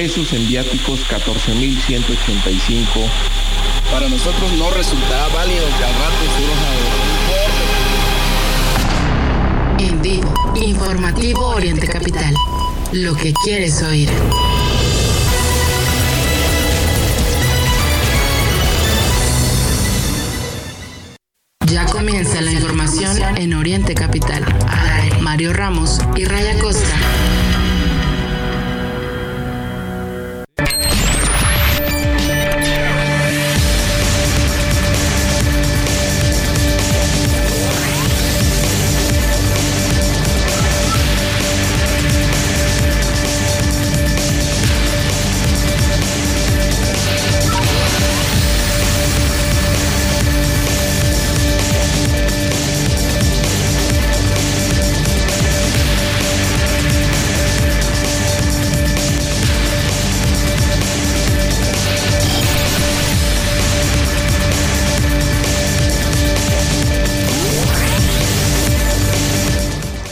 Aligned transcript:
pesos, 0.00 0.32
en 0.32 0.48
viáticos 0.48 1.00
14.185. 1.10 2.86
Para 3.92 4.08
nosotros 4.08 4.50
no 4.52 4.70
resultaba 4.70 5.28
válido 5.28 5.66
que 5.76 5.84
al 5.84 5.92
rato 5.92 6.16
se 9.78 9.84
En 9.84 10.00
vivo, 10.00 10.32
informativo 10.56 11.48
Oriente 11.48 11.86
Capital. 11.86 12.34
Lo 12.92 13.14
que 13.14 13.34
quieres 13.44 13.82
oír. 13.82 14.08
Ya 21.66 21.84
comienza 21.84 22.29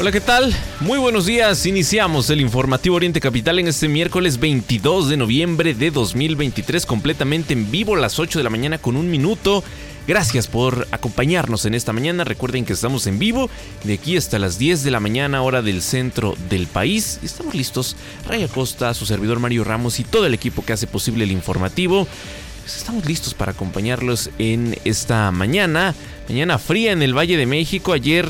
Hola, 0.08 0.20
¿qué 0.20 0.24
tal? 0.24 0.54
Muy 0.80 0.98
buenos 0.98 1.26
días. 1.26 1.66
Iniciamos 1.66 2.30
el 2.30 2.40
informativo 2.40 2.96
Oriente 2.96 3.20
Capital 3.20 3.58
en 3.58 3.68
este 3.68 3.88
miércoles 3.88 4.40
22 4.40 5.10
de 5.10 5.18
noviembre 5.18 5.74
de 5.74 5.90
2023, 5.90 6.86
completamente 6.86 7.52
en 7.52 7.70
vivo 7.70 7.94
a 7.94 7.98
las 7.98 8.18
8 8.18 8.38
de 8.38 8.42
la 8.42 8.48
mañana 8.48 8.78
con 8.78 8.96
un 8.96 9.10
minuto. 9.10 9.62
Gracias 10.06 10.46
por 10.46 10.88
acompañarnos 10.92 11.66
en 11.66 11.74
esta 11.74 11.92
mañana. 11.92 12.24
Recuerden 12.24 12.64
que 12.64 12.72
estamos 12.72 13.06
en 13.06 13.18
vivo 13.18 13.50
de 13.84 13.92
aquí 13.92 14.16
hasta 14.16 14.38
las 14.38 14.58
10 14.58 14.82
de 14.82 14.90
la 14.90 14.98
mañana, 14.98 15.42
hora 15.42 15.60
del 15.60 15.82
centro 15.82 16.36
del 16.48 16.68
país. 16.68 17.20
Estamos 17.22 17.54
listos. 17.54 17.94
Raya 18.26 18.48
Costa, 18.48 18.94
su 18.94 19.04
servidor 19.04 19.40
Mario 19.40 19.62
Ramos 19.62 20.00
y 20.00 20.04
todo 20.04 20.24
el 20.24 20.32
equipo 20.32 20.64
que 20.64 20.72
hace 20.72 20.86
posible 20.86 21.24
el 21.24 21.32
informativo. 21.32 22.08
Pues 22.62 22.78
estamos 22.78 23.04
listos 23.04 23.34
para 23.34 23.52
acompañarlos 23.52 24.30
en 24.38 24.74
esta 24.86 25.30
mañana. 25.32 25.94
Mañana 26.30 26.56
fría 26.56 26.92
en 26.92 27.02
el 27.02 27.12
Valle 27.12 27.36
de 27.36 27.44
México. 27.44 27.92
Ayer 27.92 28.26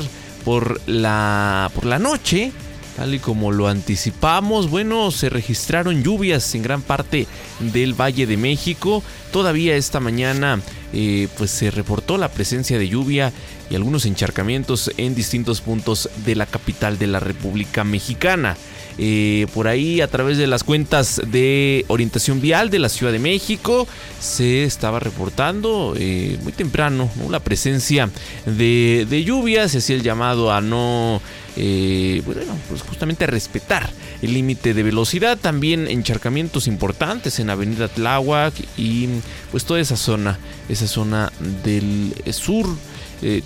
por 0.49 0.81
la, 0.87 1.69
por 1.75 1.85
la 1.85 1.99
noche, 1.99 2.51
tal 2.97 3.13
y 3.13 3.19
como 3.19 3.51
lo 3.51 3.67
anticipamos, 3.67 4.67
bueno, 4.67 5.11
se 5.11 5.29
registraron 5.29 6.01
lluvias 6.01 6.55
en 6.55 6.63
gran 6.63 6.81
parte 6.81 7.27
del 7.59 7.93
Valle 7.93 8.25
de 8.25 8.35
México. 8.35 9.03
Todavía 9.31 9.75
esta 9.75 9.99
mañana 9.99 10.59
eh, 10.91 11.27
pues 11.37 11.51
se 11.51 11.69
reportó 11.69 12.17
la 12.17 12.29
presencia 12.29 12.79
de 12.79 12.89
lluvia 12.89 13.31
y 13.69 13.75
algunos 13.75 14.07
encharcamientos 14.07 14.89
en 14.97 15.13
distintos 15.13 15.61
puntos 15.61 16.09
de 16.25 16.33
la 16.33 16.47
capital 16.47 16.97
de 16.97 17.05
la 17.05 17.19
República 17.19 17.83
Mexicana. 17.83 18.57
Eh, 19.01 19.47
por 19.53 19.69
ahí 19.69 20.01
a 20.01 20.09
través 20.09 20.37
de 20.37 20.45
las 20.45 20.65
cuentas 20.65 21.21
de 21.25 21.85
orientación 21.87 22.41
vial 22.41 22.69
de 22.69 22.79
la 22.79 22.89
Ciudad 22.89 23.13
de 23.13 23.19
México 23.19 23.87
se 24.19 24.65
estaba 24.65 24.99
reportando 24.99 25.93
eh, 25.97 26.37
muy 26.43 26.51
temprano 26.51 27.09
la 27.29 27.39
presencia 27.39 28.09
de, 28.45 29.07
de 29.09 29.23
lluvia, 29.23 29.69
se 29.69 29.77
hacía 29.77 29.95
el 29.95 30.03
llamado 30.03 30.51
a 30.51 30.59
no, 30.59 31.21
eh, 31.55 32.21
bueno, 32.25 32.57
pues 32.67 32.81
justamente 32.81 33.23
a 33.23 33.27
respetar 33.27 33.89
el 34.21 34.33
límite 34.33 34.73
de 34.73 34.83
velocidad, 34.83 35.37
también 35.37 35.87
encharcamientos 35.87 36.67
importantes 36.67 37.39
en 37.39 37.49
Avenida 37.49 37.87
Tláhuac 37.87 38.53
y 38.75 39.07
pues 39.49 39.63
toda 39.63 39.79
esa 39.79 39.95
zona, 39.95 40.37
esa 40.67 40.87
zona 40.87 41.31
del 41.63 42.13
sur. 42.33 42.67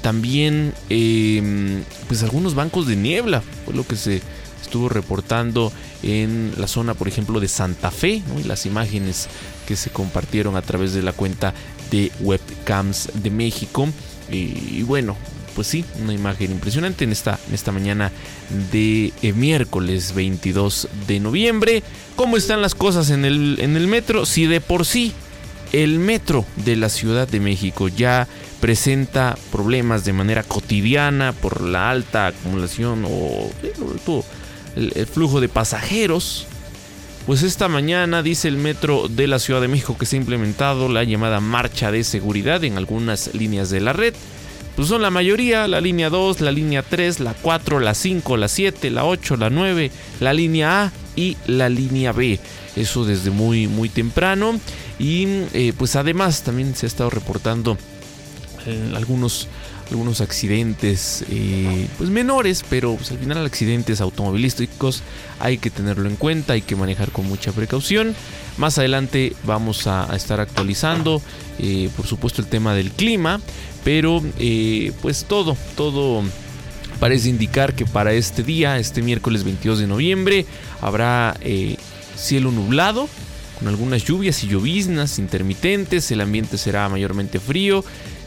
también 0.02 0.74
pues 2.08 2.24
algunos 2.24 2.56
bancos 2.56 2.88
de 2.88 2.96
niebla 2.96 3.44
fue 3.66 3.76
lo 3.76 3.86
que 3.86 3.96
se 3.96 4.22
estuvo 4.64 4.90
reportando 4.90 5.72
en 6.02 6.54
la 6.58 6.68
zona, 6.68 6.94
por 6.94 7.08
ejemplo, 7.08 7.40
de 7.40 7.48
Santa 7.48 7.92
Fe, 7.92 8.22
y 8.40 8.44
las 8.44 8.66
imágenes 8.66 9.28
que 9.68 9.76
se 9.76 9.92
compartieron 9.92 10.56
a 10.56 10.62
través 10.62 10.94
de 10.94 11.04
la 11.04 11.14
cuenta 11.14 11.54
de 11.92 12.12
Webcams 12.22 13.10
de 13.14 13.30
México. 13.30 13.88
Y, 14.32 14.82
bueno, 14.84 15.16
pues 15.56 15.68
sí, 15.68 15.86
una 16.02 16.14
imagen 16.14 16.52
impresionante 16.52 17.04
en 17.04 17.12
esta, 17.12 17.40
en 17.48 17.54
esta 17.54 17.72
mañana 17.72 18.12
de 18.72 19.14
eh, 19.22 19.34
miércoles 19.34 20.16
22 20.16 20.88
de 21.08 21.20
noviembre. 21.20 21.84
¿Cómo 22.16 22.38
están 22.38 22.62
las 22.62 22.74
cosas 22.74 23.12
en 23.12 23.26
el, 23.26 23.58
en 23.60 23.78
el 23.78 23.88
metro? 23.88 24.26
Si 24.26 24.48
de 24.48 24.62
por 24.62 24.86
sí 24.86 25.14
el 25.74 26.00
metro 26.00 26.46
de 26.56 26.76
la 26.76 26.88
Ciudad 26.88 27.28
de 27.28 27.40
México 27.40 27.88
ya 27.88 28.28
presenta 28.62 29.36
problemas 29.52 30.06
de 30.06 30.14
manera 30.14 30.44
cotidiana 30.44 31.34
por 31.34 31.62
la 31.62 31.90
alta 31.90 32.28
acumulación 32.28 33.04
o 33.06 33.52
el, 34.76 35.08
flujo 35.08 35.42
de 35.42 35.50
pasajeros. 35.50 36.48
Pues 37.26 37.42
esta 37.42 37.70
mañana 37.70 38.22
dice 38.22 38.48
el 38.50 38.58
metro 38.58 39.08
de 39.08 39.28
la 39.28 39.40
Ciudad 39.40 39.62
de 39.62 39.70
México 39.70 39.98
que 39.98 40.06
se 40.06 40.18
ha 40.18 40.20
implementado 40.20 40.90
la 40.90 41.04
llamada 41.04 41.40
marcha 41.40 41.92
de 41.92 42.04
seguridad 42.04 42.64
en 42.64 42.78
algunas 42.78 43.34
líneas 43.34 43.70
de 43.70 43.82
la 43.82 43.94
red. 43.94 44.14
Pues 44.76 44.88
son 44.88 45.02
la 45.04 45.12
mayoría, 45.12 45.68
la 45.68 45.80
línea 45.80 46.10
2, 46.10 46.42
la 46.42 46.52
línea 46.52 46.82
3, 46.82 47.20
la 47.20 47.34
4, 47.36 47.80
la 47.80 47.94
5, 47.94 48.38
la 48.38 48.48
7, 48.48 48.90
la 48.90 49.06
8, 49.06 49.38
la 49.38 49.50
9, 49.50 49.92
la 50.20 50.34
línea 50.34 50.86
A 50.86 50.92
y 51.16 51.38
la 51.46 51.70
línea 51.70 52.12
B. 52.12 52.40
Eso 52.76 53.06
desde 53.06 53.30
muy 53.30 53.68
muy 53.68 53.88
temprano. 53.88 54.60
Y 55.00 55.28
eh, 55.54 55.74
pues 55.78 55.96
además 55.96 56.42
también 56.42 56.76
se 56.76 56.86
ha 56.86 56.88
estado 56.88 57.10
reportando 57.10 57.78
eh, 58.66 58.94
algunos 58.96 59.48
algunos 59.92 60.22
accidentes 60.22 61.24
eh, 61.30 61.88
pues 61.98 62.10
menores, 62.10 62.64
pero 62.70 62.96
pues, 62.96 63.12
al 63.12 63.20
final 63.20 63.46
accidentes 63.46 64.02
automovilísticos 64.02 65.04
hay 65.40 65.58
que 65.58 65.70
tenerlo 65.70 66.10
en 66.10 66.16
cuenta, 66.16 66.54
hay 66.54 66.62
que 66.62 66.76
manejar 66.76 67.12
con 67.12 67.28
mucha 67.28 67.52
precaución. 67.52 68.16
Más 68.58 68.78
adelante 68.78 69.34
vamos 69.46 69.88
a, 69.88 70.14
estar 70.16 70.40
actualizando, 70.40 71.22
eh, 71.60 71.90
por 71.96 72.08
supuesto, 72.08 72.42
el 72.42 72.48
tema 72.48 72.74
del 72.74 72.92
clima, 72.92 73.40
pero 73.84 74.22
eh, 74.40 74.92
pues 75.02 75.26
todo, 75.26 75.58
todo 75.76 76.24
parece 77.00 77.30
indicar 77.30 77.74
que 77.74 77.86
para 77.86 78.14
este 78.14 78.44
día, 78.44 78.80
este 78.80 79.02
miércoles 79.02 79.44
22 79.44 79.80
de 79.80 79.88
noviembre, 79.88 80.46
habrá 80.82 81.36
cielo 82.16 82.52
nublado 82.52 83.10
con 83.60 83.68
algunas 83.68 84.04
lluvias 84.04 84.44
y 84.44 84.48
lloviznas 84.48 85.20
intermitentes, 85.20 86.10
el 86.12 86.22
ambiente 86.22 86.58
será 86.58 86.88
mayormente 86.90 87.40
frío 87.40 87.84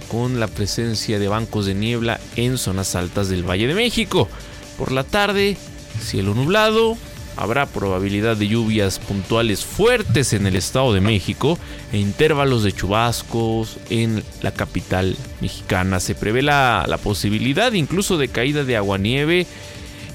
con 0.09 0.41
la 0.41 0.49
presencia 0.49 1.19
de 1.19 1.29
bancos 1.29 1.67
de 1.67 1.75
niebla 1.75 2.21
en 2.37 2.59
zonas 2.59 2.95
altas 2.95 3.29
del 3.29 3.49
Valle 3.49 3.67
de 3.67 3.75
México. 3.75 4.29
Por 4.79 4.93
la 4.93 5.05
tarde, 5.05 5.57
cielo 6.01 6.35
nublado, 6.35 6.97
habrá 7.37 7.67
probabilidad 7.67 8.37
de 8.37 8.49
lluvias 8.49 8.99
puntuales 8.99 9.65
fuertes 9.65 10.33
en 10.33 10.47
el 10.47 10.57
Estado 10.57 10.93
de 10.93 11.01
México 11.01 11.59
e 11.93 11.99
intervalos 11.99 12.63
de 12.63 12.73
chubascos 12.73 13.77
en 13.91 14.23
la 14.43 14.53
capital 14.53 15.17
mexicana. 15.41 16.01
Se 16.01 16.15
prevé 16.15 16.43
la, 16.43 16.99
posibilidad 17.03 17.73
incluso 17.73 18.19
de 18.19 18.29
caída 18.29 18.65
de 18.65 18.77
aguanieve 18.77 19.47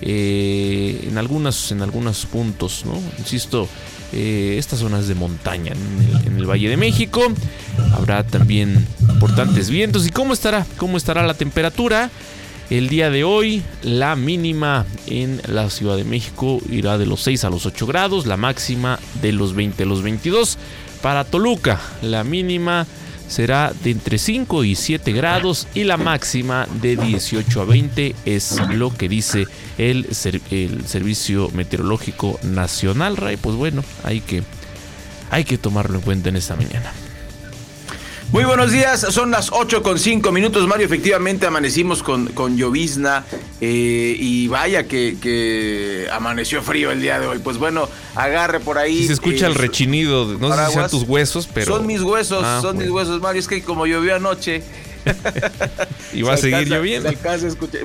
eh, 0.01 1.07
en, 1.07 1.17
algunas, 1.17 1.71
en 1.71 1.81
algunos 1.81 2.25
puntos, 2.25 2.83
¿no? 2.85 2.99
Insisto, 3.19 3.69
eh, 4.13 4.55
estas 4.57 4.79
zonas 4.79 5.07
de 5.07 5.15
montaña 5.15 5.71
en 6.25 6.35
el, 6.35 6.45
Valle 6.45 6.67
de 6.67 6.75
México. 6.75 7.21
Habrá 7.93 8.25
también 8.25 8.85
importantes 9.21 9.69
vientos. 9.69 10.07
¿Y 10.07 10.09
cómo 10.09 10.33
estará? 10.33 10.65
¿Cómo 10.77 10.97
estará 10.97 11.21
la 11.21 11.35
temperatura? 11.35 12.09
El 12.71 12.89
día 12.89 13.11
de 13.11 13.23
hoy, 13.23 13.61
la 13.83 14.15
mínima 14.15 14.87
en 15.05 15.39
la 15.47 15.69
Ciudad 15.69 15.95
de 15.95 16.03
México 16.03 16.59
irá 16.71 16.97
de 16.97 17.05
los 17.05 17.21
6 17.21 17.43
a 17.43 17.51
los 17.51 17.67
8 17.67 17.85
grados, 17.85 18.25
la 18.25 18.35
máxima 18.35 18.97
de 19.21 19.31
los 19.31 19.53
20 19.53 19.83
a 19.83 19.85
los 19.85 20.01
22. 20.01 20.57
Para 21.03 21.23
Toluca, 21.23 21.79
la 22.01 22.23
mínima 22.23 22.87
será 23.27 23.71
de 23.83 23.91
entre 23.91 24.17
5 24.17 24.63
y 24.63 24.73
7 24.73 25.11
grados 25.11 25.67
y 25.75 25.83
la 25.83 25.97
máxima 25.97 26.67
de 26.81 26.95
18 26.95 27.61
a 27.61 27.65
20 27.65 28.15
es 28.25 28.59
lo 28.69 28.91
que 28.91 29.07
dice 29.07 29.45
el, 29.77 30.07
el 30.49 30.87
Servicio 30.87 31.51
Meteorológico 31.53 32.39
Nacional. 32.41 33.17
Ray, 33.17 33.37
pues 33.37 33.55
bueno, 33.55 33.83
hay 34.03 34.21
que, 34.21 34.41
hay 35.29 35.43
que 35.43 35.59
tomarlo 35.59 35.99
en 35.99 36.01
cuenta 36.01 36.29
en 36.29 36.37
esta 36.37 36.55
mañana. 36.55 36.91
Muy 38.31 38.45
buenos 38.45 38.71
días, 38.71 39.01
son 39.09 39.29
las 39.29 39.51
8 39.51 39.83
con 39.83 39.99
5 39.99 40.31
minutos, 40.31 40.65
Mario. 40.65 40.85
Efectivamente 40.85 41.45
amanecimos 41.45 42.01
con, 42.01 42.27
con 42.27 42.55
llovizna 42.55 43.25
eh, 43.59 44.15
y 44.17 44.47
vaya 44.47 44.87
que, 44.87 46.07
amaneció 46.09 46.61
frío 46.61 46.91
el 46.91 47.01
día 47.01 47.19
de 47.19 47.27
hoy. 47.27 47.39
Pues 47.39 47.57
bueno, 47.57 47.89
agarre 48.15 48.61
por 48.61 48.77
ahí. 48.77 49.05
se 49.05 49.13
escucha 49.13 49.47
el 49.47 49.53
eh, 49.53 49.57
rechinido, 49.57 50.37
no 50.39 50.55
sé 50.55 50.65
si 50.65 50.73
sean 50.73 50.89
tus 50.89 51.03
huesos, 51.03 51.49
pero. 51.53 51.75
Son 51.75 51.85
mis 51.85 52.01
huesos, 52.01 52.41
ah, 52.45 52.59
son 52.61 52.77
mis 52.77 52.89
huesos, 52.89 53.19
Mario. 53.19 53.41
Es 53.41 53.49
que 53.49 53.61
como 53.63 53.85
llovió 53.85 54.15
anoche. 54.15 54.63
y 56.13 56.21
va 56.21 56.35
a 56.35 56.37
seguir 56.37 56.69
lloviendo. 56.69 57.11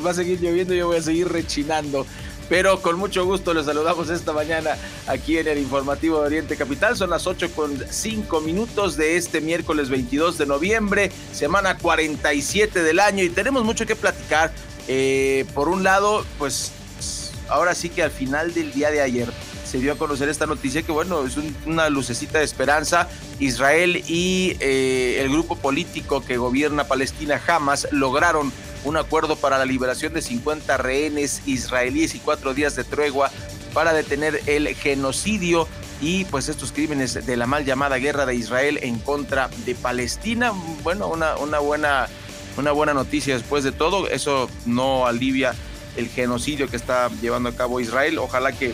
va 0.05 0.11
a 0.11 0.15
seguir 0.15 0.41
lloviendo 0.41 0.75
y 0.75 0.79
yo 0.79 0.87
voy 0.87 0.99
a 0.99 1.03
seguir 1.03 1.29
rechinando. 1.29 2.07
Pero 2.49 2.81
con 2.81 2.97
mucho 2.99 3.25
gusto 3.25 3.53
les 3.55 3.67
saludamos 3.67 4.09
esta 4.09 4.33
mañana 4.33 4.77
aquí 5.07 5.39
en 5.39 5.49
el 5.49 5.59
informativo 5.59 6.21
de 6.21 6.27
Oriente 6.27 6.57
Capital. 6.57 6.97
Son 6.97 7.11
las 7.11 7.27
8 7.27 7.51
con 7.55 7.83
5 7.89 8.41
minutos 8.41 8.97
de 8.97 9.17
este 9.17 9.41
miércoles 9.41 9.89
22 9.89 10.39
de 10.39 10.47
noviembre, 10.47 11.11
semana 11.33 11.77
47 11.77 12.83
del 12.83 13.01
año 13.01 13.25
y 13.25 13.31
tenemos 13.31 13.65
mucho 13.65 13.87
que 13.87 13.97
platicar. 13.97 14.53
Eh, 14.89 15.45
por 15.55 15.69
un 15.69 15.83
lado, 15.83 16.25
pues 16.39 16.71
ahora 17.49 17.75
sí 17.75 17.89
que 17.89 18.03
al 18.03 18.13
final 18.13 18.55
del 18.55 18.73
día 18.73 18.91
de 18.91 19.01
ayer 19.01 19.29
se 19.65 19.79
dio 19.79 19.93
a 19.93 19.99
conocer 19.99 20.29
esta 20.29 20.47
noticia 20.47 20.83
que 20.83 20.93
bueno, 20.93 21.27
es 21.27 21.37
una 21.67 21.91
lucecita 21.91 22.39
de 22.39 22.45
esperanza. 22.45 23.09
Israel 23.41 24.05
y 24.07 24.57
eh, 24.61 25.19
el 25.21 25.31
grupo 25.31 25.57
político 25.57 26.25
que 26.25 26.37
gobierna 26.37 26.85
Palestina 26.85 27.39
jamás 27.39 27.89
lograron 27.91 28.53
un 28.87 28.97
acuerdo 28.97 29.35
para 29.35 29.59
la 29.59 29.65
liberación 29.65 30.15
de 30.15 30.23
50 30.23 30.77
rehenes 30.77 31.43
israelíes 31.45 32.15
y 32.15 32.21
cuatro 32.21 32.55
días 32.55 32.77
de 32.77 32.85
tregua 32.85 33.33
para 33.75 33.93
detener 33.93 34.41
el 34.47 34.75
genocidio 34.77 35.67
y 36.01 36.25
pues 36.27 36.49
estos 36.49 36.71
crímenes 36.71 37.27
de 37.27 37.37
la 37.37 37.49
mal 37.49 37.65
llamada 37.65 37.97
guerra 37.97 38.27
de 38.27 38.37
Israel 38.37 38.79
en 38.83 39.01
contra 39.01 39.51
de 39.65 39.75
Palestina. 39.75 40.53
Bueno, 40.85 41.09
una, 41.09 41.37
una, 41.37 41.59
buena, 41.59 42.07
una 42.57 42.71
buena 42.71 42.95
noticia 42.95 43.35
después 43.35 43.65
de 43.65 43.73
todo. 43.73 44.09
Eso 44.09 44.49
no 44.67 45.07
alivia 45.07 45.55
el 45.97 46.09
genocidio 46.09 46.69
que 46.69 46.77
está 46.77 47.11
llevando 47.21 47.49
a 47.49 47.57
cabo 47.57 47.81
Israel. 47.81 48.19
Ojalá 48.19 48.53
que 48.53 48.73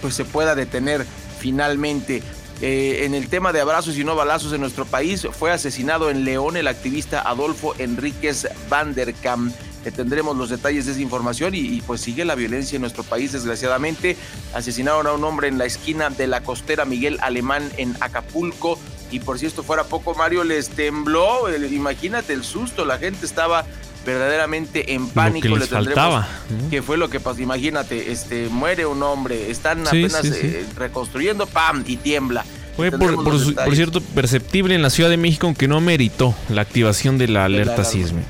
pues 0.00 0.14
se 0.14 0.24
pueda 0.24 0.54
detener 0.54 1.04
finalmente. 1.38 2.22
Eh, 2.62 3.06
en 3.06 3.14
el 3.14 3.28
tema 3.28 3.52
de 3.52 3.60
abrazos 3.60 3.96
y 3.96 4.04
no 4.04 4.14
balazos 4.14 4.52
en 4.52 4.60
nuestro 4.60 4.84
país, 4.84 5.26
fue 5.32 5.50
asesinado 5.50 6.10
en 6.10 6.24
León 6.24 6.58
el 6.58 6.68
activista 6.68 7.22
Adolfo 7.22 7.74
Enríquez 7.78 8.48
Van 8.68 8.94
der 8.94 9.14
Kamp. 9.14 9.54
tendremos 9.96 10.36
los 10.36 10.50
detalles 10.50 10.84
de 10.84 10.92
esa 10.92 11.00
información 11.00 11.54
y, 11.54 11.80
pues 11.80 12.02
sigue 12.02 12.26
la 12.26 12.34
violencia 12.34 12.76
en 12.76 12.82
nuestro 12.82 13.02
país, 13.02 13.32
desgraciadamente. 13.32 14.14
Asesinaron 14.52 15.06
a 15.06 15.12
un 15.12 15.24
hombre 15.24 15.48
en 15.48 15.56
la 15.56 15.64
esquina 15.64 16.10
de 16.10 16.26
la 16.26 16.42
costera 16.42 16.84
Miguel 16.84 17.18
Alemán 17.22 17.70
en 17.78 17.96
Acapulco. 18.00 18.78
Y 19.10 19.20
por 19.20 19.38
si 19.38 19.46
esto 19.46 19.62
fuera 19.62 19.84
poco, 19.84 20.14
Mario 20.14 20.44
les 20.44 20.68
tembló. 20.68 21.48
imagínate 21.56 22.34
el 22.34 22.44
susto, 22.44 22.84
la 22.84 22.98
gente 22.98 23.24
estaba 23.24 23.64
verdaderamente 24.04 24.94
en 24.94 25.08
pánico. 25.08 25.48
Lo 25.48 25.54
que 25.54 25.60
les 25.60 25.68
faltaba. 25.68 26.26
Que 26.70 26.82
fue 26.82 26.96
lo 26.96 27.10
que 27.10 27.20
pasó. 27.20 27.40
Imagínate, 27.40 28.12
este, 28.12 28.48
muere 28.48 28.86
un 28.86 29.02
hombre, 29.02 29.50
están 29.50 29.86
apenas 29.86 30.24
eh, 30.24 30.66
reconstruyendo, 30.76 31.46
¡pam! 31.46 31.84
y 31.86 31.96
tiembla. 31.96 32.44
Fue, 32.76 32.90
por, 32.92 33.74
cierto, 33.74 34.00
perceptible 34.00 34.74
en 34.74 34.82
la 34.82 34.90
Ciudad 34.90 35.10
de 35.10 35.16
México, 35.16 35.46
aunque 35.46 35.68
no 35.68 35.80
meritó 35.80 36.34
la 36.48 36.62
activación 36.62 37.18
de 37.18 37.28
la 37.28 37.44
alerta 37.44 37.84
sísmica. 37.84 38.28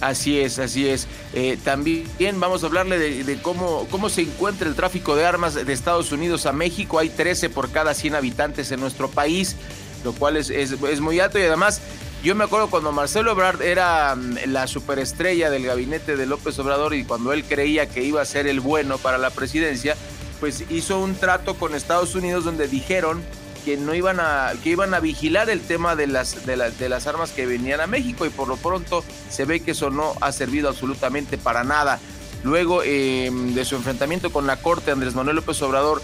Así 0.00 0.38
es, 0.38 0.58
así 0.58 0.88
es. 0.88 1.06
Eh, 1.34 1.58
también 1.62 2.06
vamos 2.38 2.62
a 2.62 2.66
hablarle 2.66 2.98
de, 2.98 3.38
cómo, 3.42 3.86
cómo 3.90 4.08
se 4.08 4.22
encuentra 4.22 4.68
el 4.68 4.74
tráfico 4.74 5.16
de 5.16 5.26
armas 5.26 5.54
de 5.54 5.72
Estados 5.72 6.12
Unidos 6.12 6.46
a 6.46 6.52
México. 6.52 6.98
Hay 6.98 7.08
13 7.08 7.50
por 7.50 7.70
cada 7.70 7.92
100 7.92 8.14
habitantes 8.14 8.70
en 8.72 8.80
nuestro 8.80 9.10
país, 9.10 9.56
lo 10.04 10.12
cual 10.12 10.36
es, 10.36 10.50
es, 10.50 10.72
es 10.72 11.00
muy 11.00 11.18
alto 11.20 11.38
y 11.38 11.42
además 11.42 11.80
yo 12.26 12.34
me 12.34 12.42
acuerdo 12.42 12.68
cuando 12.68 12.90
Marcelo 12.90 13.30
Ebrard 13.30 13.62
era 13.62 14.16
mm, 14.16 14.38
la 14.46 14.66
superestrella 14.66 15.48
del 15.48 15.64
gabinete 15.64 16.16
de 16.16 16.26
López 16.26 16.58
Obrador 16.58 16.92
y 16.92 17.04
cuando 17.04 17.32
él 17.32 17.44
creía 17.44 17.88
que 17.88 18.02
iba 18.02 18.20
a 18.20 18.24
ser 18.24 18.48
el 18.48 18.58
bueno 18.58 18.98
para 18.98 19.16
la 19.16 19.30
presidencia, 19.30 19.96
pues 20.40 20.64
hizo 20.68 20.98
un 20.98 21.14
trato 21.14 21.54
con 21.54 21.76
Estados 21.76 22.16
Unidos 22.16 22.44
donde 22.44 22.66
dijeron 22.66 23.22
que 23.64 23.76
no 23.76 23.94
iban 23.94 24.18
a 24.18 24.52
que 24.64 24.70
iban 24.70 24.92
a 24.92 24.98
vigilar 24.98 25.50
el 25.50 25.60
tema 25.60 25.94
de 25.94 26.08
las 26.08 26.44
de, 26.46 26.56
de 26.56 26.88
las 26.88 27.06
armas 27.06 27.30
que 27.30 27.46
venían 27.46 27.80
a 27.80 27.86
México 27.86 28.26
y 28.26 28.30
por 28.30 28.48
lo 28.48 28.56
pronto 28.56 29.04
se 29.30 29.44
ve 29.44 29.60
que 29.60 29.70
eso 29.70 29.90
no 29.90 30.14
ha 30.20 30.32
servido 30.32 30.68
absolutamente 30.68 31.38
para 31.38 31.62
nada. 31.62 32.00
Luego 32.42 32.82
em, 32.82 33.54
de 33.54 33.64
su 33.64 33.76
enfrentamiento 33.76 34.32
con 34.32 34.48
la 34.48 34.56
corte, 34.56 34.90
Andrés 34.90 35.14
Manuel 35.14 35.36
López 35.36 35.62
Obrador 35.62 36.02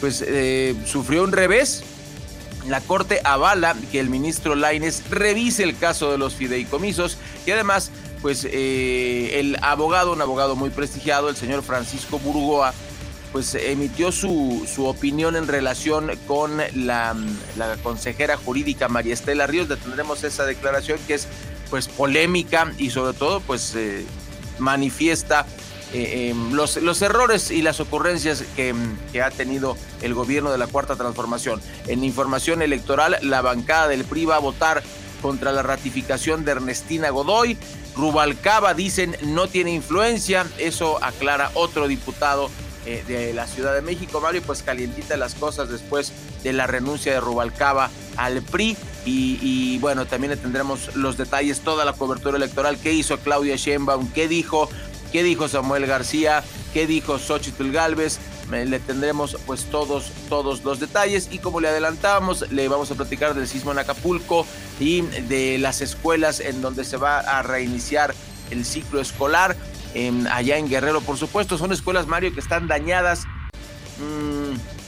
pues 0.00 0.22
eh, 0.26 0.76
sufrió 0.84 1.24
un 1.24 1.32
revés 1.32 1.82
la 2.68 2.80
Corte 2.80 3.20
avala 3.24 3.76
que 3.90 4.00
el 4.00 4.08
ministro 4.08 4.54
Laines 4.54 5.02
revise 5.10 5.62
el 5.64 5.76
caso 5.76 6.10
de 6.10 6.18
los 6.18 6.34
fideicomisos 6.34 7.18
y 7.46 7.50
además, 7.50 7.90
pues 8.20 8.46
eh, 8.50 9.40
el 9.40 9.58
abogado, 9.62 10.12
un 10.12 10.22
abogado 10.22 10.56
muy 10.56 10.70
prestigiado, 10.70 11.28
el 11.28 11.36
señor 11.36 11.62
Francisco 11.62 12.18
Burgoa, 12.18 12.72
pues 13.32 13.54
emitió 13.54 14.12
su, 14.12 14.68
su 14.72 14.86
opinión 14.86 15.36
en 15.36 15.48
relación 15.48 16.10
con 16.26 16.58
la, 16.74 17.16
consejera 17.82 18.36
jurídica 18.36 18.88
María 18.88 19.14
Estela 19.14 19.46
Ríos. 19.46 19.68
Tendremos 19.68 20.22
esa 20.22 20.44
declaración 20.44 20.98
que 21.06 21.14
es 21.14 21.26
pues 21.70 21.88
polémica 21.88 22.70
y 22.76 22.90
sobre 22.90 23.16
todo 23.16 23.40
pues 23.40 23.74
eh, 23.74 24.04
manifiesta 24.58 25.46
eh, 25.92 26.30
em, 26.30 26.52
los, 26.52 27.02
errores 27.02 27.50
y 27.50 27.60
las 27.62 27.80
ocurrencias 27.80 28.44
que, 28.56 28.74
ha 29.22 29.30
tenido 29.30 29.76
el 30.00 30.14
gobierno 30.14 30.50
de 30.50 30.58
la 30.58 30.66
Cuarta 30.66 30.96
Transformación. 30.96 31.60
En 31.86 32.02
información 32.02 32.62
electoral, 32.62 33.18
la 33.22 33.42
bancada 33.42 33.88
del 33.88 34.04
PRI 34.04 34.24
va 34.24 34.36
a 34.36 34.40
votar 34.40 34.82
contra 35.20 35.52
la 35.52 35.62
ratificación 35.62 36.44
de 36.44 36.52
Ernestina 36.52 37.10
Godoy. 37.10 37.56
Rubalcaba, 37.94 38.74
dicen, 38.74 39.16
no 39.22 39.48
tiene 39.48 39.72
influencia. 39.72 40.46
Eso 40.58 41.02
aclara 41.04 41.50
otro 41.54 41.88
diputado 41.88 42.50
eh, 42.84 43.04
de 43.06 43.32
la 43.32 43.46
Ciudad 43.46 43.74
de 43.74 43.80
México, 43.80 44.20
Mario, 44.20 44.42
pues 44.44 44.62
calientita 44.62 45.16
las 45.16 45.34
cosas 45.34 45.68
después 45.68 46.12
de 46.42 46.52
la 46.52 46.66
renuncia 46.66 47.12
de 47.12 47.20
Rubalcaba 47.20 47.90
al 48.16 48.42
PRI. 48.42 48.76
Y, 49.04 49.78
bueno, 49.78 50.06
también 50.06 50.38
tendremos 50.38 50.94
los 50.94 51.16
detalles, 51.16 51.60
toda 51.60 51.84
la 51.84 51.92
cobertura 51.92 52.36
electoral, 52.36 52.78
qué 52.78 52.92
hizo 52.92 53.18
Claudia 53.18 53.56
Sheinbaum, 53.56 54.10
qué 54.12 54.28
dijo 54.28 54.68
qué 55.12 55.22
dijo 55.22 55.46
Samuel 55.46 55.86
García, 55.86 56.42
qué 56.72 56.86
dijo 56.86 57.18
Xochitl 57.18 57.70
Galvez. 57.70 58.18
Le 58.50 58.80
tendremos 58.80 59.36
pues 59.46 59.64
todos, 59.64 60.10
todos 60.28 60.62
los 60.64 60.78
detalles 60.78 61.28
y 61.30 61.38
como 61.38 61.60
le 61.60 61.68
adelantábamos, 61.68 62.50
le 62.50 62.68
vamos 62.68 62.90
a 62.90 62.94
platicar 62.94 63.34
del 63.34 63.48
sismo 63.48 63.72
en 63.72 63.78
Acapulco 63.78 64.46
y 64.78 65.02
de 65.02 65.56
las 65.58 65.80
escuelas 65.80 66.40
en 66.40 66.60
donde 66.60 66.84
se 66.84 66.98
va 66.98 67.20
a 67.20 67.42
reiniciar 67.42 68.14
el 68.50 68.64
ciclo 68.66 69.00
escolar. 69.00 69.56
allá 70.30 70.58
en 70.58 70.68
Guerrero, 70.68 71.00
por 71.00 71.16
supuesto, 71.16 71.56
son 71.56 71.72
escuelas, 71.72 72.06
Mario, 72.06 72.34
que 72.34 72.40
están 72.40 72.68
dañadas. 72.68 73.24
Mm, 73.98 74.81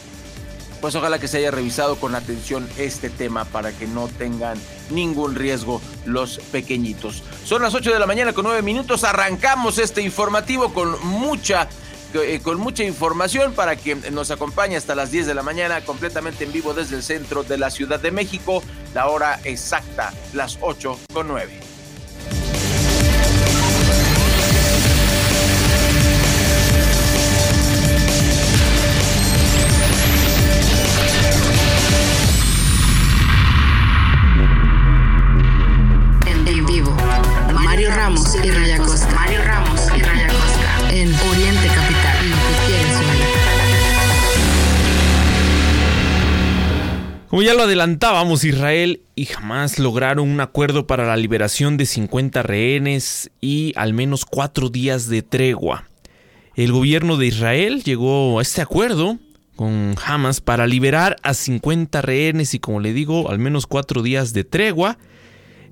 pues 0.85 0.97
ojalá 0.97 1.19
que 1.19 1.29
se 1.29 1.39
haya 1.39 1.51
revisado 1.51 1.97
con 1.97 2.15
atención 2.15 2.69
este 2.77 3.09
tema 3.09 3.47
para 3.47 3.73
que 3.73 3.87
no 3.87 4.07
tengan 4.07 4.61
ningún 4.91 5.35
riesgo 5.35 5.81
los 6.05 6.41
pequeñitos. 6.53 7.23
Son 7.47 7.63
las 7.63 7.73
8 7.73 7.91
de 7.91 7.99
la 7.99 8.05
mañana 8.05 8.35
con 8.35 8.45
9 8.45 8.61
minutos, 8.61 9.03
arrancamos 9.03 9.79
este 9.79 10.03
informativo 10.03 10.75
con 10.75 11.03
mucha 11.07 11.71
eh, 12.13 12.39
con 12.43 12.61
mucha 12.61 12.85
información 12.85 13.55
para 13.55 13.77
que 13.77 13.95
nos 13.95 14.31
acompañe 14.31 14.77
hasta 14.77 14.95
las 14.95 15.11
10 15.11 15.27
de 15.27 15.33
la 15.33 15.43
mañana 15.43 15.81
completamente 15.81 16.45
en 16.45 16.53
vivo 16.53 16.75
desde 16.75 16.97
el 16.97 17.03
centro 17.03 17.45
de 17.45 17.57
la 17.57 17.71
Ciudad 17.71 17.99
de 17.99 18.11
México, 18.11 18.63
la 18.93 19.09
hora 19.09 19.41
exacta, 19.45 20.13
las 20.35 20.59
8 20.61 20.99
con 21.15 21.29
9. 21.29 21.74
Y 37.85 38.51
Raya 38.51 38.79
Costa. 38.79 39.15
Mario 39.15 39.43
Ramos 39.45 39.81
y 39.95 40.01
Raya 40.01 40.29
Costa. 40.29 40.91
En 40.91 41.15
Oriente 41.15 41.67
Capital. 41.67 42.17
Como 47.29 47.43
ya 47.43 47.53
lo 47.53 47.65
adelantábamos, 47.65 48.45
Israel 48.45 49.03
y 49.15 49.27
jamás 49.27 49.79
lograron 49.79 50.31
un 50.31 50.41
acuerdo 50.41 50.87
para 50.87 51.05
la 51.05 51.19
liberación 51.19 51.77
de 51.77 51.85
50 51.85 52.43
rehenes 52.43 53.31
y 53.43 53.75
al 53.77 53.93
menos 53.93 54.25
cuatro 54.25 54.71
días 54.71 55.11
de 55.11 55.21
tregua. 55.21 55.87
El 56.57 56.73
gobierno 56.73 57.19
de 57.19 57.27
Israel 57.27 57.83
llegó 57.85 58.39
a 58.39 58.43
este 58.43 58.63
acuerdo 58.63 59.19
con 59.57 59.95
Hamas 60.07 60.41
para 60.41 60.67
liberar 60.67 61.17
a 61.23 61.35
50 61.35 62.01
rehenes 62.01 62.55
y 62.55 62.61
como 62.61 62.81
le 62.81 62.95
digo, 62.95 63.29
al 63.29 63.39
menos 63.39 63.67
cuatro 63.67 64.03
días 64.03 64.33
de 64.33 64.45
tregua. 64.45 64.97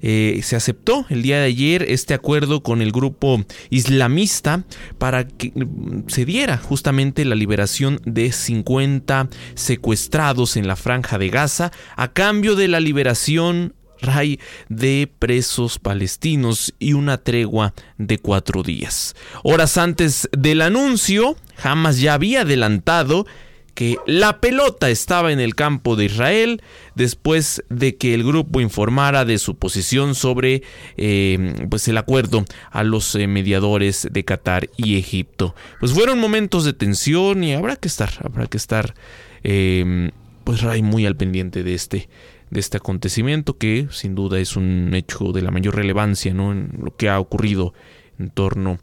Eh, 0.02 0.40
se 0.42 0.56
aceptó 0.56 1.06
el 1.09 1.23
día 1.23 1.38
de 1.38 1.47
ayer 1.47 1.85
este 1.88 2.12
acuerdo 2.12 2.62
con 2.62 2.82
el 2.82 2.90
grupo 2.90 3.44
islamista 3.71 4.64
para 4.99 5.26
que 5.26 5.52
mm, 5.54 6.09
se 6.09 6.25
diera 6.25 6.59
justamente 6.59 7.25
la 7.25 7.37
liberación 7.37 8.00
de 8.04 8.32
50 8.32 9.28
secuestrados 9.54 10.56
en 10.56 10.66
la 10.66 10.76
franja 10.76 11.18
de 11.18 11.28
Gaza 11.28 11.71
a 11.97 12.12
cambio 12.12 12.56
de 12.56 12.68
la 12.68 12.80
liberación 12.80 13.75
Ray 14.00 14.40
de 14.68 15.09
presos 15.18 15.78
palestinos 15.78 16.75
y 16.78 16.92
una 16.92 17.18
tregua 17.18 17.73
de 17.99 18.18
cuatro 18.18 18.64
días. 18.64 19.14
Horas 19.44 19.78
antes 19.78 20.28
del 20.37 20.61
anuncio, 20.61 21.37
Hamas 21.62 22.00
ya 22.00 22.14
había 22.14 22.42
adelantado 22.42 23.26
que 23.75 23.97
la 24.07 24.41
pelota 24.41 24.91
estaba 24.91 25.33
en 25.33 25.41
el 25.41 25.55
campo 25.55 25.97
de 25.97 26.07
Israel 26.07 26.62
después 26.95 27.64
de 27.69 27.97
que 27.97 28.14
el 28.14 28.25
grupo 28.25 28.61
informara 28.61 29.25
de 29.25 29.38
su 29.38 29.57
posición 29.57 30.14
sobre 30.14 30.62
eh, 30.97 31.55
pues 31.71 31.88
el 31.88 31.97
acuerdo 31.97 32.45
a 32.71 32.83
los 32.83 33.14
eh, 33.14 33.26
mediadores 33.26 34.09
de 34.11 34.25
Qatar 34.25 34.69
y 34.76 34.99
Egipto. 34.99 35.55
Pues 35.81 35.93
fueron 35.93 36.19
momentos 36.19 36.64
de 36.64 36.73
tensión 36.73 37.45
y 37.45 37.55
habrá 37.55 37.76
que 37.76 37.88
estar, 37.88 38.11
habrá 38.23 38.47
que 38.47 38.59
estar 38.59 38.95
eh, 39.43 40.11
pues 40.45 40.62
muy 40.83 41.07
al 41.07 41.17
pendiente 41.17 41.62
de 41.62 41.75
este 41.75 42.09
de 42.50 42.61
este 42.61 42.76
acontecimiento 42.76 43.57
que 43.57 43.88
sin 43.91 44.14
duda 44.14 44.38
es 44.38 44.57
un 44.57 44.93
hecho 44.93 45.33
de 45.33 45.41
la 45.41 45.50
mayor 45.50 45.75
relevancia 45.75 46.35
¿no? 46.35 46.52
en 46.52 46.71
lo 46.83 46.95
que 46.95 47.09
ha 47.09 47.19
ocurrido 47.19 47.73
en 48.19 48.29
torno 48.29 48.79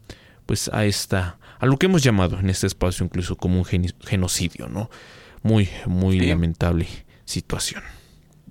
pues 0.48 0.72
a 0.74 0.86
esta 0.86 1.39
a 1.60 1.66
lo 1.66 1.78
que 1.78 1.86
hemos 1.86 2.04
llamado 2.04 2.40
en 2.40 2.50
este 2.50 2.68
espacio 2.68 3.06
incluso 3.06 3.36
como 3.36 3.60
un 3.60 3.66
genocidio, 3.66 4.68
¿no? 4.68 4.90
Muy, 5.44 5.70
muy 5.86 6.20
lamentable 6.20 6.88
situación. 7.26 7.84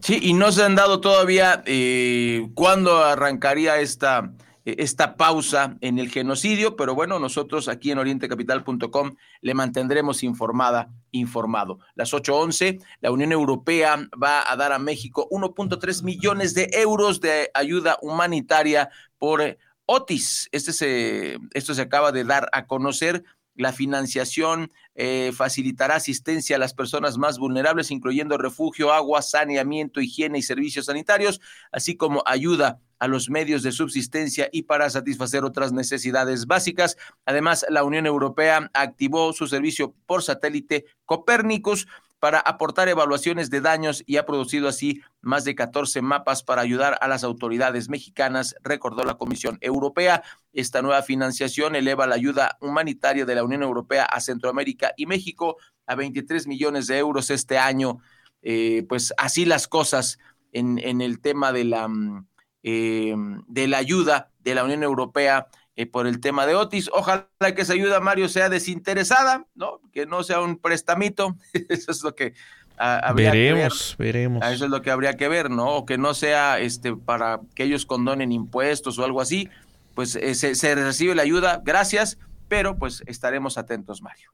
Sí, 0.01 0.19
y 0.23 0.33
no 0.33 0.53
se 0.53 0.63
han 0.63 0.77
dado 0.77 1.01
todavía 1.01 1.63
eh, 1.67 2.49
cuándo 2.55 3.05
arrancaría 3.05 3.81
esta, 3.81 4.33
esta 4.65 5.17
pausa 5.17 5.77
en 5.81 5.99
el 5.99 6.11
genocidio, 6.11 6.77
pero 6.77 6.95
bueno, 6.95 7.19
nosotros 7.19 7.69
aquí 7.69 7.91
en 7.91 7.99
orientecapital.com 7.99 9.17
le 9.41 9.55
mantendremos 9.55 10.23
informada, 10.23 10.91
informado. 11.11 11.81
Las 11.95 12.13
8.11, 12.13 12.81
la 13.01 13.11
Unión 13.11 13.33
Europea 13.33 14.09
va 14.23 14.51
a 14.51 14.57
dar 14.57 14.73
a 14.73 14.79
México 14.79 15.27
1.3 15.31 16.05
millones 16.05 16.55
de 16.55 16.71
euros 16.75 17.21
de 17.21 17.51
ayuda 17.55 17.99
humanitaria 18.03 18.91
por 19.19 19.59
Otis. 19.91 20.51
Este 20.53 20.75
se, 20.75 21.39
esto 21.55 21.73
se 21.73 21.81
acaba 21.81 22.13
de 22.13 22.23
dar 22.23 22.51
a 22.53 22.67
conocer. 22.67 23.25
La 23.55 23.73
financiación 23.73 24.71
eh, 24.95 25.33
facilitará 25.35 25.97
asistencia 25.97 26.57
a 26.57 26.59
las 26.59 26.75
personas 26.75 27.17
más 27.17 27.39
vulnerables, 27.39 27.91
incluyendo 27.91 28.37
refugio, 28.37 28.93
agua, 28.93 29.23
saneamiento, 29.23 30.03
higiene 30.03 30.39
y 30.39 30.43
servicios 30.43 30.87
sanitarios, 30.87 31.41
así 31.73 31.97
como 31.97 32.23
ayuda 32.27 32.81
a 32.99 33.09
los 33.09 33.31
medios 33.31 33.63
de 33.63 33.73
subsistencia 33.73 34.51
y 34.53 34.65
para 34.65 34.91
satisfacer 34.91 35.45
otras 35.45 35.73
necesidades 35.73 36.47
básicas. 36.47 36.99
Además, 37.25 37.65
la 37.71 37.83
Unión 37.83 38.05
Europea 38.05 38.71
activó 38.75 39.33
su 39.33 39.47
servicio 39.47 39.95
por 40.05 40.23
satélite 40.23 40.85
Copérnicus 41.07 41.89
para 42.21 42.41
aportar 42.41 42.89
evaluaciones 42.89 43.51
de 43.51 43.61
daños 43.61 44.03
y 44.07 44.17
ha 44.17 44.27
producido 44.27 44.69
así 44.69 45.01
más 45.21 45.45
de 45.45 45.55
14 45.55 46.03
mapas 46.03 46.43
para 46.43 46.63
ayudar 46.63 46.99
a 47.01 47.09
las 47.09 47.25
autoridades 47.25 47.89
mexicanas, 47.89 48.57
recordó 48.63 49.05
la 49.05 49.15
Comisión 49.15 49.59
Europea. 49.61 50.23
Esta 50.53 50.83
nueva 50.83 51.03
financiación 51.03 51.77
eleva 51.77 52.07
la 52.07 52.17
ayuda 52.17 52.59
humanitaria 52.61 53.25
de 53.25 53.35
la 53.35 53.45
Unión 53.45 53.63
Europea 53.63 54.05
a 54.05 54.21
Centroamérica 54.21 54.93
y 54.97 55.07
México 55.07 55.57
a 55.87 55.95
23 55.95 56.47
millones 56.47 56.87
de 56.89 56.99
euros 56.99 57.31
este 57.31 57.59
año. 57.59 57.99
Eh, 58.43 58.85
pues 58.89 59.13
así 59.17 59.45
las 59.45 59.69
cosas 59.69 60.19
en, 60.53 60.79
el 61.01 61.21
tema 61.21 61.53
de 61.53 61.65
la, 61.65 61.89
mm, 61.89 62.27
eh, 62.63 63.15
de 63.47 63.69
la 63.69 63.79
ayuda 63.79 64.31
de 64.41 64.55
la 64.55 64.65
Unión 64.65 64.83
Europea 64.83 65.49
eh, 65.79 65.87
por 65.87 66.09
el 66.09 66.19
tema 66.19 66.45
de 66.45 66.57
Otis. 66.57 66.91
Ojalá 66.93 67.29
que 67.55 67.63
esa 67.63 67.73
ayuda, 67.73 68.01
Mario, 68.01 68.29
sea 68.29 68.49
desinteresada, 68.49 69.47
¿no? 69.55 69.81
Que 69.93 70.07
no 70.07 70.25
sea 70.25 70.41
un 70.41 70.59
prestamito. 70.59 71.37
eso 71.69 71.93
es 71.93 72.03
lo 72.03 72.17
que 72.17 72.35
ah, 72.79 72.99
habría 73.05 73.31
veremos, 73.31 73.95
que 73.97 74.03
ver. 74.03 74.13
Veremos, 74.13 74.45
Eso 74.45 74.65
es 74.65 74.71
lo 74.73 74.83
que 74.83 74.91
habría 74.91 75.17
que 75.17 75.29
ver, 75.29 75.51
¿no? 75.51 75.69
O 75.69 75.87
que 75.87 75.97
no 75.97 76.15
sea 76.15 76.59
este 76.59 76.97
para 76.97 77.39
que 77.55 77.63
ellos 77.63 77.87
condonen 77.87 78.33
impuestos 78.33 78.99
o 78.99 79.05
algo 79.05 79.21
así. 79.21 79.49
Pues 79.95 80.17
eh, 80.17 80.35
se, 80.35 80.57
se 80.57 80.75
recibe 80.75 81.15
la 81.15 81.23
ayuda, 81.23 81.63
gracias, 81.65 82.19
pero 82.49 82.77
pues 82.77 83.05
estaremos 83.07 83.57
atentos, 83.57 84.03
Mario. 84.03 84.33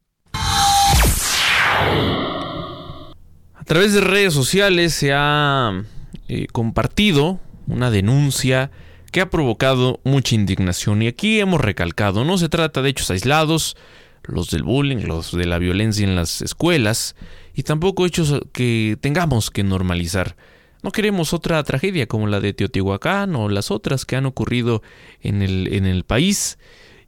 A 3.53 3.65
través 3.67 3.93
de 3.93 4.01
redes 4.01 4.33
sociales 4.33 4.95
se 4.95 5.13
ha 5.13 5.83
eh, 6.27 6.47
compartido 6.53 7.39
una 7.67 7.91
denuncia 7.91 8.71
que 9.15 9.21
ha 9.21 9.31
provocado 9.31 10.01
mucha 10.03 10.35
indignación. 10.35 11.01
Y 11.01 11.07
aquí 11.07 11.39
hemos 11.39 11.61
recalcado, 11.61 12.25
no 12.25 12.37
se 12.37 12.49
trata 12.49 12.83
de 12.83 12.91
hechos 12.91 13.13
aislados, 13.13 13.77
los 14.25 14.51
del 14.51 14.65
bullying, 14.65 15.07
los 15.07 15.31
de 15.31 15.47
la 15.47 15.59
violencia 15.59 16.05
en 16.05 16.17
las 16.17 16.43
escuelas, 16.43 17.15
y 17.55 17.63
tampoco 17.63 18.07
hechos 18.07 18.41
que 18.53 18.99
tengamos 19.01 19.53
que 19.53 19.63
normalizar. 19.63 20.35
No 20.83 20.91
queremos 20.91 21.33
otra 21.33 21.63
tragedia 21.63 22.09
como 22.09 22.27
la 22.27 22.41
de 22.41 22.55
Teotihuacán 22.55 23.37
o 23.37 23.49
las 23.49 23.71
otras 23.71 24.05
que 24.05 24.17
han 24.17 24.27
ocurrido 24.27 24.83
en 25.21 25.43
el, 25.43 25.73
en 25.73 25.87
el 25.87 26.03
país. 26.03 26.59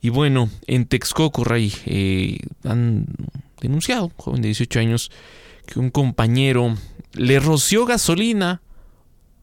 Y 0.00 0.10
bueno, 0.10 0.48
en 0.68 0.86
Texcoco, 0.86 1.42
Ray, 1.42 1.72
eh, 1.86 2.38
han 2.62 3.06
denunciado, 3.60 4.12
joven 4.16 4.42
de 4.42 4.48
18 4.50 4.78
años, 4.78 5.10
que 5.66 5.80
un 5.80 5.90
compañero 5.90 6.72
le 7.14 7.40
roció 7.40 7.84
gasolina 7.84 8.62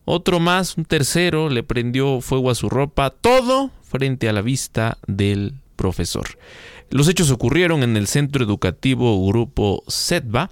otro 0.05 0.39
más, 0.39 0.77
un 0.77 0.86
tercero, 0.86 1.50
le 1.50 1.63
prendió 1.63 2.22
fuego 2.22 2.50
a 2.50 2.55
su 2.55 2.69
ropa, 2.69 3.10
todo 3.10 3.72
frente 3.81 4.27
a 4.27 4.33
la 4.33 4.41
vista 4.41 4.98
del 5.07 5.53
profesor. 5.75 6.38
Los 6.89 7.07
hechos 7.07 7.31
ocurrieron 7.31 7.83
en 7.83 7.98
el 7.98 8.07
Centro 8.07 8.43
Educativo 8.43 9.25
Grupo 9.27 9.83
SETBA, 9.88 10.51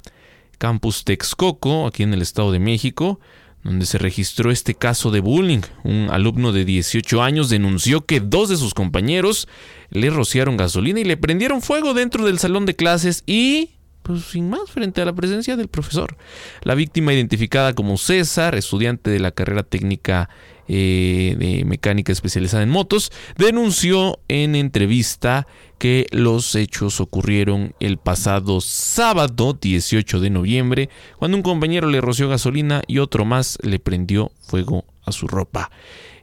Campus 0.57 1.03
Texcoco, 1.03 1.87
aquí 1.87 2.03
en 2.03 2.13
el 2.13 2.21
Estado 2.21 2.51
de 2.51 2.59
México, 2.59 3.19
donde 3.63 3.85
se 3.85 3.97
registró 3.97 4.51
este 4.51 4.73
caso 4.73 5.11
de 5.11 5.19
bullying. 5.19 5.61
Un 5.83 6.09
alumno 6.09 6.51
de 6.51 6.65
18 6.65 7.21
años 7.21 7.49
denunció 7.49 8.05
que 8.05 8.19
dos 8.19 8.49
de 8.49 8.57
sus 8.57 8.73
compañeros 8.73 9.47
le 9.89 10.09
rociaron 10.09 10.57
gasolina 10.57 10.99
y 10.99 11.03
le 11.03 11.17
prendieron 11.17 11.61
fuego 11.61 11.93
dentro 11.93 12.25
del 12.25 12.39
salón 12.39 12.65
de 12.65 12.75
clases 12.75 13.23
y 13.27 13.71
pues 14.03 14.23
sin 14.25 14.49
más, 14.49 14.69
frente 14.69 15.01
a 15.01 15.05
la 15.05 15.13
presencia 15.13 15.55
del 15.55 15.67
profesor. 15.67 16.17
La 16.61 16.75
víctima 16.75 17.13
identificada 17.13 17.73
como 17.73 17.97
César, 17.97 18.55
estudiante 18.55 19.09
de 19.09 19.19
la 19.19 19.31
carrera 19.31 19.63
técnica 19.63 20.29
eh, 20.67 21.35
de 21.37 21.65
mecánica 21.65 22.11
especializada 22.11 22.63
en 22.63 22.69
motos, 22.69 23.11
denunció 23.37 24.19
en 24.27 24.55
entrevista 24.55 25.47
que 25.81 26.05
los 26.11 26.53
hechos 26.53 27.01
ocurrieron 27.01 27.73
el 27.79 27.97
pasado 27.97 28.61
sábado 28.61 29.57
18 29.59 30.19
de 30.19 30.29
noviembre, 30.29 30.89
cuando 31.17 31.37
un 31.37 31.41
compañero 31.41 31.89
le 31.89 32.01
roció 32.01 32.29
gasolina 32.29 32.83
y 32.85 32.99
otro 32.99 33.25
más 33.25 33.57
le 33.63 33.79
prendió 33.79 34.31
fuego 34.41 34.85
a 35.03 35.11
su 35.11 35.27
ropa. 35.27 35.71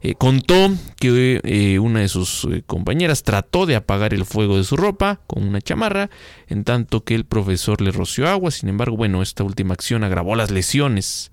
Eh, 0.00 0.14
contó 0.14 0.70
que 1.00 1.40
eh, 1.42 1.80
una 1.80 1.98
de 1.98 2.08
sus 2.08 2.44
eh, 2.44 2.62
compañeras 2.68 3.24
trató 3.24 3.66
de 3.66 3.74
apagar 3.74 4.14
el 4.14 4.24
fuego 4.24 4.58
de 4.58 4.62
su 4.62 4.76
ropa 4.76 5.22
con 5.26 5.42
una 5.42 5.60
chamarra, 5.60 6.08
en 6.46 6.62
tanto 6.62 7.02
que 7.02 7.16
el 7.16 7.24
profesor 7.24 7.80
le 7.80 7.90
roció 7.90 8.28
agua. 8.28 8.52
Sin 8.52 8.68
embargo, 8.68 8.96
bueno, 8.96 9.22
esta 9.22 9.42
última 9.42 9.74
acción 9.74 10.04
agravó 10.04 10.36
las 10.36 10.52
lesiones. 10.52 11.32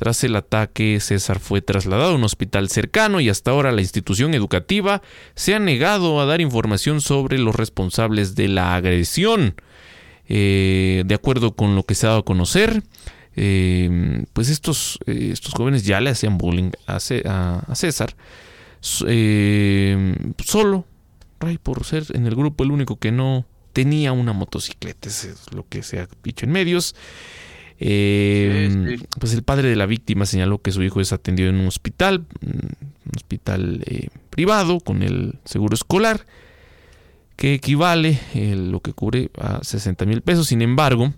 Tras 0.00 0.24
el 0.24 0.34
ataque, 0.34 0.98
César 0.98 1.40
fue 1.40 1.60
trasladado 1.60 2.12
a 2.12 2.14
un 2.14 2.24
hospital 2.24 2.70
cercano 2.70 3.20
y 3.20 3.28
hasta 3.28 3.50
ahora 3.50 3.70
la 3.70 3.82
institución 3.82 4.32
educativa 4.32 5.02
se 5.34 5.54
ha 5.54 5.58
negado 5.58 6.22
a 6.22 6.24
dar 6.24 6.40
información 6.40 7.02
sobre 7.02 7.36
los 7.38 7.54
responsables 7.54 8.34
de 8.34 8.48
la 8.48 8.74
agresión. 8.76 9.56
de 10.26 11.14
acuerdo 11.14 11.54
con 11.54 11.76
lo 11.76 11.82
que 11.82 11.94
se 11.94 12.06
ha 12.06 12.10
dado 12.10 12.20
a 12.20 12.24
conocer, 12.24 12.82
eh, 13.36 14.24
pues 14.32 14.48
estos, 14.48 14.98
eh, 15.04 15.28
estos 15.34 15.52
jóvenes 15.52 15.84
ya 15.84 16.00
le 16.00 16.08
hacían 16.08 16.38
bullying 16.38 16.70
a, 16.86 16.98
César. 16.98 18.16
Eh, 19.06 20.14
solo, 20.42 20.86
Ray, 21.40 21.58
por 21.58 21.84
ser 21.84 22.04
en 22.14 22.26
el 22.26 22.36
grupo 22.36 22.64
el 22.64 22.70
único 22.70 22.96
que 22.96 23.12
no 23.12 23.44
tenía 23.74 24.12
una 24.12 24.32
motocicleta, 24.32 25.10
es 25.10 25.52
lo 25.54 25.68
que 25.68 25.82
se 25.82 26.00
ha 26.00 26.08
dicho 26.24 26.46
en 26.46 26.52
medios. 26.52 26.94
Pues 27.80 29.32
el 29.32 29.42
padre 29.42 29.70
de 29.70 29.76
la 29.76 29.86
víctima 29.86 30.26
señaló 30.26 30.60
que 30.60 30.70
su 30.70 30.82
hijo 30.82 31.00
es 31.00 31.12
atendido 31.12 31.48
en 31.48 31.56
un 31.56 31.66
hospital, 31.66 32.26
un 32.42 32.76
hospital 33.16 33.82
privado 34.28 34.80
con 34.80 35.02
el 35.02 35.38
seguro 35.46 35.74
escolar, 35.74 36.26
que 37.36 37.54
equivale 37.54 38.20
lo 38.54 38.80
que 38.80 38.92
cubre 38.92 39.30
a 39.38 39.64
60 39.64 40.04
mil 40.04 40.20
pesos. 40.20 40.48
Sin 40.48 40.60
embargo, 40.60 41.14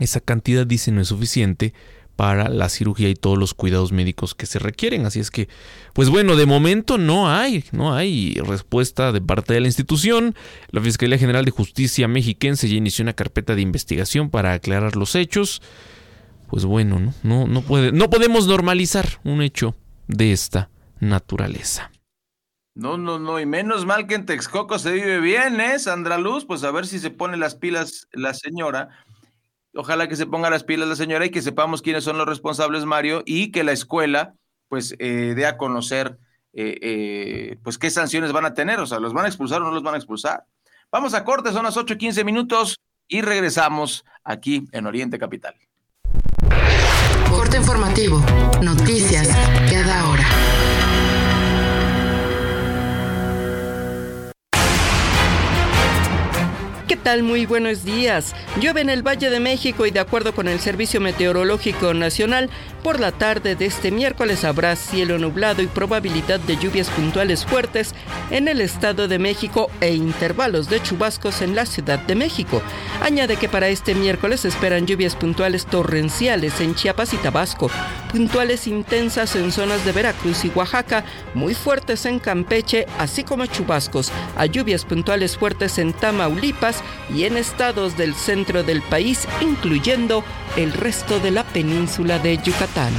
esa 0.00 0.18
cantidad 0.20 0.66
dice 0.66 0.90
no 0.90 1.00
es 1.00 1.08
suficiente 1.08 1.72
para 2.16 2.48
la 2.48 2.68
cirugía 2.68 3.08
y 3.08 3.14
todos 3.14 3.38
los 3.38 3.54
cuidados 3.54 3.90
médicos 3.90 4.34
que 4.34 4.46
se 4.46 4.58
requieren. 4.58 5.06
Así 5.06 5.20
es 5.20 5.30
que, 5.30 5.48
pues 5.92 6.08
bueno, 6.10 6.36
de 6.36 6.46
momento 6.46 6.98
no 6.98 7.30
hay, 7.30 7.64
no 7.72 7.94
hay 7.94 8.34
respuesta 8.44 9.12
de 9.12 9.20
parte 9.20 9.54
de 9.54 9.60
la 9.60 9.68
institución. 9.68 10.34
La 10.70 10.80
Fiscalía 10.80 11.16
General 11.16 11.44
de 11.44 11.52
Justicia 11.52 12.08
mexiquense 12.08 12.68
ya 12.68 12.74
inició 12.74 13.04
una 13.04 13.14
carpeta 13.14 13.54
de 13.54 13.62
investigación 13.62 14.30
para 14.30 14.52
aclarar 14.52 14.96
los 14.96 15.14
hechos. 15.14 15.62
Pues 16.52 16.66
bueno, 16.66 17.00
no, 17.22 17.46
no, 17.46 17.62
puede, 17.62 17.92
no 17.92 18.10
podemos 18.10 18.46
normalizar 18.46 19.06
un 19.24 19.40
hecho 19.40 19.74
de 20.06 20.32
esta 20.32 20.68
naturaleza. 21.00 21.90
No, 22.74 22.98
no, 22.98 23.18
no, 23.18 23.40
y 23.40 23.46
menos 23.46 23.86
mal 23.86 24.06
que 24.06 24.16
en 24.16 24.26
Texcoco 24.26 24.78
se 24.78 24.92
vive 24.92 25.18
bien, 25.20 25.62
¿eh, 25.62 25.78
Sandra 25.78 26.18
Luz? 26.18 26.44
Pues 26.44 26.62
a 26.62 26.70
ver 26.70 26.86
si 26.86 26.98
se 26.98 27.08
pone 27.08 27.38
las 27.38 27.54
pilas 27.54 28.06
la 28.12 28.34
señora 28.34 28.90
Ojalá 29.74 30.08
que 30.08 30.16
se 30.16 30.26
ponga 30.26 30.50
las 30.50 30.62
pilas 30.62 30.86
la 30.86 30.94
señora 30.94 31.24
y 31.24 31.30
que 31.30 31.40
sepamos 31.40 31.80
quiénes 31.80 32.04
son 32.04 32.18
los 32.18 32.28
responsables, 32.28 32.84
Mario, 32.84 33.22
y 33.24 33.50
que 33.50 33.64
la 33.64 33.72
escuela 33.72 34.34
pues 34.68 34.94
eh, 34.98 35.32
dé 35.34 35.46
a 35.46 35.56
conocer 35.56 36.18
pues 37.62 37.78
qué 37.78 37.88
sanciones 37.88 38.30
van 38.32 38.44
a 38.44 38.52
tener, 38.52 38.78
o 38.78 38.86
sea, 38.86 39.00
¿los 39.00 39.14
van 39.14 39.24
a 39.24 39.28
expulsar 39.28 39.62
o 39.62 39.64
no 39.64 39.70
los 39.70 39.82
van 39.82 39.94
a 39.94 39.96
expulsar? 39.96 40.44
Vamos 40.90 41.14
a 41.14 41.24
corte, 41.24 41.50
son 41.50 41.64
las 41.64 41.78
8 41.78 41.96
15 41.96 42.24
minutos 42.24 42.78
y 43.08 43.22
regresamos 43.22 44.04
aquí 44.22 44.68
en 44.72 44.86
Oriente 44.86 45.18
Capital. 45.18 45.54
Corte 47.32 47.56
informativo, 47.56 48.22
noticias 48.60 49.28
cada 49.70 50.08
hora. 50.10 50.81
¿Qué 56.92 56.98
tal? 56.98 57.22
Muy 57.22 57.46
buenos 57.46 57.84
días. 57.84 58.34
Llueve 58.60 58.82
en 58.82 58.90
el 58.90 59.02
Valle 59.02 59.30
de 59.30 59.40
México 59.40 59.86
y 59.86 59.90
de 59.90 60.00
acuerdo 60.00 60.34
con 60.34 60.46
el 60.46 60.60
Servicio 60.60 61.00
Meteorológico 61.00 61.94
Nacional, 61.94 62.50
por 62.82 63.00
la 63.00 63.12
tarde 63.12 63.54
de 63.54 63.64
este 63.64 63.90
miércoles 63.90 64.44
habrá 64.44 64.76
cielo 64.76 65.16
nublado 65.16 65.62
y 65.62 65.68
probabilidad 65.68 66.38
de 66.40 66.58
lluvias 66.58 66.90
puntuales 66.90 67.46
fuertes 67.46 67.94
en 68.30 68.46
el 68.46 68.60
Estado 68.60 69.08
de 69.08 69.18
México 69.18 69.70
e 69.80 69.94
intervalos 69.94 70.68
de 70.68 70.82
chubascos 70.82 71.40
en 71.40 71.54
la 71.54 71.64
Ciudad 71.64 71.98
de 72.00 72.14
México. 72.14 72.60
Añade 73.00 73.36
que 73.36 73.48
para 73.48 73.68
este 73.68 73.94
miércoles 73.94 74.44
esperan 74.44 74.86
lluvias 74.86 75.16
puntuales 75.16 75.64
torrenciales 75.64 76.60
en 76.60 76.74
Chiapas 76.74 77.14
y 77.14 77.16
Tabasco, 77.16 77.70
puntuales 78.10 78.66
intensas 78.66 79.34
en 79.36 79.50
zonas 79.50 79.82
de 79.86 79.92
Veracruz 79.92 80.44
y 80.44 80.52
Oaxaca, 80.54 81.04
muy 81.32 81.54
fuertes 81.54 82.04
en 82.04 82.18
Campeche, 82.18 82.84
así 82.98 83.24
como 83.24 83.46
chubascos, 83.46 84.12
a 84.36 84.44
lluvias 84.44 84.84
puntuales 84.84 85.38
fuertes 85.38 85.78
en 85.78 85.94
Tamaulipas 85.94 86.81
y 87.14 87.24
en 87.24 87.36
estados 87.36 87.96
del 87.96 88.14
centro 88.14 88.62
del 88.62 88.82
país, 88.82 89.26
incluyendo 89.40 90.24
el 90.56 90.72
resto 90.72 91.20
de 91.20 91.30
la 91.30 91.44
península 91.44 92.18
de 92.18 92.38
Yucatán. 92.38 92.92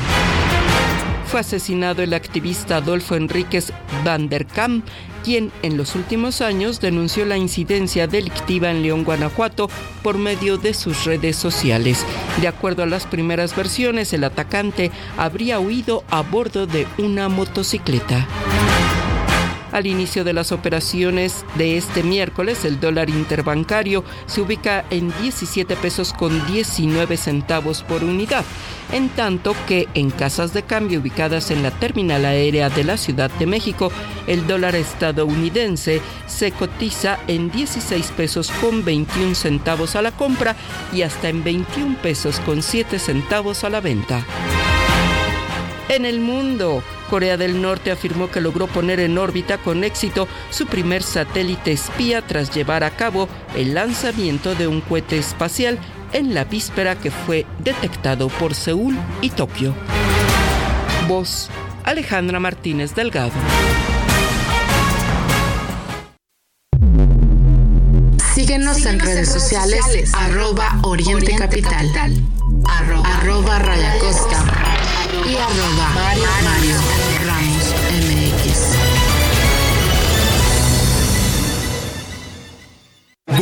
Fue 1.26 1.40
asesinado 1.40 2.04
el 2.04 2.14
activista 2.14 2.78
Adolfo 2.78 3.16
Enríquez 3.16 3.74
Van 4.04 4.30
der 4.30 4.46
Kamp, 4.46 4.86
quien 5.24 5.52
en 5.64 5.78
los 5.78 5.96
últimos 5.96 6.42
años 6.42 6.80
denunció 6.80 7.26
la 7.26 7.38
incidencia 7.38 8.06
delictiva 8.08 8.70
en 8.70 8.84
León, 8.84 9.04
Guanajuato, 9.04 9.70
por 10.04 10.18
medio 10.18 10.58
de 10.58 10.76
sus 10.76 11.06
redes 11.06 11.36
sociales. 11.36 12.06
De 12.40 12.48
acuerdo 12.48 12.84
a 12.84 12.88
las 12.88 13.08
primeras 13.08 13.56
versiones, 13.56 14.14
el 14.14 14.26
atacante 14.26 14.92
habría 15.18 15.60
huido 15.60 16.04
a 16.12 16.22
bordo 16.22 16.68
de 16.68 16.86
una 17.00 17.30
motocicleta. 17.30 18.28
Al 19.74 19.88
inicio 19.88 20.24
de 20.24 20.34
las 20.34 20.52
operaciones 20.52 21.44
de 21.56 21.78
este 21.78 22.04
miércoles, 22.04 22.64
el 22.64 22.80
dólar 22.80 23.10
interbancario 23.10 24.04
se 24.28 24.42
ubica 24.42 24.86
en 24.92 25.12
17 25.20 25.76
pesos 25.78 26.14
con 26.14 26.46
19 26.46 27.18
centavos 27.18 27.82
por 27.82 28.04
unidad, 28.04 28.46
en 28.92 29.10
tanto 29.10 29.56
que 29.68 29.88
en 29.96 30.12
casas 30.12 30.54
de 30.54 30.62
cambio 30.62 31.00
ubicadas 31.00 31.50
en 31.50 31.64
la 31.64 31.72
terminal 31.72 32.24
aérea 32.24 32.70
de 32.70 32.84
la 32.84 32.98
Ciudad 32.98 33.32
de 33.32 33.48
México, 33.48 33.92
el 34.28 34.46
dólar 34.46 34.76
estadounidense 34.76 36.02
se 36.28 36.52
cotiza 36.52 37.18
en 37.28 37.50
16 37.50 38.12
pesos 38.12 38.52
con 38.62 38.86
21 38.86 39.34
centavos 39.34 39.96
a 39.96 40.04
la 40.04 40.12
compra 40.12 40.56
y 40.94 41.02
hasta 41.02 41.30
en 41.30 41.44
21 41.44 41.98
pesos 41.98 42.40
con 42.42 42.62
7 42.62 43.00
centavos 43.00 43.64
a 43.64 43.72
la 43.72 43.82
venta. 43.82 44.24
En 45.90 46.06
el 46.06 46.22
mundo, 46.22 46.82
Corea 47.10 47.38
del 47.38 47.62
Norte 47.62 47.92
afirmó 47.92 48.32
que 48.32 48.42
logró 48.42 48.68
poner 48.68 49.00
en 49.00 49.18
órbita 49.18 49.58
con 49.58 49.84
éxito 49.84 50.28
su 50.50 50.66
primer 50.66 51.04
satélite 51.04 51.72
espía 51.72 52.22
tras 52.22 52.54
llevar 52.54 52.84
a 52.84 52.92
cabo 52.92 53.28
el 53.56 53.74
lanzamiento 53.74 54.56
de 54.56 54.68
un 54.68 54.82
cohete 54.82 55.18
espacial 55.18 55.78
en 56.14 56.34
la 56.34 56.46
víspera 56.46 56.96
que 56.96 57.12
fue 57.12 57.46
detectado 57.60 58.30
por 58.30 58.56
Seúl 58.56 58.98
y 59.22 59.30
Tokio. 59.30 59.74
Voz 61.08 61.50
Alejandra 61.84 62.40
Martínez 62.40 62.96
Delgado. 62.96 63.34
Síguenos 68.34 68.86
en 68.86 69.00
redes 69.00 69.32
sociales, 69.32 70.12
arroba 70.14 70.80
Oriente 70.84 71.36
Capital, 71.36 71.88
arroba 72.66 73.60
Raya 73.60 74.00
Costa 74.00 74.53
y 75.26 75.36
arroba 75.38 75.90
Mario, 75.94 76.28
Mario 76.44 77.13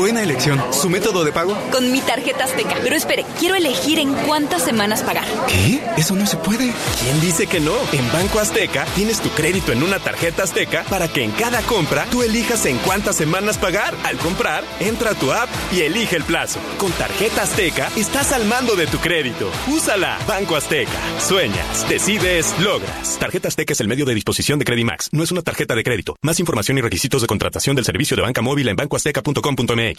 Buena 0.01 0.23
elección. 0.23 0.59
¿Su 0.73 0.89
método 0.89 1.23
de 1.23 1.31
pago? 1.31 1.55
Con 1.71 1.91
mi 1.91 2.01
tarjeta 2.01 2.45
Azteca. 2.45 2.75
Pero 2.81 2.95
espere, 2.95 3.23
quiero 3.39 3.53
elegir 3.53 3.99
en 3.99 4.11
cuántas 4.25 4.63
semanas 4.63 5.03
pagar. 5.03 5.27
¿Qué? 5.47 5.79
Eso 5.95 6.15
no 6.15 6.25
se 6.25 6.37
puede. 6.37 6.73
¿Quién 7.03 7.21
dice 7.21 7.45
que 7.45 7.59
no? 7.59 7.75
En 7.91 8.11
Banco 8.11 8.39
Azteca 8.39 8.85
tienes 8.95 9.21
tu 9.21 9.29
crédito 9.29 9.71
en 9.71 9.83
una 9.83 9.99
tarjeta 9.99 10.41
Azteca 10.41 10.85
para 10.89 11.07
que 11.07 11.23
en 11.23 11.29
cada 11.29 11.61
compra 11.61 12.07
tú 12.09 12.23
elijas 12.23 12.65
en 12.65 12.79
cuántas 12.79 13.15
semanas 13.15 13.59
pagar. 13.59 13.93
Al 14.03 14.17
comprar, 14.17 14.63
entra 14.79 15.11
a 15.11 15.13
tu 15.13 15.31
app 15.31 15.47
y 15.71 15.81
elige 15.81 16.15
el 16.15 16.23
plazo. 16.23 16.59
Con 16.79 16.91
tarjeta 16.93 17.43
Azteca 17.43 17.91
estás 17.95 18.31
al 18.31 18.45
mando 18.45 18.75
de 18.75 18.87
tu 18.87 18.97
crédito. 18.97 19.51
Úsala. 19.67 20.17
Banco 20.27 20.55
Azteca. 20.55 20.99
Sueñas, 21.19 21.87
decides, 21.87 22.55
logras. 22.59 23.19
Tarjeta 23.19 23.49
Azteca 23.49 23.73
es 23.73 23.81
el 23.81 23.87
medio 23.87 24.05
de 24.05 24.15
disposición 24.15 24.57
de 24.57 24.65
Credimax. 24.65 25.09
No 25.11 25.21
es 25.21 25.31
una 25.31 25.43
tarjeta 25.43 25.75
de 25.75 25.83
crédito. 25.83 26.15
Más 26.23 26.39
información 26.39 26.79
y 26.79 26.81
requisitos 26.81 27.21
de 27.21 27.27
contratación 27.27 27.75
del 27.75 27.85
servicio 27.85 28.17
de 28.17 28.23
banca 28.23 28.41
móvil 28.41 28.67
en 28.67 28.75
bancoazteca.com.mx. 28.75 29.90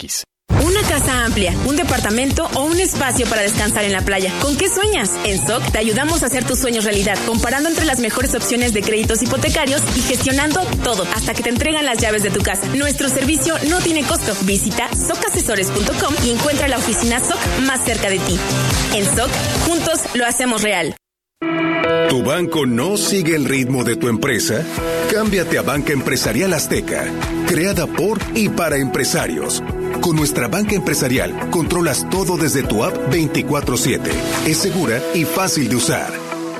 Una 0.63 0.81
casa 0.83 1.25
amplia, 1.25 1.53
un 1.65 1.75
departamento 1.75 2.47
o 2.55 2.63
un 2.63 2.79
espacio 2.79 3.27
para 3.27 3.41
descansar 3.41 3.83
en 3.83 3.91
la 3.91 4.01
playa. 4.01 4.31
¿Con 4.41 4.55
qué 4.55 4.69
sueñas? 4.69 5.11
En 5.25 5.45
SOC 5.45 5.71
te 5.71 5.77
ayudamos 5.77 6.23
a 6.23 6.27
hacer 6.27 6.45
tus 6.45 6.59
sueños 6.59 6.85
realidad, 6.85 7.17
comparando 7.25 7.69
entre 7.69 7.85
las 7.85 7.99
mejores 7.99 8.33
opciones 8.33 8.73
de 8.73 8.81
créditos 8.81 9.21
hipotecarios 9.21 9.81
y 9.95 10.01
gestionando 10.01 10.61
todo 10.83 11.05
hasta 11.15 11.33
que 11.33 11.43
te 11.43 11.49
entregan 11.49 11.85
las 11.85 11.97
llaves 11.97 12.23
de 12.23 12.31
tu 12.31 12.41
casa. 12.41 12.67
Nuestro 12.75 13.09
servicio 13.09 13.55
no 13.69 13.79
tiene 13.79 14.03
costo. 14.03 14.35
Visita 14.45 14.89
socasesores.com 14.95 16.15
y 16.23 16.31
encuentra 16.31 16.67
la 16.67 16.77
oficina 16.77 17.19
SOC 17.19 17.39
más 17.67 17.83
cerca 17.83 18.09
de 18.09 18.19
ti. 18.19 18.39
En 18.93 19.05
SOC, 19.05 19.29
juntos 19.65 19.99
lo 20.13 20.25
hacemos 20.25 20.61
real. 20.61 20.95
¿Tu 22.09 22.23
banco 22.23 22.65
no 22.65 22.95
sigue 22.95 23.35
el 23.35 23.45
ritmo 23.45 23.83
de 23.83 23.95
tu 23.95 24.07
empresa? 24.07 24.63
Cámbiate 25.11 25.57
a 25.57 25.61
Banca 25.61 25.93
Empresarial 25.93 26.53
Azteca, 26.53 27.05
creada 27.47 27.87
por 27.87 28.19
y 28.33 28.49
para 28.49 28.77
empresarios. 28.77 29.61
Con 30.01 30.15
nuestra 30.15 30.47
banca 30.47 30.75
empresarial 30.75 31.49
controlas 31.49 32.09
todo 32.09 32.37
desde 32.37 32.63
tu 32.63 32.83
app 32.83 32.95
24/7. 33.11 34.11
Es 34.45 34.57
segura 34.57 35.01
y 35.13 35.25
fácil 35.25 35.69
de 35.69 35.75
usar. 35.75 36.11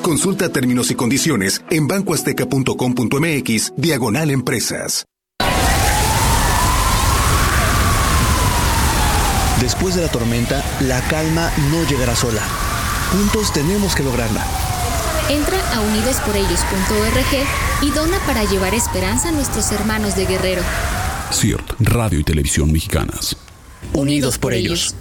Consulta 0.02 0.50
términos 0.50 0.92
y 0.92 0.96
condiciones 0.96 1.64
en 1.70 1.88
bancoazteca.com.mx 1.88 3.74
diagonal 3.78 4.32
empresas. 4.32 5.06
Después 9.62 9.96
de 9.96 10.02
la 10.02 10.10
tormenta, 10.10 10.62
la 10.82 11.00
calma 11.08 11.50
no 11.72 11.88
llegará 11.88 12.18
sola. 12.18 12.42
Juntos 13.14 13.54
tenemos 13.54 13.96
que 13.96 14.04
lograrla. 14.04 14.44
Entra 15.30 15.58
a 15.74 15.80
unidosporellos.org 15.80 17.48
y 17.82 17.92
dona 17.92 18.20
para 18.26 18.44
llevar 18.44 18.74
esperanza 18.74 19.30
a 19.30 19.32
nuestros 19.32 19.72
hermanos 19.72 20.18
de 20.18 20.26
Guerrero. 20.26 20.64
CIRT, 21.34 21.74
Radio 21.80 22.20
y 22.20 22.24
Televisión 22.24 22.72
Mexicanas. 22.72 23.36
Unidos 23.94 24.38
por 24.38 24.54
ellos. 24.54 24.96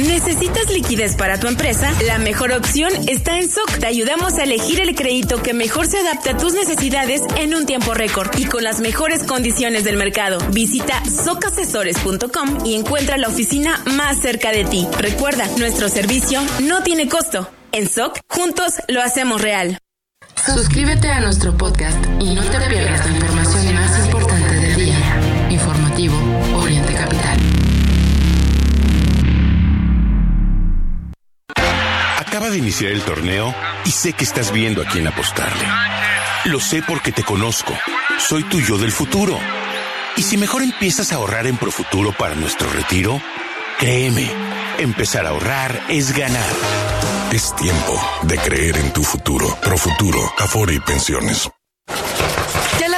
¿Necesitas 0.00 0.70
liquidez 0.70 1.16
para 1.16 1.38
tu 1.38 1.46
empresa? 1.46 1.92
La 2.06 2.18
mejor 2.18 2.52
opción 2.52 2.90
está 3.08 3.38
en 3.38 3.48
SOC. 3.48 3.78
Te 3.78 3.86
ayudamos 3.86 4.34
a 4.34 4.44
elegir 4.44 4.80
el 4.80 4.94
crédito 4.94 5.42
que 5.42 5.54
mejor 5.54 5.86
se 5.86 5.98
adapte 5.98 6.30
a 6.30 6.36
tus 6.36 6.54
necesidades 6.54 7.22
en 7.36 7.54
un 7.54 7.66
tiempo 7.66 7.94
récord 7.94 8.28
y 8.38 8.44
con 8.44 8.64
las 8.64 8.80
mejores 8.80 9.22
condiciones 9.24 9.84
del 9.84 9.96
mercado. 9.96 10.38
Visita 10.52 11.02
socasesores.com 11.04 12.66
y 12.66 12.74
encuentra 12.74 13.16
la 13.16 13.28
oficina 13.28 13.82
más 13.86 14.20
cerca 14.20 14.50
de 14.50 14.64
ti. 14.64 14.86
Recuerda, 14.98 15.46
nuestro 15.58 15.88
servicio 15.88 16.40
no 16.62 16.82
tiene 16.82 17.08
costo. 17.08 17.48
En 17.72 17.88
SOC, 17.88 18.18
juntos 18.28 18.74
lo 18.88 19.02
hacemos 19.02 19.40
real. 19.42 19.78
Suscríbete 20.44 21.10
a 21.10 21.20
nuestro 21.20 21.56
podcast 21.56 21.98
y 22.20 22.34
no 22.34 22.42
te 22.42 22.58
pierdas 22.68 23.10
la 23.10 23.25
De 32.50 32.58
iniciar 32.58 32.92
el 32.92 33.02
torneo 33.02 33.52
y 33.84 33.90
sé 33.90 34.12
que 34.12 34.22
estás 34.22 34.52
viendo 34.52 34.80
a 34.80 34.84
quién 34.84 35.08
apostarle. 35.08 35.64
Lo 36.44 36.60
sé 36.60 36.80
porque 36.80 37.10
te 37.10 37.24
conozco. 37.24 37.76
Soy 38.18 38.44
tu 38.44 38.60
yo 38.60 38.78
del 38.78 38.92
futuro. 38.92 39.36
Y 40.16 40.22
si 40.22 40.36
mejor 40.36 40.62
empiezas 40.62 41.10
a 41.10 41.16
ahorrar 41.16 41.48
en 41.48 41.56
Profuturo 41.56 42.12
para 42.12 42.36
nuestro 42.36 42.70
retiro, 42.70 43.20
créeme, 43.80 44.30
empezar 44.78 45.26
a 45.26 45.30
ahorrar 45.30 45.82
es 45.88 46.16
ganar. 46.16 46.46
Es 47.32 47.54
tiempo 47.56 48.00
de 48.22 48.38
creer 48.38 48.76
en 48.76 48.92
tu 48.92 49.02
futuro. 49.02 49.48
Profuturo, 49.60 50.32
Afore 50.38 50.74
y 50.74 50.80
Pensiones. 50.80 51.50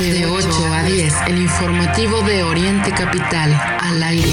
De 0.00 0.24
8 0.24 0.72
a 0.72 0.82
10, 0.82 1.14
el 1.28 1.42
informativo 1.42 2.22
de 2.22 2.42
Oriente 2.42 2.90
Capital, 2.90 3.52
al 3.80 4.02
aire. 4.02 4.32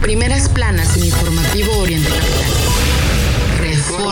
Primeras 0.00 0.48
planas 0.48 0.96
en 0.96 1.06
informativo 1.06 1.76
Oriente 1.78 2.08
Capital. 2.08 3.07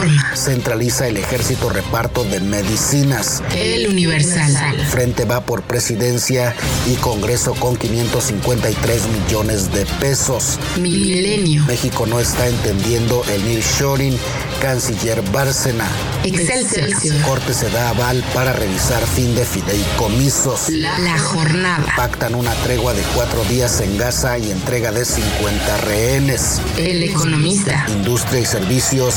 Reforma. 0.00 0.36
Centraliza 0.36 1.08
el 1.08 1.16
ejército 1.16 1.70
reparto 1.70 2.24
de 2.24 2.40
medicinas. 2.40 3.42
El 3.54 3.88
Universal. 3.88 4.78
Frente 4.90 5.24
va 5.24 5.40
por 5.40 5.62
presidencia 5.62 6.54
y 6.86 6.94
Congreso 6.96 7.54
con 7.54 7.76
553 7.76 9.02
millones 9.08 9.72
de 9.72 9.86
pesos. 10.00 10.58
Milenio. 10.78 11.64
México 11.64 12.06
no 12.06 12.20
está 12.20 12.46
entendiendo 12.48 13.22
el 13.32 13.44
nearshoring. 13.44 14.18
Canciller 14.60 15.22
Bárcena. 15.32 15.86
Excelsior. 16.24 17.20
Corte 17.22 17.54
se 17.54 17.70
da 17.70 17.90
aval 17.90 18.24
para 18.34 18.52
revisar 18.52 19.06
fin 19.06 19.34
de 19.34 19.44
fideicomisos. 19.44 20.70
La, 20.70 20.98
la 20.98 21.18
jornada. 21.18 21.86
Pactan 21.96 22.34
una 22.34 22.52
tregua 22.54 22.94
de 22.94 23.02
cuatro 23.14 23.44
días 23.44 23.80
en 23.80 23.96
Gaza 23.96 24.38
y 24.38 24.50
entrega 24.50 24.92
de 24.92 25.04
50 25.04 25.76
rehenes. 25.82 26.60
El 26.76 27.02
economista. 27.02 27.86
Industria 27.88 28.40
y 28.40 28.46
servicios 28.46 29.16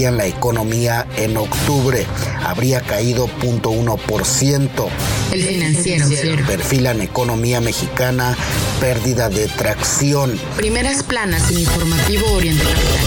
enfrían 0.00 0.16
la 0.16 0.26
economía 0.26 1.06
en 1.18 1.36
octubre. 1.36 2.06
Habría 2.42 2.80
caído 2.80 3.28
0.1%. 3.40 4.88
El 5.30 5.42
financiero. 5.42 6.46
Perfilan 6.46 7.02
economía 7.02 7.60
mexicana, 7.60 8.34
pérdida 8.80 9.28
de 9.28 9.46
tracción. 9.48 10.38
Primeras 10.56 11.02
planas 11.02 11.50
en 11.50 11.60
informativo 11.60 12.32
Oriente 12.32 12.64
Capital. 12.64 13.06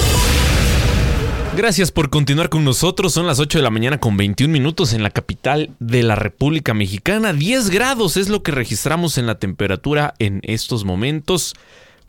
Gracias 1.57 1.91
por 1.91 2.11
continuar 2.11 2.49
con 2.49 2.63
nosotros. 2.63 3.13
Son 3.13 3.25
las 3.25 3.39
8 3.39 3.57
de 3.57 3.63
la 3.63 3.71
mañana 3.71 3.99
con 3.99 4.15
21 4.15 4.51
minutos 4.53 4.93
en 4.93 5.01
la 5.01 5.09
capital 5.09 5.71
de 5.79 6.03
la 6.03 6.13
República 6.13 6.75
Mexicana. 6.75 7.33
10 7.33 7.71
grados 7.71 8.17
es 8.17 8.29
lo 8.29 8.43
que 8.43 8.51
registramos 8.51 9.17
en 9.17 9.25
la 9.25 9.39
temperatura 9.39 10.13
en 10.19 10.41
estos 10.43 10.85
momentos. 10.85 11.55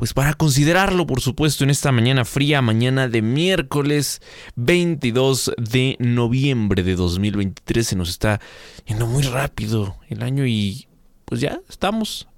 Pues 0.05 0.13
para 0.13 0.35
considerarlo, 0.35 1.07
por 1.07 1.23
supuesto, 1.23 1.65
en 1.65 1.71
esta 1.71 1.91
mañana 1.91 2.27
fría, 2.27 2.61
mañana 2.61 3.09
de 3.09 3.23
miércoles 3.23 4.21
22 4.55 5.53
de 5.57 5.97
noviembre 5.99 6.83
de 6.83 6.95
2023. 6.95 7.87
Se 7.87 7.97
nos 7.97 8.11
está 8.11 8.39
yendo 8.85 9.07
muy 9.07 9.23
rápido 9.23 9.97
el 10.11 10.23
año 10.23 10.45
y 10.45 10.89
pues 11.25 11.41
ya 11.41 11.59
estamos 11.71 12.29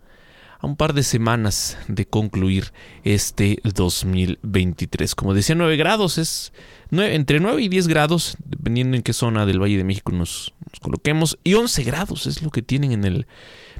a 0.60 0.66
un 0.68 0.76
par 0.76 0.92
de 0.92 1.02
semanas 1.02 1.76
de 1.88 2.06
concluir 2.06 2.72
este 3.02 3.58
2023. 3.64 5.16
Como 5.16 5.34
decía, 5.34 5.56
9 5.56 5.76
grados 5.76 6.18
es 6.18 6.52
entre 6.92 7.40
9 7.40 7.60
y 7.60 7.68
10 7.68 7.88
grados, 7.88 8.36
dependiendo 8.44 8.96
en 8.96 9.02
qué 9.02 9.12
zona 9.12 9.44
del 9.44 9.60
Valle 9.60 9.78
de 9.78 9.82
México 9.82 10.12
nos, 10.12 10.54
nos, 10.70 10.78
coloquemos. 10.78 11.36
Y 11.42 11.54
11 11.54 11.82
grados 11.82 12.28
es 12.28 12.42
lo 12.42 12.50
que 12.50 12.62
tienen 12.62 12.92
en 12.92 13.04
el 13.04 13.26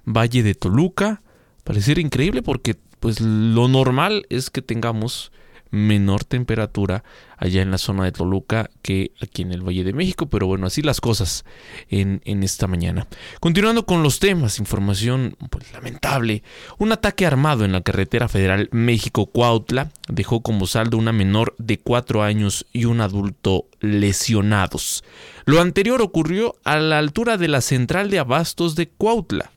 Valle 0.05 0.43
de 0.43 0.57
Toluca. 0.57 1.23
Pareciera 1.63 2.01
increíble 2.01 2.43
porque 2.43 2.75
pues 3.01 3.21
lo 3.21 3.69
normal 3.69 4.27
es 4.31 4.51
que 4.51 4.63
tengamos 4.63 5.33
menor 5.71 6.25
temperatura 6.25 7.05
allá 7.37 7.61
en 7.61 7.71
la 7.71 7.79
zona 7.79 8.05
de 8.05 8.13
Toluca 8.13 8.71
que 8.83 9.13
aquí 9.21 9.43
en 9.43 9.53
el 9.53 9.67
Valle 9.67 9.85
de 9.85 9.93
México, 9.93 10.27
pero 10.27 10.47
bueno, 10.47 10.67
así 10.67 10.83
las 10.83 11.01
cosas 11.01 11.45
en, 11.91 12.23
en 12.25 12.43
esta 12.43 12.67
mañana. 12.67 13.07
Continuando 13.41 13.85
con 13.85 14.03
los 14.03 14.19
temas, 14.19 14.59
información 14.59 15.37
pues, 15.51 15.71
lamentable, 15.73 16.43
un 16.79 16.93
ataque 16.93 17.27
armado 17.27 17.65
en 17.65 17.73
la 17.73 17.83
carretera 17.83 18.29
federal 18.29 18.69
México-Cuautla 18.73 19.91
dejó 20.09 20.41
como 20.41 20.67
saldo 20.67 20.97
una 20.97 21.13
menor 21.13 21.55
de 21.59 21.79
4 21.79 22.23
años 22.23 22.67
y 22.73 22.87
un 22.87 23.01
adulto 23.01 23.67
lesionados. 23.81 25.05
Lo 25.45 25.61
anterior 25.61 26.01
ocurrió 26.01 26.57
a 26.65 26.79
la 26.79 26.99
altura 26.99 27.37
de 27.37 27.49
la 27.49 27.61
central 27.61 28.11
de 28.11 28.19
abastos 28.19 28.77
de 28.77 28.89
Cuautla, 28.89 29.53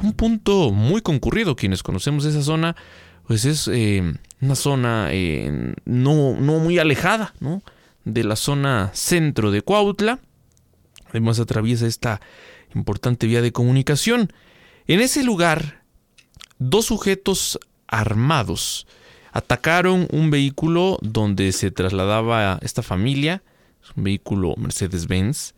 un 0.00 0.12
punto 0.12 0.70
muy 0.70 1.02
concurrido, 1.02 1.56
quienes 1.56 1.82
conocemos 1.82 2.24
esa 2.24 2.42
zona, 2.42 2.76
pues 3.26 3.44
es 3.44 3.68
eh, 3.68 4.02
una 4.40 4.54
zona 4.54 5.08
eh, 5.10 5.74
no, 5.84 6.34
no, 6.38 6.58
muy 6.58 6.78
alejada 6.78 7.34
¿no? 7.40 7.62
de 8.04 8.24
la 8.24 8.36
zona 8.36 8.90
centro 8.94 9.50
de 9.50 9.62
Cuautla. 9.62 10.18
Además 11.10 11.38
atraviesa 11.40 11.86
esta 11.86 12.20
importante 12.74 13.26
vía 13.26 13.42
de 13.42 13.52
comunicación. 13.52 14.32
En 14.86 15.00
ese 15.00 15.22
lugar, 15.22 15.82
dos 16.58 16.86
sujetos 16.86 17.58
armados 17.86 18.86
atacaron 19.32 20.08
un 20.10 20.30
vehículo 20.30 20.98
donde 21.00 21.52
se 21.52 21.70
trasladaba 21.70 22.58
esta 22.62 22.82
familia, 22.82 23.42
un 23.96 24.04
vehículo 24.04 24.54
Mercedes-Benz. 24.56 25.54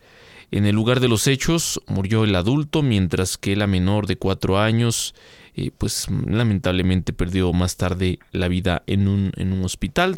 En 0.55 0.67
el 0.67 0.77
lugar 0.77 1.01
de 1.01 1.09
los 1.09 1.27
hechos 1.27 1.81
murió 1.89 2.23
el 2.23 2.37
adulto, 2.37 2.81
mientras 2.81 3.37
que 3.39 3.57
la 3.57 3.67
menor 3.67 4.07
de 4.07 4.15
cuatro 4.15 4.57
años 4.61 5.13
eh, 5.57 5.73
pues 5.77 6.07
lamentablemente 6.09 7.13
perdió 7.13 7.53
más 7.53 7.77
tarde 7.77 8.21
la 8.31 8.47
vida 8.47 8.85
en 8.87 9.09
un, 9.09 9.33
en 9.35 9.53
un 9.53 9.65
hospital. 9.65 10.17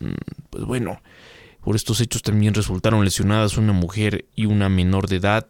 Mm, 0.00 0.12
pues 0.48 0.64
bueno, 0.64 1.02
por 1.62 1.76
estos 1.76 2.00
hechos 2.00 2.22
también 2.22 2.54
resultaron 2.54 3.04
lesionadas 3.04 3.58
una 3.58 3.74
mujer 3.74 4.24
y 4.34 4.46
una 4.46 4.70
menor 4.70 5.08
de 5.08 5.16
edad, 5.16 5.46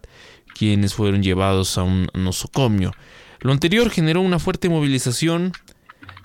quienes 0.53 0.93
fueron 0.93 1.23
llevados 1.23 1.77
a 1.77 1.83
un 1.83 2.09
nosocomio. 2.13 2.91
Lo 3.39 3.53
anterior 3.53 3.89
generó 3.89 4.19
una 4.19 4.39
fuerte 4.39 4.67
movilización 4.67 5.53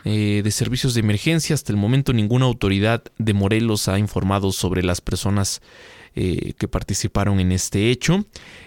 eh, 0.04 0.40
de 0.42 0.50
servicios 0.50 0.94
de 0.94 1.00
emergencia. 1.00 1.54
Hasta 1.54 1.70
el 1.70 1.78
momento 1.78 2.12
ninguna 2.12 2.46
autoridad 2.46 3.04
de 3.18 3.32
Morelos 3.32 3.86
ha 3.86 4.00
informado 4.00 4.50
sobre 4.50 4.82
las 4.82 5.00
personas 5.00 5.62
eh, 6.14 6.52
que 6.58 6.68
participaron 6.68 7.40
en 7.40 7.52
este 7.52 7.90
hecho. 7.90 8.24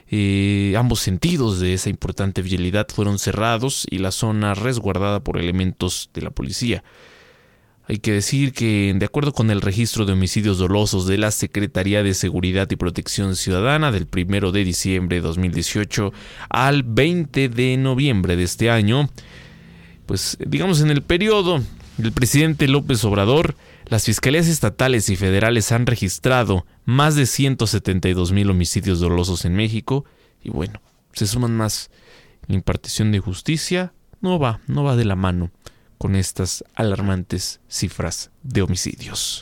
Eh, 0.09 0.73
ambos 0.77 0.99
sentidos 0.99 1.59
de 1.59 1.73
esa 1.73 1.89
importante 1.89 2.41
vialidad 2.41 2.87
fueron 2.93 3.19
cerrados 3.19 3.85
y 3.89 3.99
la 3.99 4.11
zona 4.11 4.53
resguardada 4.53 5.19
por 5.19 5.37
elementos 5.37 6.09
de 6.13 6.21
la 6.21 6.31
policía. 6.31 6.83
Hay 7.87 7.99
que 7.99 8.13
decir 8.13 8.51
que, 8.51 8.95
de 8.97 9.05
acuerdo 9.05 9.31
con 9.31 9.51
el 9.51 9.61
registro 9.61 10.05
de 10.05 10.13
homicidios 10.13 10.57
dolosos 10.57 11.05
de 11.05 11.19
la 11.19 11.29
Secretaría 11.29 12.01
de 12.01 12.15
Seguridad 12.15 12.67
y 12.71 12.75
Protección 12.77 13.35
Ciudadana 13.35 13.91
del 13.91 14.07
1 14.11 14.51
de 14.51 14.63
diciembre 14.63 15.17
de 15.17 15.21
2018 15.21 16.11
al 16.49 16.81
20 16.81 17.47
de 17.49 17.77
noviembre 17.77 18.35
de 18.35 18.43
este 18.43 18.71
año, 18.71 19.07
pues 20.07 20.35
digamos 20.43 20.81
en 20.81 20.89
el 20.89 21.03
periodo 21.03 21.61
del 21.97 22.11
presidente 22.11 22.67
López 22.67 23.03
Obrador, 23.03 23.55
las 23.87 24.05
fiscalías 24.05 24.47
estatales 24.47 25.09
y 25.09 25.15
federales 25.15 25.71
han 25.71 25.85
registrado 25.85 26.65
más 26.85 27.15
de 27.15 27.25
172 27.25 28.31
mil 28.31 28.49
homicidios 28.49 28.99
dolosos 28.99 29.45
en 29.45 29.55
México 29.55 30.05
y 30.43 30.49
bueno, 30.49 30.81
se 31.13 31.27
suman 31.27 31.55
más. 31.55 31.89
La 32.47 32.55
impartición 32.55 33.11
de 33.11 33.19
justicia 33.19 33.93
no 34.21 34.37
va, 34.39 34.59
no 34.67 34.83
va 34.83 34.95
de 34.95 35.05
la 35.05 35.15
mano 35.15 35.51
con 35.97 36.15
estas 36.15 36.63
alarmantes 36.75 37.61
cifras 37.67 38.31
de 38.43 38.61
homicidios. 38.61 39.41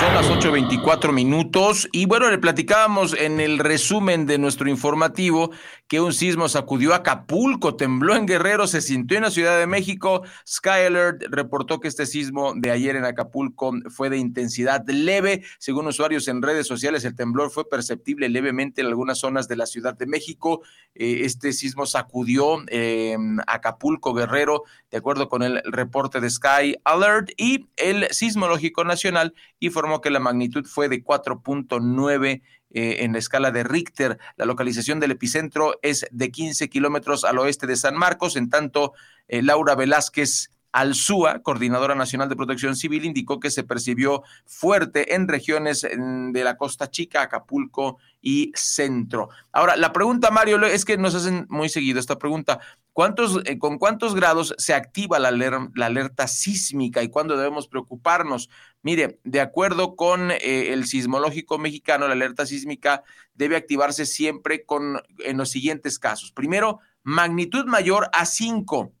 Son 0.00 0.12
las 0.12 0.28
8.24 0.28 1.12
minutos 1.12 1.88
y 1.92 2.06
bueno, 2.06 2.28
le 2.28 2.38
platicábamos 2.38 3.14
en 3.14 3.38
el 3.38 3.60
resumen 3.60 4.26
de 4.26 4.38
nuestro 4.38 4.68
informativo 4.68 5.52
que 5.86 6.00
un 6.00 6.12
sismo 6.12 6.48
sacudió 6.48 6.94
Acapulco, 6.94 7.76
tembló 7.76 8.16
en 8.16 8.26
Guerrero, 8.26 8.66
se 8.66 8.80
sintió 8.80 9.16
en 9.16 9.22
la 9.22 9.30
Ciudad 9.30 9.56
de 9.56 9.68
México. 9.68 10.22
Sky 10.48 10.86
Alert 10.86 11.22
reportó 11.30 11.78
que 11.78 11.86
este 11.86 12.06
sismo 12.06 12.54
de 12.56 12.72
ayer 12.72 12.96
en 12.96 13.04
Acapulco 13.04 13.72
fue 13.90 14.10
de 14.10 14.18
intensidad 14.18 14.84
leve. 14.88 15.44
Según 15.58 15.86
usuarios 15.86 16.26
en 16.26 16.42
redes 16.42 16.66
sociales, 16.66 17.04
el 17.04 17.14
temblor 17.14 17.50
fue 17.50 17.68
perceptible 17.68 18.28
levemente 18.28 18.80
en 18.80 18.88
algunas 18.88 19.18
zonas 19.18 19.46
de 19.46 19.56
la 19.56 19.66
Ciudad 19.66 19.96
de 19.96 20.06
México. 20.06 20.62
Eh, 20.96 21.20
este 21.22 21.52
sismo 21.52 21.86
sacudió 21.86 22.64
eh, 22.66 23.16
Acapulco, 23.46 24.12
Guerrero, 24.12 24.64
de 24.90 24.98
acuerdo 24.98 25.28
con 25.28 25.42
el 25.42 25.62
reporte 25.64 26.20
de 26.20 26.30
Sky 26.30 26.76
Alert 26.82 27.30
y 27.36 27.68
el 27.76 28.08
Sismológico 28.10 28.82
Nacional 28.84 29.34
informó 29.60 29.83
que 30.00 30.10
la 30.10 30.20
magnitud 30.20 30.66
fue 30.66 30.88
de 30.88 31.04
4.9 31.04 32.42
eh, 32.70 32.96
en 33.00 33.12
la 33.12 33.18
escala 33.18 33.50
de 33.50 33.64
Richter. 33.64 34.18
La 34.36 34.46
localización 34.46 35.00
del 35.00 35.12
epicentro 35.12 35.78
es 35.82 36.06
de 36.10 36.30
15 36.30 36.68
kilómetros 36.68 37.24
al 37.24 37.38
oeste 37.38 37.66
de 37.66 37.76
San 37.76 37.96
Marcos, 37.96 38.36
en 38.36 38.50
tanto 38.50 38.92
eh, 39.28 39.42
Laura 39.42 39.74
Velázquez 39.74 40.50
Alzúa, 40.74 41.38
coordinadora 41.38 41.94
nacional 41.94 42.28
de 42.28 42.34
protección 42.34 42.74
civil, 42.74 43.04
indicó 43.04 43.38
que 43.38 43.52
se 43.52 43.62
percibió 43.62 44.24
fuerte 44.44 45.14
en 45.14 45.28
regiones 45.28 45.82
de 45.82 46.44
la 46.44 46.56
Costa 46.56 46.90
Chica, 46.90 47.22
Acapulco 47.22 47.98
y 48.20 48.50
Centro. 48.56 49.28
Ahora, 49.52 49.76
la 49.76 49.92
pregunta, 49.92 50.32
Mario, 50.32 50.60
es 50.66 50.84
que 50.84 50.96
nos 50.96 51.14
hacen 51.14 51.46
muy 51.48 51.68
seguido 51.68 52.00
esta 52.00 52.18
pregunta. 52.18 52.58
¿Cuántos, 52.92 53.40
eh, 53.44 53.56
¿Con 53.56 53.78
cuántos 53.78 54.16
grados 54.16 54.52
se 54.58 54.74
activa 54.74 55.20
la, 55.20 55.30
la, 55.30 55.86
alerta 55.86 56.26
sísmica 56.26 57.04
y 57.04 57.08
cuándo 57.08 57.36
debemos 57.36 57.68
preocuparnos? 57.68 58.50
Mire, 58.82 59.20
de 59.22 59.40
acuerdo 59.40 59.94
con 59.94 60.32
eh, 60.32 60.72
el 60.72 60.86
sismológico 60.86 61.56
mexicano, 61.56 62.08
la 62.08 62.14
alerta 62.14 62.46
sísmica 62.46 63.04
debe 63.34 63.54
activarse 63.54 64.06
siempre 64.06 64.64
con, 64.64 65.00
en 65.20 65.36
los 65.36 65.50
siguientes 65.50 66.00
casos. 66.00 66.32
Primero, 66.32 66.80
magnitud 67.04 67.64
mayor 67.66 68.10
a 68.12 68.26
5 68.26 68.92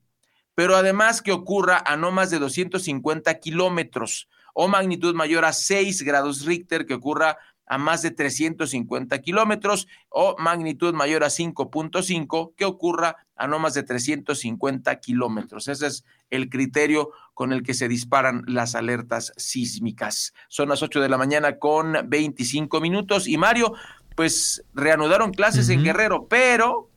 pero 0.54 0.76
además 0.76 1.22
que 1.22 1.32
ocurra 1.32 1.82
a 1.84 1.96
no 1.96 2.10
más 2.10 2.30
de 2.30 2.38
250 2.38 3.34
kilómetros 3.40 4.28
o 4.54 4.68
magnitud 4.68 5.14
mayor 5.14 5.44
a 5.44 5.52
6 5.52 6.02
grados 6.02 6.44
Richter, 6.44 6.86
que 6.86 6.94
ocurra 6.94 7.38
a 7.66 7.78
más 7.78 8.02
de 8.02 8.10
350 8.10 9.18
kilómetros 9.20 9.88
o 10.08 10.36
magnitud 10.38 10.94
mayor 10.94 11.24
a 11.24 11.28
5.5 11.28 12.54
que 12.56 12.64
ocurra 12.64 13.26
a 13.36 13.46
no 13.46 13.58
más 13.58 13.74
de 13.74 13.82
350 13.82 15.00
kilómetros. 15.00 15.68
Ese 15.68 15.86
es 15.86 16.04
el 16.30 16.48
criterio 16.50 17.10
con 17.32 17.52
el 17.52 17.62
que 17.62 17.74
se 17.74 17.88
disparan 17.88 18.44
las 18.46 18.74
alertas 18.74 19.32
sísmicas. 19.36 20.34
Son 20.48 20.68
las 20.68 20.82
8 20.82 21.00
de 21.00 21.08
la 21.08 21.18
mañana 21.18 21.58
con 21.58 21.96
25 22.06 22.80
minutos 22.80 23.26
y 23.26 23.38
Mario, 23.38 23.74
pues 24.14 24.64
reanudaron 24.74 25.32
clases 25.32 25.68
en 25.70 25.82
Guerrero, 25.82 26.26
pero 26.28 26.90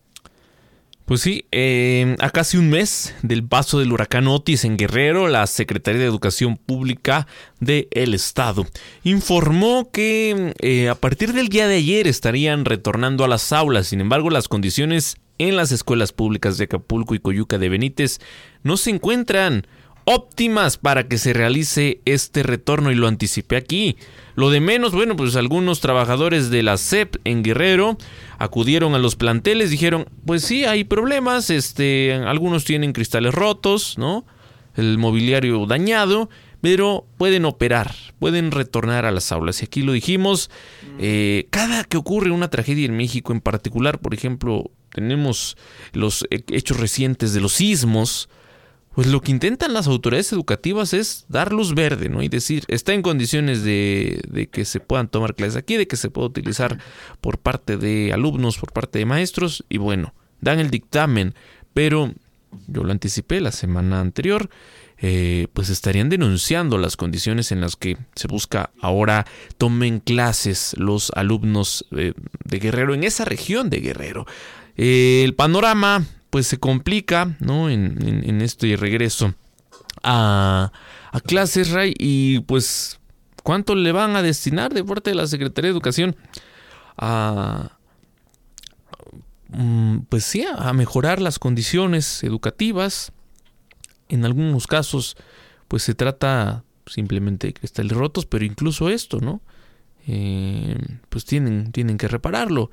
pues 1.07 1.21
sí, 1.21 1.45
eh, 1.53 2.17
a 2.19 2.31
casi 2.31 2.57
un 2.57 2.69
mes 2.69 3.15
del 3.21 3.41
paso 3.41 3.79
del 3.79 3.93
huracán 3.93 4.27
Otis 4.27 4.65
en 4.65 4.75
Guerrero, 4.75 5.29
la 5.29 5.47
Secretaría 5.47 6.01
de 6.01 6.05
Educación 6.05 6.57
Pública 6.57 7.27
del 7.61 8.13
Estado 8.13 8.67
informó 9.05 9.89
que 9.89 10.53
eh, 10.59 10.89
a 10.89 10.95
partir 10.95 11.31
del 11.31 11.47
día 11.47 11.65
de 11.65 11.77
ayer 11.77 12.07
estarían 12.07 12.65
retornando 12.65 13.23
a 13.23 13.29
las 13.29 13.53
aulas. 13.53 13.87
Sin 13.87 14.01
embargo, 14.01 14.29
las 14.29 14.49
condiciones 14.49 15.15
en 15.37 15.55
las 15.55 15.71
escuelas 15.71 16.11
públicas 16.11 16.57
de 16.57 16.65
Acapulco 16.65 17.15
y 17.15 17.19
Coyuca 17.19 17.57
de 17.57 17.69
Benítez 17.69 18.19
no 18.63 18.75
se 18.75 18.89
encuentran 18.89 19.65
óptimas 20.09 20.77
para 20.77 21.09
que 21.09 21.17
se 21.17 21.33
realice 21.33 21.99
este 22.05 22.41
retorno 22.41 22.91
y 22.93 22.95
lo 22.95 23.09
anticipé 23.09 23.57
aquí. 23.57 23.97
Lo 24.35 24.49
de 24.49 24.61
menos, 24.61 24.93
bueno, 24.93 25.17
pues 25.17 25.35
algunos 25.35 25.81
trabajadores 25.81 26.49
de 26.49 26.63
la 26.63 26.77
CEP 26.77 27.17
en 27.25 27.43
Guerrero 27.43 27.97
acudieron 28.37 28.95
a 28.95 28.99
los 28.99 29.17
planteles, 29.17 29.69
dijeron, 29.69 30.07
pues 30.25 30.43
sí, 30.43 30.63
hay 30.63 30.85
problemas, 30.85 31.49
este, 31.49 32.13
algunos 32.13 32.63
tienen 32.63 32.93
cristales 32.93 33.33
rotos, 33.33 33.97
¿no? 33.97 34.25
El 34.77 34.97
mobiliario 34.97 35.65
dañado, 35.65 36.29
pero 36.61 37.05
pueden 37.17 37.43
operar, 37.43 37.93
pueden 38.17 38.51
retornar 38.51 39.05
a 39.05 39.11
las 39.11 39.33
aulas. 39.33 39.61
Y 39.61 39.65
aquí 39.65 39.81
lo 39.81 39.91
dijimos, 39.91 40.49
eh, 40.99 41.47
cada 41.49 41.83
que 41.83 41.97
ocurre 41.97 42.31
una 42.31 42.49
tragedia 42.49 42.85
en 42.85 42.95
México, 42.95 43.33
en 43.33 43.41
particular, 43.41 43.99
por 43.99 44.13
ejemplo, 44.13 44.71
tenemos 44.93 45.57
los 45.91 46.25
hechos 46.29 46.79
recientes 46.79 47.33
de 47.33 47.41
los 47.41 47.51
sismos, 47.51 48.29
pues 48.97 49.05
lo 49.05 49.21
que 49.21 49.29
intentan 49.29 49.75
las 49.75 49.85
autoridades 49.85 50.33
educativas 50.33 50.91
es 50.91 51.27
dar 51.29 51.53
luz 51.53 51.75
verde, 51.75 52.09
¿no? 52.09 52.23
Y 52.23 52.29
decir, 52.29 52.63
está 52.67 52.95
en 52.95 53.03
condiciones 53.03 53.61
de, 53.61 54.49
que 54.51 54.65
se 54.65 54.79
puedan 54.79 55.07
tomar 55.07 55.35
clases 55.35 55.55
aquí, 55.55 55.77
de 55.77 55.87
que 55.87 55.97
se 55.97 56.09
pueda 56.09 56.25
utilizar 56.25 56.79
por 57.21 57.37
parte 57.37 57.77
de 57.77 58.11
alumnos, 58.11 58.57
por 58.57 58.73
parte 58.73 58.97
de 58.97 59.05
maestros, 59.05 59.63
y 59.69 59.77
bueno, 59.77 60.15
dan 60.41 60.57
el 60.57 60.71
dictamen, 60.71 61.35
pero 61.75 62.11
yo 62.65 62.83
lo 62.83 62.91
anticipé 62.91 63.39
la 63.39 63.51
semana 63.51 63.99
anterior, 63.99 64.49
eh, 64.97 65.45
pues 65.53 65.69
estarían 65.69 66.09
denunciando 66.09 66.79
las 66.79 66.97
condiciones 66.97 67.51
en 67.51 67.61
las 67.61 67.75
que 67.75 67.97
se 68.15 68.27
busca 68.27 68.71
ahora 68.81 69.27
tomen 69.59 69.99
clases 69.99 70.73
los 70.75 71.11
alumnos 71.11 71.85
eh, 71.91 72.13
de 72.45 72.59
Guerrero 72.59 72.95
en 72.95 73.03
esa 73.03 73.25
región 73.25 73.69
de 73.69 73.79
Guerrero. 73.79 74.25
Eh, 74.75 75.21
el 75.23 75.35
panorama 75.35 76.03
pues 76.29 76.47
se 76.47 76.57
complica, 76.57 77.35
¿no? 77.39 77.69
En, 77.69 77.97
en, 78.25 78.41
este 78.41 78.75
regreso 78.75 79.33
a, 80.03 80.71
a 81.11 81.19
clases, 81.21 81.71
Ray, 81.71 81.93
y 81.97 82.39
pues, 82.41 82.99
¿cuánto 83.43 83.75
le 83.75 83.91
van 83.91 84.15
a 84.15 84.21
destinar 84.21 84.73
de 84.73 84.83
parte 84.83 85.11
de 85.11 85.15
la 85.15 85.27
Secretaría 85.27 85.69
de 85.69 85.73
Educación 85.73 86.15
a, 86.97 87.77
mm, 89.49 89.99
pues 90.09 90.25
sí, 90.25 90.45
a 90.45 90.73
mejorar 90.73 91.21
las 91.21 91.39
condiciones 91.39 92.23
educativas? 92.23 93.11
En 94.09 94.25
algunos 94.25 94.67
casos, 94.67 95.17
pues 95.67 95.83
se 95.83 95.93
trata 95.93 96.63
simplemente 96.85 97.47
de 97.47 97.53
cristales 97.53 97.95
rotos, 97.95 98.25
pero 98.25 98.45
incluso 98.45 98.89
esto, 98.89 99.19
¿no? 99.19 99.41
Eh, 100.07 100.77
pues 101.09 101.25
tienen, 101.25 101.71
tienen 101.71 101.97
que 101.97 102.07
repararlo. 102.07 102.71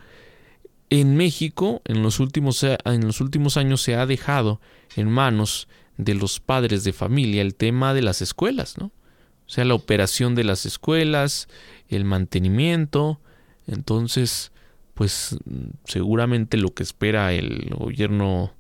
En 0.97 1.17
México, 1.17 1.83
en 1.87 2.05
los, 2.05 2.21
últimos, 2.21 2.63
en 2.63 3.05
los 3.05 3.21
últimos 3.21 3.57
años 3.57 3.83
se 3.83 3.97
ha 3.97 4.07
dejado 4.07 4.61
en 4.95 5.11
manos 5.11 5.67
de 5.97 6.15
los 6.15 6.39
padres 6.39 6.85
de 6.85 6.93
familia 6.93 7.43
el 7.43 7.57
tema 7.57 7.95
de 7.95 8.03
las 8.03 8.23
escuelas, 8.23 8.79
¿no? 8.79 8.87
O 8.87 9.51
sea, 9.51 9.65
la 9.65 9.75
operación 9.75 10.37
de 10.37 10.45
las 10.45 10.67
escuelas, 10.67 11.49
el 11.89 12.05
mantenimiento. 12.05 13.21
Entonces, 13.67 14.53
pues 14.95 15.37
seguramente 15.83 16.59
lo 16.59 16.73
que 16.73 16.85
espera 16.85 17.33
el 17.33 17.71
gobierno 17.77 18.55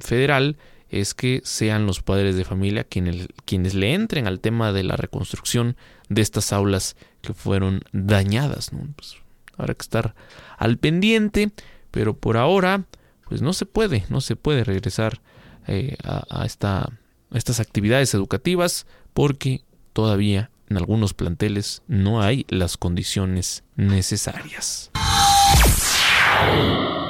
federal 0.00 0.56
es 0.90 1.12
que 1.12 1.40
sean 1.42 1.86
los 1.86 2.02
padres 2.02 2.36
de 2.36 2.44
familia 2.44 2.84
quienes, 2.84 3.26
quienes 3.46 3.74
le 3.74 3.94
entren 3.94 4.28
al 4.28 4.38
tema 4.38 4.70
de 4.70 4.84
la 4.84 4.94
reconstrucción 4.94 5.76
de 6.08 6.22
estas 6.22 6.52
aulas 6.52 6.94
que 7.20 7.34
fueron 7.34 7.82
dañadas. 7.90 8.72
¿no? 8.72 8.86
Pues, 8.94 9.16
habrá 9.56 9.74
que 9.74 9.82
estar 9.82 10.14
al 10.58 10.78
pendiente, 10.78 11.50
pero 11.90 12.16
por 12.16 12.36
ahora, 12.36 12.84
pues 13.28 13.42
no 13.42 13.52
se 13.52 13.66
puede, 13.66 14.04
no 14.08 14.20
se 14.20 14.36
puede 14.36 14.64
regresar 14.64 15.20
eh, 15.66 15.96
a, 16.04 16.44
esta, 16.44 16.90
estas 17.32 17.60
actividades 17.60 18.14
educativas 18.14 18.86
porque 19.12 19.62
todavía 19.92 20.50
en 20.68 20.76
algunos 20.76 21.14
planteles 21.14 21.82
no 21.86 22.22
hay 22.22 22.46
las 22.48 22.76
condiciones 22.76 23.64
necesarias. 23.76 24.90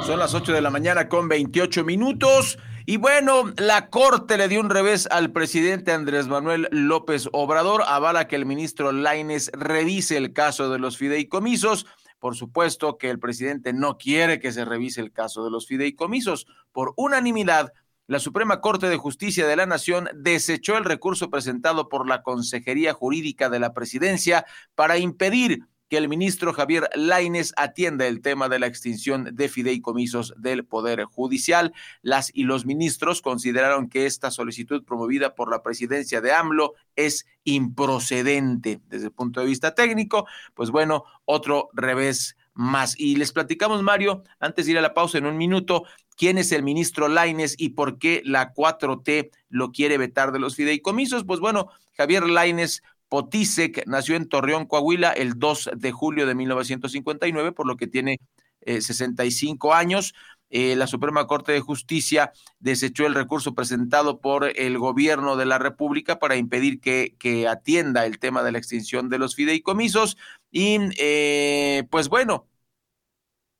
Son 0.05 0.19
las 0.19 0.33
8 0.33 0.53
de 0.53 0.61
la 0.61 0.69
mañana 0.69 1.09
con 1.09 1.27
28 1.27 1.83
minutos. 1.83 2.59
Y 2.85 2.97
bueno, 2.97 3.51
la 3.57 3.89
Corte 3.89 4.37
le 4.37 4.47
dio 4.47 4.61
un 4.61 4.69
revés 4.69 5.07
al 5.09 5.31
presidente 5.31 5.91
Andrés 5.91 6.27
Manuel 6.27 6.67
López 6.69 7.27
Obrador. 7.31 7.83
Avala 7.87 8.27
que 8.27 8.35
el 8.35 8.45
ministro 8.45 8.91
Laines 8.91 9.51
revise 9.53 10.17
el 10.17 10.33
caso 10.33 10.69
de 10.69 10.77
los 10.77 10.97
fideicomisos. 10.97 11.87
Por 12.25 12.35
supuesto 12.35 12.97
que 12.97 13.11
el 13.11 13.19
presidente 13.19 13.71
no 13.71 13.99
quiere 13.99 14.39
que 14.39 14.51
se 14.51 14.65
revise 14.65 14.99
el 14.99 15.11
caso 15.11 15.43
de 15.43 15.51
los 15.51 15.67
fideicomisos. 15.67 16.47
Por 16.71 16.95
unanimidad, 16.97 17.71
la 18.07 18.17
Suprema 18.17 18.61
Corte 18.61 18.89
de 18.89 18.97
Justicia 18.97 19.45
de 19.45 19.55
la 19.55 19.67
Nación 19.67 20.09
desechó 20.15 20.75
el 20.75 20.85
recurso 20.85 21.29
presentado 21.29 21.87
por 21.87 22.09
la 22.09 22.23
Consejería 22.23 22.93
Jurídica 22.93 23.51
de 23.51 23.59
la 23.59 23.73
Presidencia 23.75 24.43
para 24.73 24.97
impedir 24.97 25.67
que 25.89 25.97
el 25.97 26.09
ministro 26.09 26.53
Javier 26.53 26.89
Laines 26.95 27.53
atienda 27.57 28.07
el 28.07 28.21
tema 28.21 28.49
de 28.49 28.59
la 28.59 28.67
extinción 28.67 29.29
de 29.33 29.49
fideicomisos 29.49 30.33
del 30.37 30.65
Poder 30.65 31.03
Judicial. 31.05 31.73
Las 32.01 32.31
y 32.33 32.43
los 32.43 32.65
ministros 32.65 33.21
consideraron 33.21 33.89
que 33.89 34.05
esta 34.05 34.31
solicitud 34.31 34.83
promovida 34.83 35.35
por 35.35 35.49
la 35.49 35.61
presidencia 35.61 36.21
de 36.21 36.33
AMLO 36.33 36.73
es 36.95 37.25
improcedente 37.43 38.81
desde 38.87 39.07
el 39.07 39.11
punto 39.11 39.39
de 39.39 39.45
vista 39.45 39.75
técnico. 39.75 40.25
Pues 40.53 40.71
bueno, 40.71 41.05
otro 41.25 41.69
revés 41.73 42.35
más. 42.55 42.99
Y 42.99 43.17
les 43.17 43.31
platicamos, 43.31 43.83
Mario, 43.83 44.23
antes 44.39 44.65
de 44.65 44.71
ir 44.71 44.77
a 44.77 44.81
la 44.81 44.93
pausa 44.93 45.17
en 45.17 45.25
un 45.25 45.37
minuto, 45.37 45.83
quién 46.17 46.37
es 46.37 46.51
el 46.51 46.63
ministro 46.63 47.07
Laines 47.07 47.55
y 47.57 47.69
por 47.69 47.99
qué 47.99 48.21
la 48.25 48.53
4T 48.53 49.29
lo 49.49 49.71
quiere 49.71 49.97
vetar 49.97 50.31
de 50.31 50.39
los 50.39 50.55
fideicomisos. 50.55 51.25
Pues 51.25 51.39
bueno, 51.39 51.69
Javier 51.95 52.27
Laines 52.27 52.81
Potisek 53.15 53.87
nació 53.87 54.17
en 54.17 54.27
Torreón, 54.27 54.65
Coahuila, 54.65 55.11
el 55.11 55.39
2 55.39 55.69
de 55.77 55.93
julio 55.93 56.27
de 56.27 56.35
1959, 56.35 57.53
por 57.53 57.65
lo 57.65 57.77
que 57.77 57.87
tiene 57.87 58.19
65 58.65 59.69
eh, 59.69 59.77
años. 59.77 60.13
Eh, 60.49 60.75
la 60.75 60.85
Suprema 60.85 61.25
Corte 61.25 61.53
de 61.53 61.61
Justicia 61.61 62.33
desechó 62.59 63.07
el 63.07 63.15
recurso 63.15 63.55
presentado 63.55 64.19
por 64.19 64.51
el 64.59 64.77
gobierno 64.77 65.37
de 65.37 65.45
la 65.45 65.57
República 65.57 66.19
para 66.19 66.35
impedir 66.35 66.81
que, 66.81 67.47
atienda 67.49 68.05
el 68.05 68.19
tema 68.19 68.43
de 68.43 68.51
la 68.51 68.57
extinción 68.57 69.07
de 69.07 69.17
los 69.17 69.33
fideicomisos. 69.33 70.17
Y 70.51 70.79
eh, 70.97 71.87
pues 71.89 72.09
bueno, 72.09 72.49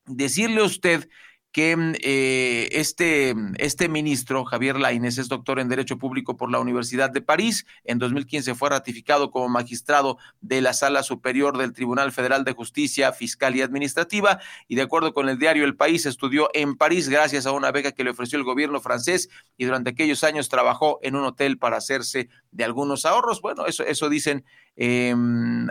decirle 0.06 0.60
a 0.60 0.65
usted 0.65 1.08
que 1.56 1.74
mm, 1.78 1.94
eh, 2.02 2.68
este, 2.74 3.34
este 3.60 3.88
ministro, 3.88 4.44
Javier 4.44 4.78
Lainez, 4.78 5.18
es 5.18 5.30
doctor 5.30 5.62
en 5.62 5.70
Derecho 5.70 5.98
Público 5.98 6.36
por 6.36 6.52
la 6.52 6.60
Universidad 6.60 7.10
de 7.12 7.22
París. 7.22 7.65
En 7.86 7.98
2015 7.98 8.56
fue 8.56 8.72
ratificado 8.72 9.32
como 9.32 9.48
magistrado 9.48 10.18
de 10.41 10.60
la 10.60 10.74
Sala 10.74 11.02
Superior 11.02 11.58
del 11.58 11.72
Tribunal 11.72 12.12
Federal 12.12 12.44
de 12.44 12.52
Justicia 12.52 13.13
Fiscal 13.13 13.56
y 13.56 13.62
Administrativa 13.62 14.41
y 14.68 14.76
de 14.76 14.82
acuerdo 14.82 15.13
con 15.13 15.30
el 15.30 15.39
diario 15.39 15.63
El 15.63 15.78
País 15.78 16.06
estudió 16.06 16.50
en 16.54 16.76
París 16.76 17.08
gracias 17.08 17.46
a 17.46 17.54
una 17.54 17.72
beca 17.72 17.94
que 17.94 18.04
le 18.04 18.10
ofreció 18.10 18.38
el 18.38 18.44
gobierno 18.44 18.82
francés 18.82 19.30
y 19.56 19.63
durante 19.63 19.91
aquellos 19.91 20.26
años 20.26 20.50
trabajó 20.50 21.00
en 21.04 21.15
un 21.15 21.24
hotel 21.24 21.58
para 21.58 21.78
hacerse 21.78 22.28
de 22.52 22.65
algunos 22.65 23.06
ahorros. 23.06 23.39
Bueno, 23.39 23.65
eso, 23.65 23.86
eso 23.86 24.10
dicen 24.10 24.44
eh, 24.76 25.15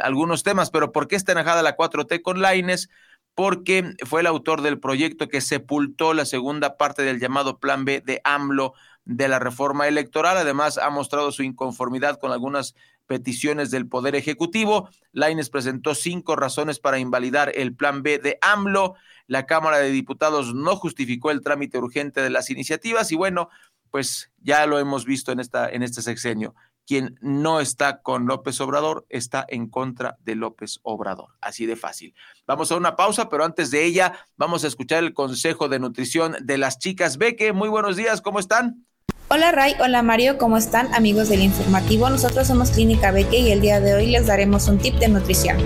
algunos 0.02 0.44
temas, 0.44 0.70
pero 0.70 0.92
¿por 0.92 1.08
qué 1.08 1.16
está 1.16 1.32
enajada 1.32 1.62
la 1.62 1.76
4T 1.76 2.22
con 2.22 2.40
Lainez? 2.40 2.88
Porque 3.34 3.94
fue 4.06 4.20
el 4.20 4.26
autor 4.26 4.62
del 4.62 4.78
proyecto 4.78 5.28
que 5.28 5.40
sepultó 5.40 6.14
la 6.14 6.24
segunda 6.24 6.76
parte 6.76 7.02
del 7.02 7.20
llamado 7.20 7.58
Plan 7.58 7.84
B 7.84 8.00
de 8.00 8.20
AMLO 8.24 8.74
de 9.04 9.28
la 9.28 9.38
reforma 9.38 9.88
electoral. 9.88 10.36
Además, 10.36 10.78
ha 10.78 10.90
mostrado 10.90 11.32
su 11.32 11.42
inconformidad 11.42 12.18
con 12.18 12.32
algunas 12.32 12.74
peticiones 13.06 13.70
del 13.70 13.88
Poder 13.88 14.14
Ejecutivo. 14.14 14.88
Laines 15.12 15.50
presentó 15.50 15.94
cinco 15.94 16.36
razones 16.36 16.78
para 16.78 16.98
invalidar 16.98 17.50
el 17.54 17.74
Plan 17.74 18.02
B 18.02 18.18
de 18.18 18.38
AMLO. 18.40 18.94
La 19.26 19.46
Cámara 19.46 19.78
de 19.78 19.90
Diputados 19.90 20.54
no 20.54 20.76
justificó 20.76 21.30
el 21.30 21.40
trámite 21.40 21.78
urgente 21.78 22.22
de 22.22 22.30
las 22.30 22.50
iniciativas 22.50 23.10
y 23.10 23.16
bueno, 23.16 23.48
pues 23.90 24.30
ya 24.38 24.64
lo 24.66 24.78
hemos 24.78 25.04
visto 25.04 25.32
en, 25.32 25.40
esta, 25.40 25.68
en 25.68 25.82
este 25.82 26.02
sexenio 26.02 26.54
quien 26.86 27.18
no 27.20 27.60
está 27.60 28.02
con 28.02 28.26
López 28.26 28.60
Obrador 28.60 29.06
está 29.08 29.44
en 29.48 29.68
contra 29.68 30.16
de 30.20 30.34
López 30.34 30.80
Obrador. 30.82 31.30
Así 31.40 31.66
de 31.66 31.76
fácil. 31.76 32.14
Vamos 32.46 32.70
a 32.70 32.76
una 32.76 32.96
pausa, 32.96 33.28
pero 33.28 33.44
antes 33.44 33.70
de 33.70 33.84
ella 33.84 34.26
vamos 34.36 34.64
a 34.64 34.68
escuchar 34.68 35.02
el 35.02 35.14
consejo 35.14 35.68
de 35.68 35.78
nutrición 35.78 36.36
de 36.42 36.58
las 36.58 36.78
chicas 36.78 37.18
Beque. 37.18 37.52
Muy 37.52 37.68
buenos 37.68 37.96
días, 37.96 38.20
¿cómo 38.20 38.38
están? 38.38 38.86
Hola 39.34 39.50
Ray, 39.50 39.74
hola 39.80 40.00
Mario, 40.02 40.38
¿cómo 40.38 40.56
están 40.56 40.94
amigos 40.94 41.28
del 41.28 41.42
informativo? 41.42 42.08
Nosotros 42.08 42.46
somos 42.46 42.70
Clínica 42.70 43.10
Beque 43.10 43.40
y 43.40 43.50
el 43.50 43.60
día 43.60 43.80
de 43.80 43.92
hoy 43.92 44.06
les 44.06 44.28
daremos 44.28 44.68
un 44.68 44.78
tip 44.78 44.94
de 45.00 45.08
nutrición. 45.08 45.56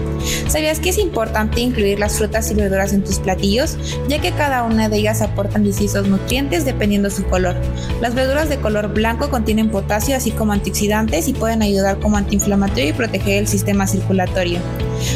¿Sabías 0.49 0.81
que 0.81 0.89
es 0.89 0.97
importante 0.97 1.61
incluir 1.61 1.99
las 1.99 2.17
frutas 2.17 2.51
y 2.51 2.55
verduras 2.55 2.95
en 2.95 3.05
tus 3.05 3.19
platillos? 3.19 3.77
Ya 4.09 4.23
que 4.23 4.33
cada 4.33 4.63
una 4.63 4.89
de 4.89 4.97
ellas 4.97 5.21
aportan 5.21 5.65
distintos 5.65 6.09
nutrientes 6.09 6.65
dependiendo 6.65 7.11
su 7.11 7.27
color. 7.27 7.57
Las 8.01 8.15
verduras 8.15 8.49
de 8.49 8.57
color 8.57 8.89
blanco 8.89 9.29
contienen 9.29 9.71
potasio 9.71 10.17
así 10.17 10.31
como 10.31 10.55
antioxidantes 10.55 11.29
y 11.29 11.35
pueden 11.35 11.61
ayudar 11.61 12.01
como 12.01 12.17
antiinflamatorio 12.17 12.89
y 12.89 12.93
proteger 12.95 13.37
el 13.37 13.49
sistema 13.49 13.87
circulatorio. 13.87 14.61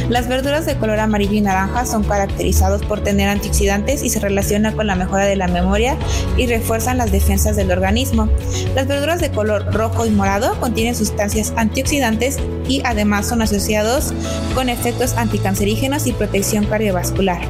Las 0.08 0.28
verduras 0.28 0.66
de 0.66 0.76
color 0.76 1.00
amarillo 1.00 1.34
y 1.34 1.40
naranja 1.40 1.86
son 1.86 2.04
caracterizados 2.04 2.82
por 2.82 3.02
tener 3.02 3.28
antioxidantes 3.28 4.02
y 4.02 4.10
se 4.10 4.20
relacionan 4.20 4.76
con 4.76 4.86
la 4.86 4.94
mejora 4.94 5.24
de 5.24 5.36
la 5.36 5.48
memoria 5.48 5.96
y 6.36 6.46
refuerzan 6.46 6.98
las 6.98 7.10
defensas 7.10 7.56
del 7.56 7.70
organismo. 7.70 8.28
Las 8.74 8.86
verduras 8.86 9.20
de 9.20 9.30
color 9.30 9.72
rojo 9.72 10.06
y 10.06 10.10
morado 10.10 10.58
contienen 10.60 10.94
sustancias 10.94 11.52
antioxidantes 11.56 12.38
y 12.68 12.82
además 12.84 13.28
son 13.28 13.42
asociados 13.42 14.12
con 14.54 14.68
efectos 14.68 15.14
anticancerígenos 15.16 16.06
y 16.06 16.12
protección 16.12 16.64
cardiovascular. 16.66 17.40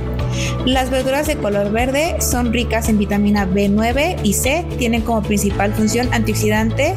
Las 0.64 0.90
verduras 0.90 1.26
de 1.26 1.36
color 1.36 1.70
verde 1.70 2.16
son 2.20 2.52
ricas 2.52 2.88
en 2.88 2.98
vitamina 2.98 3.46
B9 3.46 4.20
y 4.22 4.32
C, 4.32 4.64
tienen 4.78 5.02
como 5.02 5.22
principal 5.22 5.74
función 5.74 6.08
antioxidante 6.12 6.94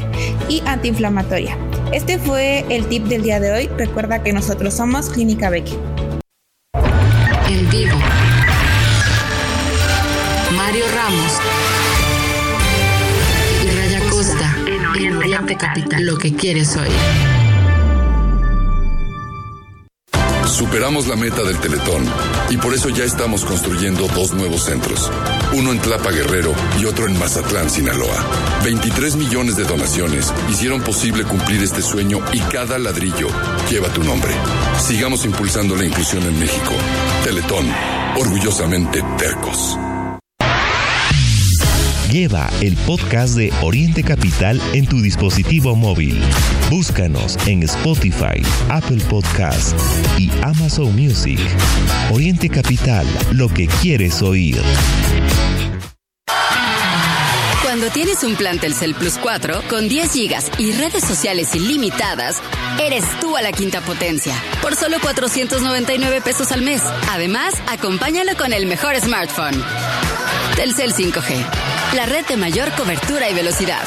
y 0.48 0.62
antiinflamatoria. 0.66 1.58
Este 1.92 2.18
fue 2.18 2.64
el 2.68 2.86
tip 2.86 3.04
del 3.04 3.22
día 3.22 3.40
de 3.40 3.52
hoy. 3.52 3.70
Recuerda 3.76 4.22
que 4.22 4.32
nosotros 4.32 4.74
somos 4.74 5.08
Clínica 5.10 5.50
Becky. 5.50 5.76
Capital. 15.56 16.04
Lo 16.04 16.18
que 16.18 16.34
quieres 16.34 16.76
oír. 16.76 16.92
Superamos 20.56 21.06
la 21.06 21.16
meta 21.16 21.42
del 21.42 21.58
Teletón 21.58 22.02
y 22.48 22.56
por 22.56 22.72
eso 22.72 22.88
ya 22.88 23.04
estamos 23.04 23.44
construyendo 23.44 24.08
dos 24.08 24.32
nuevos 24.32 24.64
centros. 24.64 25.10
Uno 25.52 25.70
en 25.70 25.80
Tlapa 25.80 26.10
Guerrero 26.10 26.54
y 26.80 26.86
otro 26.86 27.06
en 27.06 27.18
Mazatlán, 27.18 27.68
Sinaloa. 27.68 28.24
23 28.64 29.16
millones 29.16 29.56
de 29.56 29.64
donaciones 29.64 30.32
hicieron 30.48 30.80
posible 30.80 31.24
cumplir 31.24 31.62
este 31.62 31.82
sueño 31.82 32.20
y 32.32 32.40
cada 32.40 32.78
ladrillo 32.78 33.28
lleva 33.68 33.88
tu 33.88 34.02
nombre. 34.02 34.32
Sigamos 34.78 35.26
impulsando 35.26 35.76
la 35.76 35.84
inclusión 35.84 36.22
en 36.22 36.38
México. 36.38 36.72
Teletón, 37.22 37.66
orgullosamente 38.18 39.04
tercos. 39.18 39.76
Lleva 42.16 42.48
el 42.62 42.74
podcast 42.86 43.36
de 43.36 43.52
Oriente 43.60 44.02
Capital 44.02 44.58
en 44.72 44.86
tu 44.86 45.02
dispositivo 45.02 45.76
móvil. 45.76 46.18
Búscanos 46.70 47.36
en 47.46 47.62
Spotify, 47.64 48.40
Apple 48.70 49.02
Podcast 49.10 49.78
y 50.16 50.30
Amazon 50.40 50.96
Music. 50.96 51.38
Oriente 52.10 52.48
Capital, 52.48 53.06
lo 53.32 53.50
que 53.50 53.66
quieres 53.66 54.22
oír. 54.22 54.56
Cuando 57.60 57.90
tienes 57.90 58.24
un 58.24 58.34
plan 58.34 58.58
Telcel 58.58 58.94
Plus 58.94 59.18
4 59.20 59.64
con 59.68 59.86
10 59.86 60.10
gigas 60.10 60.50
y 60.56 60.72
redes 60.72 61.04
sociales 61.04 61.54
ilimitadas, 61.54 62.40
eres 62.80 63.04
tú 63.20 63.36
a 63.36 63.42
la 63.42 63.52
quinta 63.52 63.82
potencia 63.82 64.32
por 64.62 64.74
solo 64.74 64.96
499 65.02 66.22
pesos 66.22 66.50
al 66.50 66.62
mes. 66.62 66.80
Además, 67.10 67.52
acompáñalo 67.70 68.34
con 68.38 68.54
el 68.54 68.64
mejor 68.64 68.98
smartphone. 68.98 69.62
Telcel 70.56 70.94
5G, 70.94 71.44
la 71.94 72.06
red 72.06 72.26
de 72.26 72.36
mayor 72.36 72.70
cobertura 72.72 73.30
y 73.30 73.34
velocidad. 73.34 73.82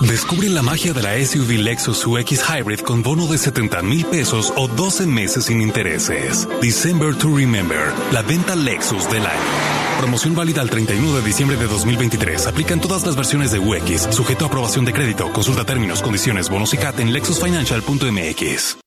Descubre 0.00 0.48
la 0.48 0.62
magia 0.62 0.92
de 0.92 1.02
la 1.02 1.14
SUV 1.24 1.58
Lexus 1.58 2.04
UX 2.04 2.42
Hybrid 2.48 2.80
con 2.80 3.02
bono 3.02 3.26
de 3.26 3.38
70 3.38 3.82
mil 3.82 4.04
pesos 4.04 4.52
o 4.56 4.66
12 4.66 5.06
meses 5.06 5.44
sin 5.44 5.60
intereses. 5.60 6.48
December 6.60 7.14
to 7.14 7.36
Remember, 7.36 7.92
la 8.10 8.22
venta 8.22 8.56
Lexus 8.56 9.08
del 9.10 9.24
año. 9.24 9.40
Promoción 9.98 10.34
válida 10.34 10.60
al 10.60 10.70
31 10.70 11.14
de 11.14 11.22
diciembre 11.22 11.56
de 11.56 11.66
2023. 11.66 12.48
Aplican 12.48 12.80
todas 12.80 13.06
las 13.06 13.14
versiones 13.14 13.52
de 13.52 13.60
UX, 13.60 14.12
sujeto 14.14 14.44
a 14.44 14.48
aprobación 14.48 14.84
de 14.84 14.92
crédito. 14.92 15.32
Consulta 15.32 15.64
términos, 15.64 16.02
condiciones, 16.02 16.48
bonos 16.48 16.74
y 16.74 16.78
CAT 16.78 16.98
en 16.98 17.12
lexusfinancial.mx. 17.12 18.81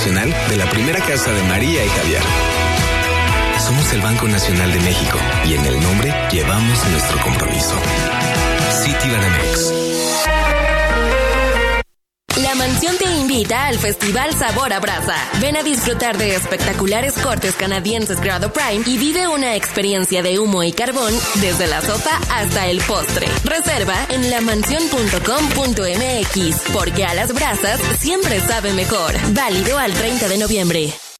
De 0.00 0.56
la 0.56 0.64
primera 0.70 0.98
casa 0.98 1.30
de 1.30 1.42
María 1.42 1.84
y 1.84 1.88
Javier. 1.88 2.22
Somos 3.58 3.92
el 3.92 4.00
Banco 4.00 4.26
Nacional 4.28 4.72
de 4.72 4.80
México 4.80 5.18
y 5.44 5.52
en 5.52 5.66
el 5.66 5.78
nombre 5.78 6.10
llevamos 6.32 6.88
nuestro 6.88 7.20
compromiso. 7.20 7.74
Citibanamex. 8.82 9.99
La 12.42 12.54
mansión 12.54 12.96
te 12.96 13.04
invita 13.04 13.66
al 13.66 13.78
Festival 13.78 14.32
Sabor 14.32 14.72
a 14.72 14.80
Brasa. 14.80 15.16
Ven 15.40 15.56
a 15.56 15.62
disfrutar 15.62 16.16
de 16.16 16.36
espectaculares 16.36 17.12
cortes 17.14 17.54
canadienses 17.54 18.18
grado 18.20 18.52
Prime 18.52 18.82
y 18.86 18.96
vive 18.96 19.28
una 19.28 19.56
experiencia 19.56 20.22
de 20.22 20.38
humo 20.38 20.62
y 20.62 20.72
carbón 20.72 21.12
desde 21.40 21.66
la 21.66 21.82
sopa 21.82 22.18
hasta 22.30 22.68
el 22.68 22.80
postre. 22.82 23.26
Reserva 23.44 24.06
en 24.08 24.30
lamansión.com.mx 24.30 26.60
porque 26.72 27.04
a 27.04 27.14
las 27.14 27.34
brasas 27.34 27.80
siempre 27.98 28.40
sabe 28.40 28.72
mejor. 28.72 29.14
Válido 29.34 29.76
al 29.78 29.92
30 29.92 30.28
de 30.28 30.38
noviembre. 30.38 30.94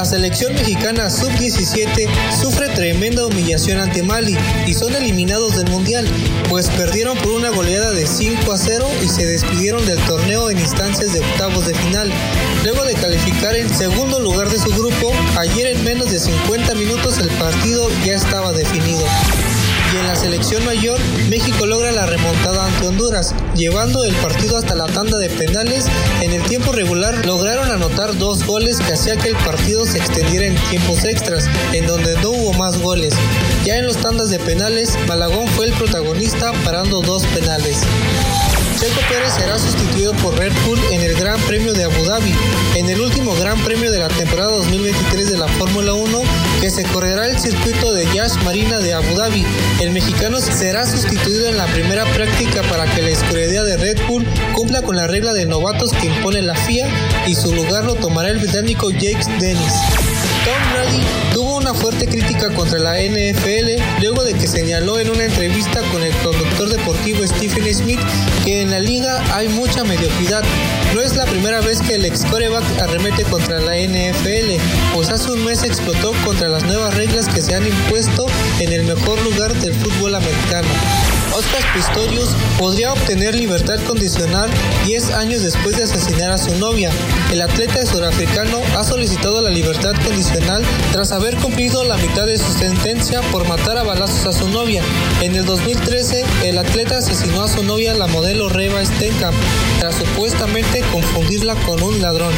La 0.00 0.06
selección 0.06 0.54
mexicana 0.54 1.10
sub-17 1.10 2.08
sufre 2.32 2.70
tremenda 2.70 3.26
humillación 3.26 3.80
ante 3.80 4.02
Mali 4.02 4.34
y 4.66 4.72
son 4.72 4.94
eliminados 4.94 5.56
del 5.56 5.68
Mundial, 5.68 6.08
pues 6.48 6.68
perdieron 6.70 7.18
por 7.18 7.32
una 7.32 7.50
goleada 7.50 7.90
de 7.90 8.06
5 8.06 8.50
a 8.50 8.56
0 8.56 8.88
y 9.04 9.08
se 9.08 9.26
despidieron 9.26 9.84
del 9.84 9.98
torneo 10.06 10.48
en 10.48 10.58
instancias 10.58 11.12
de 11.12 11.20
octavos 11.20 11.66
de 11.66 11.74
final. 11.74 12.10
Luego 12.64 12.82
de 12.86 12.94
calificar 12.94 13.54
en 13.54 13.68
segundo 13.68 14.20
lugar 14.20 14.48
de 14.48 14.58
su 14.58 14.70
grupo, 14.70 15.12
ayer 15.36 15.76
en 15.76 15.84
menos 15.84 16.10
de 16.10 16.18
50 16.18 16.74
minutos 16.76 17.18
el 17.18 17.28
partido 17.32 17.90
ya 18.02 18.14
estaba 18.14 18.52
definido 18.52 19.04
y 19.92 19.96
en 19.98 20.06
la 20.06 20.16
selección 20.16 20.64
mayor 20.64 20.98
México 21.28 21.66
logra 21.66 21.92
la 21.92 22.06
remontada 22.06 22.66
ante 22.66 22.86
Honduras, 22.86 23.34
llevando 23.54 24.04
el 24.04 24.14
partido 24.16 24.56
hasta 24.56 24.74
la 24.74 24.86
tanda 24.86 25.18
de 25.18 25.30
penales. 25.30 25.86
En 26.20 26.32
el 26.32 26.42
tiempo 26.42 26.72
regular 26.72 27.24
lograron 27.26 27.70
anotar 27.70 28.16
dos 28.18 28.44
goles 28.44 28.78
que 28.78 28.92
hacía 28.92 29.16
que 29.16 29.28
el 29.28 29.36
partido 29.36 29.84
se 29.84 29.98
extendiera 29.98 30.46
en 30.46 30.54
tiempos 30.70 31.04
extras, 31.04 31.48
en 31.72 31.86
donde 31.86 32.14
no 32.20 32.30
hubo 32.30 32.52
más 32.52 32.78
goles. 32.78 33.14
Ya 33.64 33.78
en 33.78 33.86
los 33.86 33.96
tandas 33.96 34.30
de 34.30 34.38
penales, 34.38 34.98
Malagón 35.06 35.46
fue 35.48 35.66
el 35.66 35.72
protagonista 35.72 36.52
parando 36.64 37.00
dos 37.00 37.24
penales. 37.26 37.78
Checo 38.80 39.02
Pérez 39.10 39.34
será 39.34 39.58
sustituido 39.58 40.14
por 40.14 40.34
Red 40.38 40.54
Bull 40.64 40.80
en 40.90 41.02
el 41.02 41.14
Gran 41.14 41.38
Premio 41.42 41.74
de 41.74 41.84
Abu 41.84 42.02
Dhabi, 42.02 42.34
en 42.76 42.88
el 42.88 42.98
último 42.98 43.34
Gran 43.34 43.62
Premio 43.62 43.92
de 43.92 43.98
la 43.98 44.08
temporada 44.08 44.52
2023 44.52 45.32
de 45.32 45.36
la 45.36 45.48
Fórmula 45.48 45.92
1 45.92 46.22
que 46.62 46.70
se 46.70 46.84
correrá 46.84 47.28
el 47.28 47.38
circuito 47.38 47.92
de 47.92 48.06
Yash 48.14 48.36
Marina 48.42 48.78
de 48.78 48.94
Abu 48.94 49.14
Dhabi. 49.14 49.44
El 49.80 49.90
mexicano 49.90 50.40
será 50.40 50.86
sustituido 50.86 51.50
en 51.50 51.58
la 51.58 51.66
primera 51.66 52.06
práctica 52.14 52.62
para 52.70 52.86
que 52.86 53.02
la 53.02 53.10
escudería 53.10 53.64
de 53.64 53.76
Red 53.76 53.98
Bull 54.08 54.26
cumpla 54.54 54.80
con 54.80 54.96
la 54.96 55.06
regla 55.06 55.34
de 55.34 55.44
novatos 55.44 55.92
que 55.92 56.06
impone 56.06 56.40
la 56.40 56.54
FIA 56.54 56.88
y 57.26 57.34
su 57.34 57.54
lugar 57.54 57.84
lo 57.84 57.96
tomará 57.96 58.30
el 58.30 58.38
británico 58.38 58.90
Jake 58.90 59.26
Dennis. 59.40 59.74
Tom 60.46 60.72
Brady 60.72 61.02
una 61.70 61.78
fuerte 61.78 62.06
crítica 62.06 62.52
contra 62.54 62.80
la 62.80 63.00
NFL 63.00 64.00
luego 64.00 64.24
de 64.24 64.34
que 64.34 64.48
señaló 64.48 64.98
en 64.98 65.08
una 65.08 65.24
entrevista 65.24 65.80
con 65.92 66.02
el 66.02 66.12
conductor 66.16 66.68
deportivo 66.68 67.24
Stephen 67.24 67.72
Smith 67.72 68.00
que 68.44 68.62
en 68.62 68.70
la 68.72 68.80
liga 68.80 69.22
hay 69.36 69.48
mucha 69.48 69.84
mediocridad. 69.84 70.42
No 70.94 71.00
es 71.00 71.14
la 71.16 71.26
primera 71.26 71.60
vez 71.60 71.80
que 71.80 71.94
el 71.94 72.04
ex 72.04 72.24
coreback 72.24 72.64
arremete 72.80 73.22
contra 73.24 73.60
la 73.60 73.76
NFL, 73.76 74.60
pues 74.94 75.10
hace 75.10 75.30
un 75.30 75.44
mes 75.44 75.62
explotó 75.62 76.12
contra 76.24 76.48
las 76.48 76.64
nuevas 76.64 76.94
reglas 76.94 77.28
que 77.28 77.40
se 77.40 77.54
han 77.54 77.64
impuesto 77.64 78.26
en 78.58 78.72
el 78.72 78.82
mejor 78.82 79.22
lugar 79.22 79.54
del 79.54 79.74
fútbol 79.74 80.16
americano. 80.16 80.68
Oscar 81.34 81.62
Pistorius 81.72 82.30
podría 82.58 82.92
obtener 82.92 83.34
libertad 83.34 83.78
condicional 83.86 84.50
10 84.84 85.10
años 85.12 85.42
después 85.42 85.76
de 85.76 85.84
asesinar 85.84 86.30
a 86.30 86.38
su 86.38 86.54
novia. 86.56 86.90
El 87.30 87.40
atleta 87.40 87.84
surafricano 87.86 88.60
ha 88.76 88.84
solicitado 88.84 89.40
la 89.40 89.50
libertad 89.50 89.94
condicional 90.04 90.62
tras 90.92 91.12
haber 91.12 91.36
cumplido 91.36 91.84
la 91.84 91.96
mitad 91.98 92.26
de 92.26 92.38
su 92.38 92.52
sentencia 92.52 93.20
por 93.32 93.46
matar 93.46 93.78
a 93.78 93.84
balazos 93.84 94.26
a 94.26 94.38
su 94.38 94.48
novia. 94.48 94.82
En 95.20 95.36
el 95.36 95.44
2013, 95.44 96.24
el 96.44 96.58
atleta 96.58 96.98
asesinó 96.98 97.44
a 97.44 97.48
su 97.48 97.62
novia, 97.62 97.94
la 97.94 98.06
modelo 98.08 98.48
Reba 98.48 98.84
Stenkamp, 98.84 99.36
tras 99.78 99.96
supuestamente 99.96 100.80
confundirla 100.92 101.54
con 101.66 101.82
un 101.82 102.00
ladrón. 102.00 102.32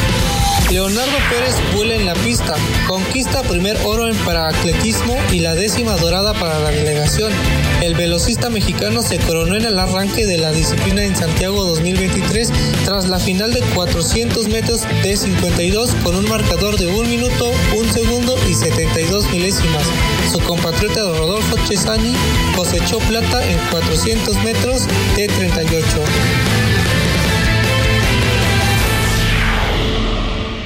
Leonardo 0.71 1.17
Pérez 1.29 1.55
vuela 1.75 1.95
en 1.95 2.05
la 2.05 2.13
pista, 2.15 2.55
conquista 2.87 3.43
primer 3.43 3.77
oro 3.85 4.07
en 4.07 4.15
paraatletismo 4.17 5.17
y 5.31 5.39
la 5.39 5.55
décima 5.55 5.97
dorada 5.97 6.33
para 6.33 6.57
la 6.59 6.71
delegación. 6.71 7.31
El 7.81 7.95
velocista 7.95 8.49
mexicano 8.49 8.82
se 8.83 9.17
coronó 9.17 9.55
en 9.55 9.63
el 9.63 9.79
arranque 9.79 10.25
de 10.25 10.37
la 10.37 10.51
disciplina 10.51 11.05
en 11.05 11.15
Santiago 11.15 11.63
2023 11.63 12.51
tras 12.83 13.07
la 13.07 13.17
final 13.17 13.53
de 13.53 13.61
400 13.61 14.49
metros 14.49 14.81
de 15.03 15.15
52 15.15 15.95
con 16.03 16.17
un 16.17 16.27
marcador 16.27 16.77
de 16.77 16.87
1 16.87 17.07
minuto, 17.07 17.49
1 17.77 17.93
segundo 17.93 18.35
y 18.49 18.53
72 18.53 19.31
milésimas. 19.31 19.87
Su 20.29 20.39
compatriota 20.41 21.01
Rodolfo 21.01 21.55
Chesani 21.65 22.13
cosechó 22.57 22.99
plata 22.99 23.41
en 23.49 23.57
400 23.71 24.43
metros 24.43 24.85
de 25.15 25.27
38. 25.27 26.62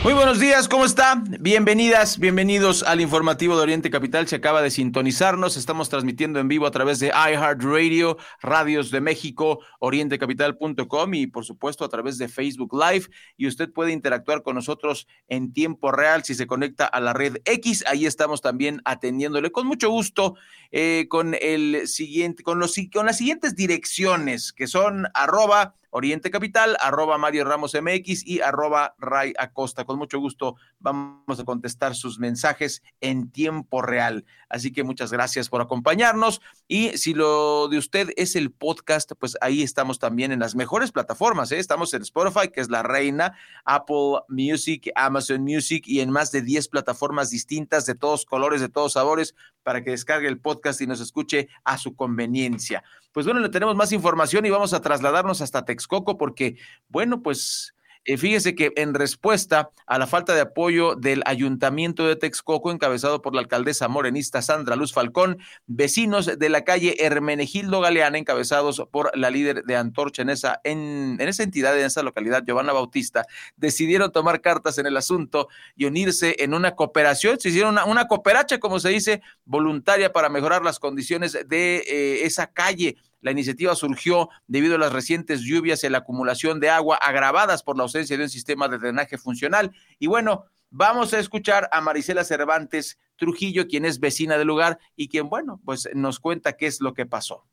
Muy 0.08 0.14
buenos 0.14 0.40
días, 0.40 0.70
¿cómo 0.70 0.86
está? 0.86 1.22
Bienvenidas, 1.42 2.18
bienvenidos 2.18 2.82
al 2.82 3.02
informativo 3.02 3.58
de 3.58 3.64
Oriente 3.64 3.90
Capital. 3.90 4.26
Se 4.26 4.38
acaba 4.38 4.62
de 4.62 4.72
sintonizarnos. 4.72 5.58
Estamos 5.58 5.90
transmitiendo 5.90 6.40
en 6.40 6.48
vivo 6.48 6.66
a 6.66 6.72
través 6.72 7.02
de 7.02 7.08
iHeartRadio, 7.08 8.18
Radios 8.42 8.90
de 8.90 9.02
México, 9.02 9.60
orientecapital.com 9.82 11.14
y 11.14 11.28
por 11.28 11.44
supuesto 11.44 11.84
a 11.84 11.90
través 11.90 12.18
de 12.18 12.30
Facebook 12.30 12.74
Live. 12.74 13.08
Y 13.36 13.48
usted 13.48 13.70
puede 13.70 13.92
interactuar 13.92 14.44
con 14.44 14.56
nosotros 14.56 15.10
en 15.28 15.52
tiempo 15.52 15.92
real 15.92 16.24
si 16.24 16.36
se 16.36 16.48
conecta 16.48 16.86
a 16.86 17.02
la 17.02 17.12
red 17.12 17.40
X. 17.44 17.84
Ahí 17.86 18.06
estamos 18.06 18.40
también 18.40 18.82
atendiéndole 18.86 19.52
con 19.52 19.68
mucho 19.68 19.90
gusto 19.90 20.36
eh, 20.72 21.08
con 21.10 21.36
el 21.40 21.88
siguiente, 21.88 22.44
con 22.44 22.60
los 22.60 22.76
con 22.94 23.06
las 23.06 23.18
siguientes 23.18 23.56
direcciones 23.56 24.54
que 24.54 24.68
son 24.68 25.08
arroba 25.14 25.76
Oriente 25.90 26.30
Capital, 26.30 26.78
arroba 26.80 27.18
Mario 27.18 27.46
Ramos 27.46 27.74
MX 27.74 28.26
y 28.26 28.42
arroba 28.42 28.96
Ray 29.00 29.34
Acosta. 29.38 29.86
Con 29.86 29.98
mucho 29.98 30.20
gusto 30.20 30.56
vamos 30.80 31.40
a 31.40 31.44
contestar 31.44 31.96
sus 31.96 32.20
mensajes 32.20 32.84
en 33.02 33.32
tiempo 33.32 33.82
real. 33.82 34.26
Así 34.50 34.72
que 34.72 34.84
muchas 34.84 35.12
gracias 35.12 35.50
por 35.50 35.62
acompañarnos. 35.62 36.42
Y 36.68 36.90
si 36.98 37.14
lo 37.14 37.68
de 37.68 37.78
usted 37.78 38.10
es 38.16 38.36
el 38.36 38.52
podcast, 38.52 39.12
pues 39.20 39.38
ahí 39.42 39.64
estamos 39.64 40.00
también 40.00 40.32
en 40.32 40.40
las 40.40 40.56
mejores 40.56 40.92
plataformas. 40.92 41.52
¿eh? 41.52 41.60
Estamos 41.60 41.94
en 41.94 42.02
Spotify, 42.04 42.50
que 42.50 42.62
es 42.62 42.70
la 42.70 42.84
reina, 42.84 43.36
Apple 43.66 44.22
Music, 44.28 44.92
Amazon 44.96 45.42
Music 45.42 45.84
y 45.88 46.00
en 46.02 46.12
más 46.12 46.32
de 46.32 46.42
10 46.42 46.68
plataformas 46.70 47.30
distintas 47.30 47.86
de 47.86 47.96
todos 47.96 48.26
colores, 48.26 48.62
de 48.62 48.70
todos 48.70 48.94
sabores, 48.94 49.36
para 49.64 49.84
que 49.84 49.92
descargue 49.92 50.28
el 50.28 50.40
podcast 50.40 50.80
y 50.82 50.88
nos 50.88 51.02
escuche 51.02 51.50
a 51.64 51.78
su 51.78 51.96
conveniencia. 51.96 52.84
Pues 53.12 53.26
bueno, 53.26 53.42
le 53.42 53.50
tenemos 53.50 53.76
más 53.76 53.92
información 53.92 54.46
y 54.46 54.50
vamos 54.50 54.74
a 54.74 54.82
trasladarnos 54.82 55.42
hasta 55.42 55.66
Texcoco 55.66 56.18
porque, 56.18 56.58
bueno, 56.88 57.22
pues 57.22 57.74
eh, 58.08 58.18
fíjese 58.18 58.56
que 58.56 58.72
en 58.78 58.94
respuesta 58.94 59.70
a 59.86 60.00
la 60.00 60.08
falta 60.08 60.34
de 60.34 60.40
apoyo 60.40 60.96
del 60.96 61.22
ayuntamiento 61.26 62.08
de 62.08 62.16
Texcoco, 62.16 62.72
encabezado 62.72 63.22
por 63.22 63.36
la 63.36 63.42
alcaldesa 63.42 63.90
morenista 63.90 64.42
Sandra 64.42 64.78
Luz 64.78 64.94
Falcón, 64.94 65.40
vecinos 65.66 66.26
de 66.26 66.50
la 66.50 66.64
calle 66.64 66.96
Hermenegildo 67.00 67.82
Galeana, 67.82 68.18
encabezados 68.18 68.82
por 68.92 69.12
la 69.18 69.30
líder 69.30 69.66
de 69.66 69.76
Antorcha 69.76 70.22
en 70.22 70.30
esa, 70.30 70.62
en, 70.64 71.18
esa 71.20 71.44
entidad, 71.44 71.78
en 71.78 71.86
esa 71.86 72.02
localidad, 72.02 72.46
Giovanna 72.48 72.72
Bautista, 72.72 73.26
decidieron 73.58 74.14
tomar 74.14 74.40
cartas 74.40 74.78
en 74.78 74.86
el 74.86 74.96
asunto 74.96 75.50
y 75.76 75.84
unirse 75.84 76.38
en 76.40 76.54
una 76.54 76.76
cooperación, 76.76 77.38
se 77.42 77.50
hicieron 77.50 77.78
una, 77.86 78.08
cooperacha, 78.08 78.58
como 78.60 78.80
se 78.80 78.88
dice, 78.88 79.22
voluntaria 79.44 80.14
para 80.14 80.30
mejorar 80.30 80.64
las 80.64 80.80
condiciones 80.80 81.34
de 81.34 81.84
eh, 81.86 82.26
esa 82.26 82.48
calle 82.48 82.96
la 83.28 83.32
iniciativa 83.32 83.76
surgió 83.76 84.30
debido 84.48 84.76
a 84.76 84.78
las 84.78 84.94
recientes 84.94 85.42
lluvias 85.42 85.84
y 85.84 85.90
la 85.90 85.98
acumulación 85.98 86.62
de 86.62 86.70
agua 86.70 86.96
agravadas 86.96 87.62
por 87.62 87.76
la 87.76 87.84
ausencia 87.84 88.16
de 88.16 88.24
un 88.24 88.30
sistema 88.30 88.70
de 88.70 88.78
drenaje 88.78 89.18
funcional. 89.18 89.76
Y 90.00 90.08
bueno, 90.08 90.46
vamos 90.70 91.14
a 91.14 91.20
escuchar 91.20 91.68
a 91.74 91.82
Marisela 91.82 92.24
Cervantes 92.24 92.98
Trujillo, 93.18 93.68
quien 93.68 93.84
es 93.84 94.00
vecina 94.00 94.38
del 94.38 94.48
lugar 94.48 94.80
y 94.96 95.10
quien, 95.10 95.28
bueno, 95.28 95.60
pues 95.66 95.90
nos 95.94 96.22
cuenta 96.22 96.54
qué 96.54 96.68
es 96.68 96.80
lo 96.80 96.94
que 96.94 97.06
pasó. 97.06 97.46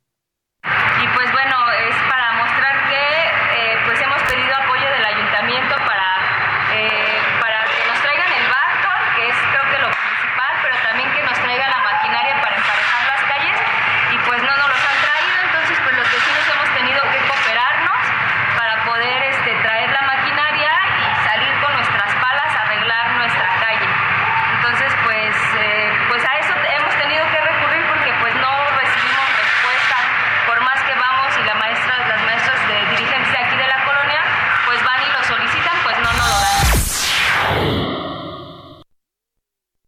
Y 0.62 1.06
pues 1.16 1.32
bueno, 1.32 1.56
es 1.90 1.96
para 2.08 2.32
mostrar 2.34 2.88
que 2.88 2.94
eh, 2.94 3.76
pues 3.84 4.00
hemos 4.00 4.22
pedido 4.22 4.54
apoyo 4.54 4.88
del 4.90 5.04
ayuntamiento 5.04 5.74
para 5.74 6.04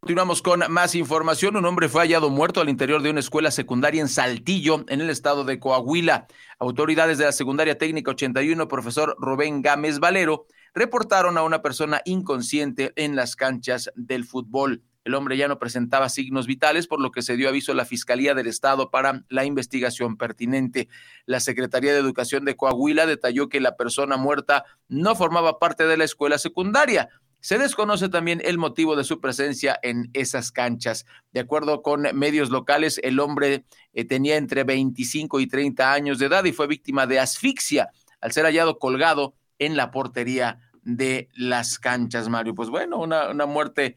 Continuamos 0.06 0.40
con 0.40 0.62
más 0.68 0.94
información. 0.94 1.56
Un 1.56 1.64
hombre 1.64 1.88
fue 1.88 2.02
hallado 2.02 2.30
muerto 2.30 2.60
al 2.60 2.68
interior 2.68 3.02
de 3.02 3.10
una 3.10 3.18
escuela 3.18 3.50
secundaria 3.50 4.00
en 4.00 4.08
Saltillo, 4.08 4.84
en 4.86 5.00
el 5.00 5.10
estado 5.10 5.42
de 5.42 5.58
Coahuila. 5.58 6.28
Autoridades 6.60 7.18
de 7.18 7.24
la 7.24 7.32
Secundaria 7.32 7.76
Técnica 7.76 8.12
81, 8.12 8.68
profesor 8.68 9.16
Rubén 9.18 9.62
Gámez 9.62 9.98
Valero, 9.98 10.46
reportaron 10.74 11.36
a 11.36 11.42
una 11.42 11.60
persona 11.60 12.02
inconsciente 12.04 12.92
en 12.94 13.16
las 13.16 13.34
canchas 13.34 13.90
del 13.96 14.24
fútbol. 14.24 14.84
El 15.04 15.14
hombre 15.14 15.36
ya 15.36 15.48
no 15.48 15.58
presentaba 15.58 16.08
signos 16.08 16.46
vitales, 16.46 16.86
por 16.86 17.00
lo 17.00 17.10
que 17.10 17.22
se 17.22 17.36
dio 17.36 17.48
aviso 17.48 17.72
a 17.72 17.74
la 17.74 17.84
Fiscalía 17.84 18.34
del 18.34 18.46
Estado 18.46 18.92
para 18.92 19.24
la 19.28 19.44
investigación 19.44 20.16
pertinente. 20.16 20.88
La 21.26 21.40
Secretaría 21.40 21.92
de 21.92 21.98
Educación 21.98 22.44
de 22.44 22.54
Coahuila 22.54 23.06
detalló 23.06 23.48
que 23.48 23.60
la 23.60 23.76
persona 23.76 24.16
muerta 24.16 24.64
no 24.88 25.16
formaba 25.16 25.58
parte 25.58 25.84
de 25.84 25.96
la 25.96 26.04
escuela 26.04 26.38
secundaria 26.38 27.08
Se 27.46 27.58
desconoce 27.58 28.08
también 28.08 28.42
el 28.44 28.58
motivo 28.58 28.96
de 28.96 29.04
su 29.04 29.20
presencia 29.20 29.78
en 29.84 30.10
esas 30.14 30.50
canchas. 30.50 31.06
De 31.30 31.38
acuerdo 31.38 31.80
con 31.80 32.02
medios 32.12 32.50
locales, 32.50 32.98
el 33.04 33.20
hombre 33.20 33.64
eh, 33.92 34.04
tenía 34.04 34.34
entre 34.34 34.64
25 34.64 35.38
y 35.38 35.46
30 35.46 35.92
años 35.92 36.18
de 36.18 36.26
edad 36.26 36.44
y 36.44 36.50
fue 36.50 36.66
víctima 36.66 37.06
de 37.06 37.20
asfixia 37.20 37.90
al 38.20 38.32
ser 38.32 38.46
hallado 38.46 38.80
colgado 38.80 39.36
en 39.60 39.76
la 39.76 39.92
portería 39.92 40.58
de 40.82 41.28
las 41.36 41.78
canchas, 41.78 42.28
Mario. 42.28 42.56
Pues 42.56 42.68
bueno, 42.68 42.98
una, 42.98 43.30
una 43.30 43.46
muerte 43.46 43.96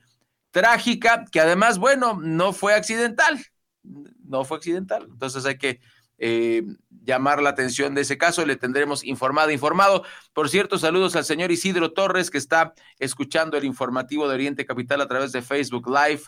trágica 0.52 1.26
que 1.32 1.40
además, 1.40 1.80
bueno, 1.80 2.20
no 2.22 2.54
fue 2.54 2.76
accidental, 2.76 3.44
no 3.82 4.46
fue 4.46 4.58
accidental. 4.58 5.08
Entonces 5.10 5.44
hay 5.48 5.58
que 5.58 5.80
eh, 6.20 6.64
llamar 7.04 7.42
la 7.42 7.50
atención 7.50 7.96
de 7.96 8.02
ese 8.02 8.18
caso, 8.18 8.46
le 8.46 8.56
tendremos 8.56 9.04
informado, 9.04 9.52
informado. 9.52 10.04
Por 10.34 10.50
cierto, 10.50 10.78
saludos 10.78 11.16
al 11.16 11.26
señor 11.26 11.52
Isidro 11.52 11.92
Torres 11.92 12.30
que 12.30 12.38
está 12.38 12.74
escuchando 13.00 13.58
el 13.58 13.66
informativo 13.66 14.28
de 14.28 14.36
Oriente 14.36 14.66
Capital 14.66 15.02
a 15.02 15.08
través 15.08 15.32
de 15.32 15.42
Facebook 15.42 15.88
Live. 15.90 16.22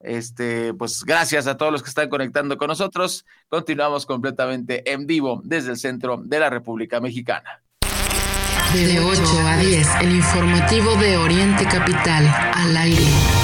Este, 0.00 0.74
pues 0.74 1.02
gracias 1.04 1.46
a 1.46 1.56
todos 1.56 1.72
los 1.72 1.82
que 1.82 1.88
están 1.88 2.08
conectando 2.08 2.56
con 2.58 2.68
nosotros. 2.68 3.24
Continuamos 3.48 4.06
completamente 4.06 4.90
en 4.92 5.06
vivo 5.06 5.40
desde 5.44 5.70
el 5.70 5.78
centro 5.78 6.20
de 6.22 6.38
la 6.38 6.50
República 6.50 7.00
Mexicana. 7.00 7.62
De 8.72 8.98
8 8.98 9.22
a 9.46 9.56
10, 9.56 9.88
el 10.02 10.16
informativo 10.16 10.96
de 10.96 11.16
Oriente 11.16 11.64
Capital 11.64 12.26
al 12.54 12.76
aire. 12.76 13.43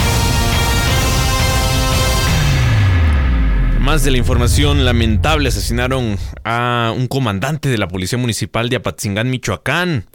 Más 3.91 4.05
de 4.05 4.13
la 4.13 4.19
información 4.19 4.85
lamentable, 4.85 5.49
asesinaron 5.49 6.17
a 6.45 6.95
un 6.97 7.09
comandante 7.09 7.69
de 7.69 7.77
la 7.77 7.89
Policía 7.89 8.19
Municipal 8.19 8.69
de 8.69 8.77
Apatzingán, 8.77 9.29
Michoacán. 9.31 10.07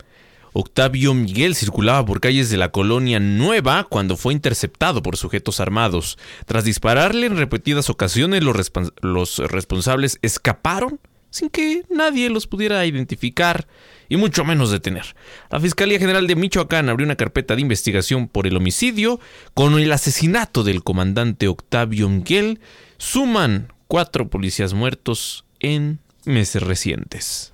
Octavio 0.53 1.13
Miguel 1.13 1.55
circulaba 1.55 2.05
por 2.05 2.21
calles 2.21 2.49
de 2.49 2.55
la 2.55 2.71
colonia 2.71 3.19
Nueva 3.19 3.83
cuando 3.83 4.15
fue 4.15 4.31
interceptado 4.31 5.01
por 5.01 5.17
sujetos 5.17 5.59
armados. 5.59 6.17
Tras 6.45 6.63
dispararle 6.63 7.27
en 7.27 7.35
repetidas 7.35 7.89
ocasiones, 7.89 8.43
los, 8.43 8.71
los 9.01 9.39
responsables 9.39 10.19
escaparon 10.21 11.01
sin 11.29 11.49
que 11.49 11.83
nadie 11.89 12.29
los 12.29 12.47
pudiera 12.47 12.85
identificar 12.85 13.67
y 14.09 14.17
mucho 14.17 14.45
menos 14.45 14.71
detener. 14.71 15.15
La 15.49 15.59
Fiscalía 15.59 15.99
General 15.99 16.27
de 16.27 16.35
Michoacán 16.35 16.89
abrió 16.89 17.05
una 17.05 17.15
carpeta 17.15 17.55
de 17.55 17.61
investigación 17.61 18.27
por 18.27 18.47
el 18.47 18.57
homicidio 18.57 19.19
con 19.53 19.79
el 19.79 19.91
asesinato 19.91 20.63
del 20.63 20.83
comandante 20.83 21.47
Octavio 21.47 22.09
Miguel. 22.09 22.59
Suman 22.97 23.73
cuatro 23.87 24.29
policías 24.29 24.73
muertos 24.73 25.45
en 25.59 25.99
meses 26.25 26.63
recientes. 26.63 27.53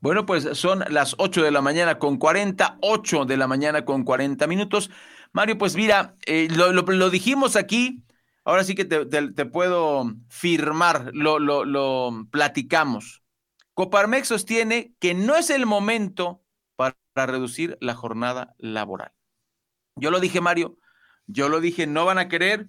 Bueno, 0.00 0.24
pues 0.24 0.48
son 0.54 0.82
las 0.88 1.14
8 1.18 1.42
de 1.42 1.50
la 1.50 1.60
mañana 1.60 1.98
con 1.98 2.16
40, 2.16 2.78
8 2.80 3.26
de 3.26 3.36
la 3.36 3.46
mañana 3.46 3.84
con 3.84 4.04
40 4.04 4.46
minutos. 4.46 4.90
Mario, 5.32 5.58
pues 5.58 5.76
mira, 5.76 6.16
eh, 6.26 6.48
lo, 6.50 7.10
dijimos 7.10 7.54
aquí, 7.54 8.02
ahora 8.44 8.64
sí 8.64 8.74
que 8.74 8.84
te, 8.84 9.46
puedo 9.46 10.12
firmar, 10.28 11.10
lo, 11.12 11.38
lo, 11.38 12.26
platicamos. 12.30 13.22
Coparmex 13.74 14.28
sostiene 14.28 14.94
que 14.98 15.14
no 15.14 15.36
es 15.36 15.50
el 15.50 15.66
momento 15.66 16.42
para 16.76 16.96
reducir 17.14 17.76
la 17.80 17.94
jornada 17.94 18.54
laboral. 18.58 19.12
Yo 19.96 20.10
lo 20.10 20.20
dije, 20.20 20.40
Mario, 20.40 20.76
yo 21.26 21.48
lo 21.48 21.60
dije, 21.60 21.86
no 21.86 22.04
van 22.04 22.18
a 22.18 22.28
querer. 22.28 22.68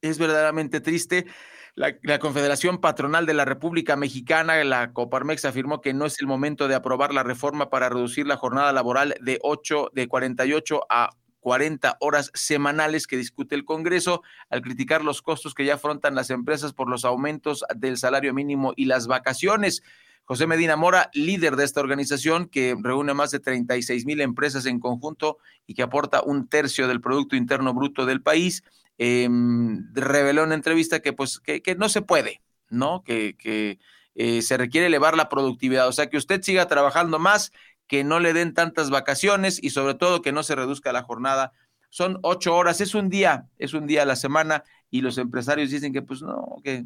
Es 0.00 0.18
verdaderamente 0.18 0.80
triste. 0.80 1.26
La, 1.74 2.18
Confederación 2.18 2.78
Patronal 2.78 3.24
de 3.24 3.34
la 3.34 3.44
República 3.44 3.94
Mexicana, 3.94 4.62
la 4.64 4.92
Coparmex, 4.92 5.44
afirmó 5.44 5.80
que 5.80 5.94
no 5.94 6.06
es 6.06 6.20
el 6.20 6.26
momento 6.26 6.66
de 6.66 6.74
aprobar 6.74 7.14
la 7.14 7.22
reforma 7.22 7.70
para 7.70 7.88
reducir 7.88 8.26
la 8.26 8.36
jornada 8.36 8.72
laboral 8.72 9.14
de 9.20 9.38
8, 9.42 9.90
de 9.92 10.08
48 10.08 10.80
a 10.90 11.10
40 11.40 11.96
horas 12.00 12.30
semanales 12.34 13.06
que 13.06 13.16
discute 13.16 13.54
el 13.54 13.64
Congreso, 13.64 14.22
al 14.50 14.62
criticar 14.62 15.04
los 15.04 15.22
costos 15.22 15.54
que 15.54 15.64
ya 15.64 15.74
afrontan 15.74 16.14
las 16.14 16.30
empresas 16.30 16.72
por 16.72 16.88
los 16.88 17.04
aumentos 17.04 17.64
del 17.76 17.96
salario 17.96 18.34
mínimo 18.34 18.72
y 18.76 18.86
las 18.86 19.06
vacaciones. 19.06 19.82
José 20.28 20.46
Medina 20.46 20.76
Mora, 20.76 21.08
líder 21.14 21.56
de 21.56 21.64
esta 21.64 21.80
organización 21.80 22.48
que 22.48 22.76
reúne 22.78 23.14
más 23.14 23.30
de 23.30 23.40
36 23.40 24.04
mil 24.04 24.20
empresas 24.20 24.66
en 24.66 24.78
conjunto 24.78 25.38
y 25.66 25.72
que 25.72 25.82
aporta 25.82 26.22
un 26.22 26.48
tercio 26.48 26.86
del 26.86 27.00
Producto 27.00 27.34
Interno 27.34 27.72
Bruto 27.72 28.04
del 28.04 28.20
país, 28.20 28.62
em, 28.98 29.86
reveló 29.94 30.42
en 30.42 30.48
una 30.48 30.54
entrevista 30.54 31.00
que, 31.00 31.14
pues, 31.14 31.40
que, 31.40 31.74
no 31.78 31.88
se 31.88 32.02
puede, 32.02 32.42
¿no? 32.68 33.02
Que, 33.04 33.78
eh, 34.14 34.42
se 34.42 34.58
requiere 34.58 34.88
elevar 34.88 35.16
la 35.16 35.30
productividad, 35.30 35.88
o 35.88 35.92
sea, 35.92 36.10
que 36.10 36.18
usted 36.18 36.42
siga 36.42 36.68
trabajando 36.68 37.18
más, 37.18 37.50
que 37.88 38.04
no 38.04 38.20
le 38.20 38.32
den 38.32 38.54
tantas 38.54 38.90
vacaciones 38.90 39.58
y 39.62 39.70
sobre 39.70 39.94
todo 39.94 40.22
que 40.22 40.32
no 40.32 40.42
se 40.42 40.54
reduzca 40.54 40.92
la 40.92 41.02
jornada. 41.02 41.52
Son 41.90 42.18
ocho 42.22 42.54
horas, 42.54 42.80
es 42.80 42.94
un 42.94 43.08
día, 43.08 43.48
es 43.58 43.74
un 43.74 43.86
día 43.86 44.02
a 44.02 44.06
la 44.06 44.16
semana 44.16 44.62
y 44.90 45.00
los 45.00 45.18
empresarios 45.18 45.70
dicen 45.70 45.92
que 45.92 46.02
pues 46.02 46.22
no, 46.22 46.56
que, 46.62 46.84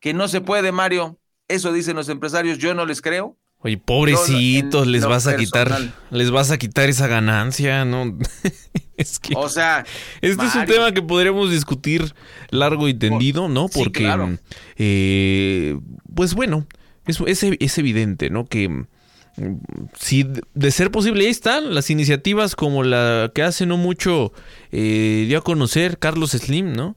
que 0.00 0.14
no 0.14 0.28
se 0.28 0.40
puede, 0.40 0.72
Mario, 0.72 1.18
eso 1.48 1.72
dicen 1.72 1.96
los 1.96 2.08
empresarios, 2.08 2.58
yo 2.58 2.74
no 2.74 2.86
les 2.86 3.02
creo. 3.02 3.36
Oye, 3.58 3.78
pobrecitos, 3.78 4.86
les 4.86 5.04
vas 5.04 5.26
a 5.26 5.36
quitar, 5.36 5.92
les 6.10 6.30
vas 6.30 6.50
a 6.50 6.58
quitar 6.58 6.88
esa 6.88 7.06
ganancia, 7.06 7.84
¿no? 7.84 8.16
es 8.96 9.18
que. 9.18 9.34
O 9.36 9.48
sea. 9.48 9.84
Este 10.20 10.44
es 10.44 10.54
un 10.54 10.66
tema 10.66 10.92
que 10.92 11.02
podríamos 11.02 11.50
discutir 11.50 12.14
largo 12.50 12.86
y 12.86 12.94
tendido, 12.94 13.48
¿no? 13.48 13.68
Porque. 13.68 14.08
Eh, 14.76 15.78
pues 16.14 16.34
bueno, 16.34 16.66
es, 17.06 17.20
es, 17.58 17.78
evidente, 17.78 18.30
¿no? 18.30 18.44
Que. 18.44 18.84
Si 19.94 20.26
de 20.54 20.70
ser 20.70 20.90
posible, 20.90 21.24
ahí 21.24 21.30
están 21.30 21.74
las 21.74 21.90
iniciativas 21.90 22.56
como 22.56 22.82
la 22.82 23.30
que 23.34 23.42
hace 23.42 23.66
no 23.66 23.76
mucho 23.76 24.32
eh, 24.72 25.24
dio 25.28 25.38
a 25.38 25.44
conocer 25.44 25.98
Carlos 25.98 26.30
Slim, 26.30 26.72
¿no? 26.72 26.96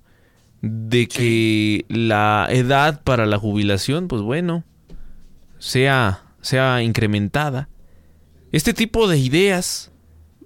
de 0.62 1.08
que 1.08 1.86
la 1.88 2.48
edad 2.50 3.02
para 3.04 3.26
la 3.26 3.38
jubilación, 3.38 4.08
pues 4.08 4.22
bueno, 4.22 4.64
sea, 5.58 6.24
sea 6.42 6.82
incrementada. 6.84 7.70
Este 8.52 8.74
tipo 8.74 9.08
de 9.08 9.18
ideas 9.18 9.92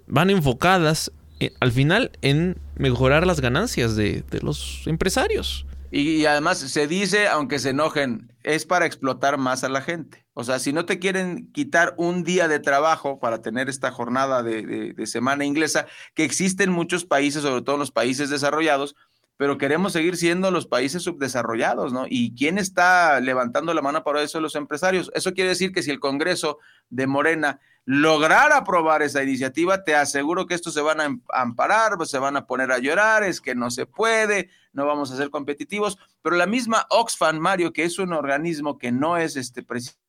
van 0.06 0.30
enfocadas 0.30 1.10
eh, 1.40 1.52
al 1.60 1.72
final 1.72 2.12
en 2.22 2.58
mejorar 2.76 3.26
las 3.26 3.40
ganancias 3.40 3.96
de, 3.96 4.24
los 4.42 4.82
empresarios. 4.86 5.66
Y, 5.90 6.26
además 6.26 6.58
se 6.58 6.86
dice, 6.86 7.28
aunque 7.28 7.58
se 7.58 7.70
enojen, 7.70 8.32
es 8.42 8.66
para 8.66 8.86
explotar 8.86 9.38
más 9.38 9.64
a 9.64 9.68
la 9.68 9.80
gente. 9.80 10.23
O 10.34 10.44
sea, 10.44 10.58
si 10.58 10.72
no 10.72 10.84
te 10.84 10.98
quieren 10.98 11.50
quitar 11.52 11.94
un 11.96 12.24
día 12.24 12.48
de 12.48 12.58
trabajo 12.58 13.20
para 13.20 13.40
tener 13.40 13.68
esta 13.68 13.90
jornada 13.90 14.42
de, 14.42 14.92
de 14.92 15.06
semana 15.06 15.44
inglesa, 15.44 15.86
que 16.14 16.24
existe 16.24 16.64
en 16.64 16.70
muchos 16.70 17.04
países, 17.04 17.42
sobre 17.42 17.62
todo 17.62 17.76
en 17.76 17.80
los 17.80 17.92
países 17.92 18.30
desarrollados, 18.30 18.96
pero 19.36 19.58
queremos 19.58 19.92
seguir 19.92 20.16
siendo 20.16 20.50
los 20.50 20.66
países 20.66 21.02
subdesarrollados, 21.02 21.92
¿no? 21.92 22.06
¿Y 22.08 22.34
quién 22.36 22.56
está 22.56 23.18
levantando 23.20 23.74
la 23.74 23.82
mano 23.82 24.04
para 24.04 24.22
eso? 24.22 24.40
Los 24.40 24.54
empresarios. 24.54 25.10
Eso 25.14 25.32
quiere 25.34 25.50
decir 25.50 25.72
que 25.72 25.82
si 25.82 25.90
el 25.90 25.98
Congreso 25.98 26.58
de 26.88 27.06
Morena 27.06 27.60
lograra 27.84 28.58
aprobar 28.58 29.02
esa 29.02 29.22
iniciativa, 29.22 29.82
te 29.82 29.96
aseguro 29.96 30.46
que 30.46 30.54
estos 30.54 30.72
se 30.72 30.80
van 30.80 31.00
a 31.00 31.16
amparar, 31.32 31.96
pues, 31.96 32.10
se 32.10 32.18
van 32.18 32.36
a 32.36 32.46
poner 32.46 32.70
a 32.70 32.78
llorar, 32.78 33.24
es 33.24 33.40
que 33.40 33.54
no 33.54 33.70
se 33.70 33.86
puede, 33.86 34.50
no 34.72 34.86
vamos 34.86 35.10
a 35.10 35.16
ser 35.16 35.30
competitivos, 35.30 35.98
pero 36.22 36.36
la 36.36 36.46
misma 36.46 36.86
Oxfam, 36.90 37.38
Mario, 37.38 37.72
que 37.72 37.84
es 37.84 37.98
un 37.98 38.12
organismo 38.12 38.78
que 38.78 38.92
no 38.92 39.16
es 39.16 39.36
este 39.36 39.62
precisamente 39.62 40.03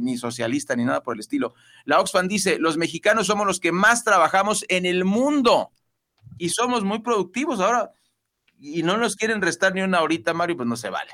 ni 0.00 0.16
socialista 0.18 0.76
ni 0.76 0.84
nada 0.84 1.02
por 1.02 1.14
el 1.14 1.20
estilo, 1.20 1.54
la 1.84 2.00
Oxfam 2.00 2.28
dice, 2.28 2.58
los 2.58 2.76
mexicanos 2.76 3.26
somos 3.26 3.46
los 3.46 3.60
que 3.60 3.72
más 3.72 4.04
trabajamos 4.04 4.64
en 4.68 4.86
el 4.86 5.04
mundo 5.04 5.70
y 6.38 6.50
somos 6.50 6.84
muy 6.84 7.00
productivos. 7.00 7.60
Ahora, 7.60 7.92
y 8.58 8.82
no 8.82 8.96
nos 8.96 9.16
quieren 9.16 9.42
restar 9.42 9.74
ni 9.74 9.82
una 9.82 10.02
horita, 10.02 10.34
Mario, 10.34 10.56
pues 10.56 10.68
no 10.68 10.76
se 10.76 10.90
vale. 10.90 11.12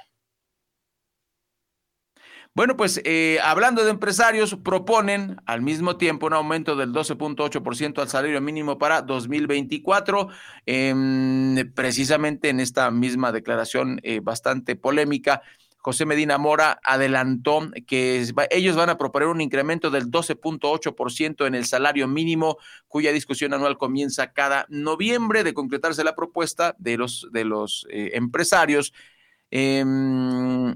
Bueno, 2.52 2.76
pues 2.76 3.00
eh, 3.04 3.38
hablando 3.44 3.84
de 3.84 3.90
empresarios, 3.90 4.56
proponen 4.56 5.36
al 5.46 5.62
mismo 5.62 5.96
tiempo 5.96 6.26
un 6.26 6.32
aumento 6.32 6.74
del 6.74 6.92
12.8% 6.92 8.02
al 8.02 8.08
salario 8.08 8.40
mínimo 8.40 8.76
para 8.76 9.02
2024. 9.02 10.28
Em, 10.66 11.72
precisamente 11.74 12.48
en 12.48 12.58
esta 12.58 12.90
misma 12.90 13.30
declaración 13.30 14.00
eh, 14.02 14.18
bastante 14.20 14.74
polémica, 14.74 15.42
José 15.82 16.04
Medina 16.04 16.36
Mora 16.36 16.78
adelantó 16.84 17.70
que 17.86 18.26
ellos 18.50 18.76
van 18.76 18.90
a 18.90 18.98
proponer 18.98 19.28
un 19.28 19.40
incremento 19.40 19.90
del 19.90 20.10
12.8% 20.10 21.46
en 21.46 21.54
el 21.54 21.64
salario 21.64 22.06
mínimo, 22.06 22.58
cuya 22.86 23.12
discusión 23.12 23.54
anual 23.54 23.78
comienza 23.78 24.32
cada 24.32 24.66
noviembre. 24.68 25.42
De 25.42 25.54
concretarse 25.54 26.04
la 26.04 26.14
propuesta 26.14 26.76
de 26.78 26.98
los, 26.98 27.28
de 27.32 27.44
los 27.44 27.86
eh, 27.90 28.10
empresarios, 28.14 28.92
em, 29.50 30.74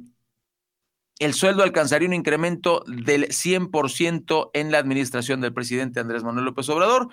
el 1.18 1.34
sueldo 1.34 1.62
alcanzaría 1.62 2.09
un 2.09 2.14
incremento 2.14 2.82
del 2.86 3.28
100% 3.28 4.50
en 4.55 4.72
la 4.72 4.78
administración 4.78 5.40
del 5.40 5.52
presidente 5.52 6.00
Andrés 6.00 6.24
Manuel 6.24 6.46
López 6.46 6.68
Obrador. 6.70 7.09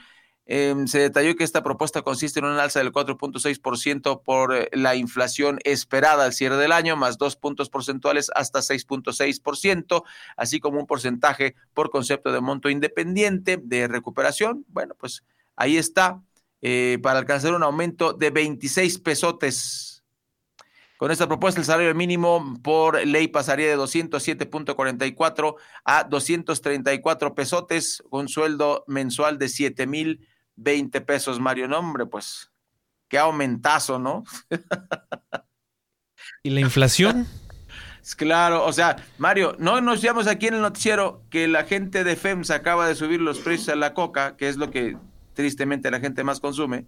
Em, 0.47 0.87
se 0.87 0.99
detalló 0.99 1.35
que 1.35 1.43
esta 1.43 1.63
propuesta 1.63 2.01
consiste 2.01 2.39
en 2.39 2.45
un 2.45 2.57
alza 2.57 2.79
del 2.79 2.91
4.6% 2.91 4.23
por 4.23 4.55
eh, 4.55 4.69
la 4.73 4.95
inflación 4.95 5.59
esperada 5.63 6.25
al 6.25 6.33
cierre 6.33 6.57
del 6.57 6.71
año, 6.71 6.95
más 6.95 7.17
dos 7.17 7.35
puntos 7.35 7.69
porcentuales 7.69 8.31
hasta 8.35 8.59
6.6%, 8.59 10.03
así 10.35 10.59
como 10.59 10.79
un 10.79 10.87
porcentaje 10.87 11.55
por 11.73 11.89
concepto 11.91 12.31
de 12.31 12.41
monto 12.41 12.69
independiente 12.69 13.59
de 13.61 13.87
recuperación. 13.87 14.65
Bueno, 14.67 14.95
pues 14.99 15.23
ahí 15.55 15.77
está, 15.77 16.21
eh, 16.61 16.97
para 17.01 17.19
alcanzar 17.19 17.53
un 17.53 17.63
aumento 17.63 18.13
de 18.13 18.31
26 18.31 18.99
pesotes. 18.99 20.03
Con 20.97 21.09
esta 21.09 21.27
propuesta, 21.27 21.59
el 21.59 21.65
salario 21.65 21.95
mínimo 21.95 22.53
por 22.61 23.03
ley 23.07 23.27
pasaría 23.27 23.67
de 23.69 23.77
207.44 23.77 25.55
a 25.83 26.03
234 26.03 27.33
pesotes, 27.33 28.03
con 28.09 28.27
sueldo 28.27 28.83
mensual 28.85 29.39
de 29.39 29.49
7 29.49 29.87
mil 29.87 30.27
20 30.62 31.01
pesos, 31.01 31.39
Mario. 31.39 31.68
No, 31.68 31.80
hombre, 31.80 32.05
pues 32.05 32.51
qué 33.07 33.18
aumentazo, 33.18 33.99
¿no? 33.99 34.24
¿Y 36.43 36.49
la 36.51 36.62
inflación? 36.62 37.28
Claro, 38.18 38.66
o 38.66 38.74
sea, 38.74 38.95
Mario, 39.20 39.55
no 39.59 39.80
nos 39.80 40.01
llamamos 40.01 40.26
aquí 40.26 40.47
en 40.47 40.55
el 40.55 40.62
noticiero 40.62 41.24
que 41.30 41.47
la 41.47 41.66
gente 41.66 42.03
de 42.03 42.16
FEMS 42.16 42.49
acaba 42.49 42.88
de 42.88 42.95
subir 42.95 43.22
los 43.22 43.38
precios 43.38 43.70
a 43.70 43.76
la 43.76 43.93
coca, 43.93 44.36
que 44.38 44.49
es 44.49 44.57
lo 44.57 44.72
que 44.72 44.97
tristemente 45.36 45.91
la 45.91 45.99
gente 45.99 46.24
más 46.24 46.39
consume. 46.39 46.86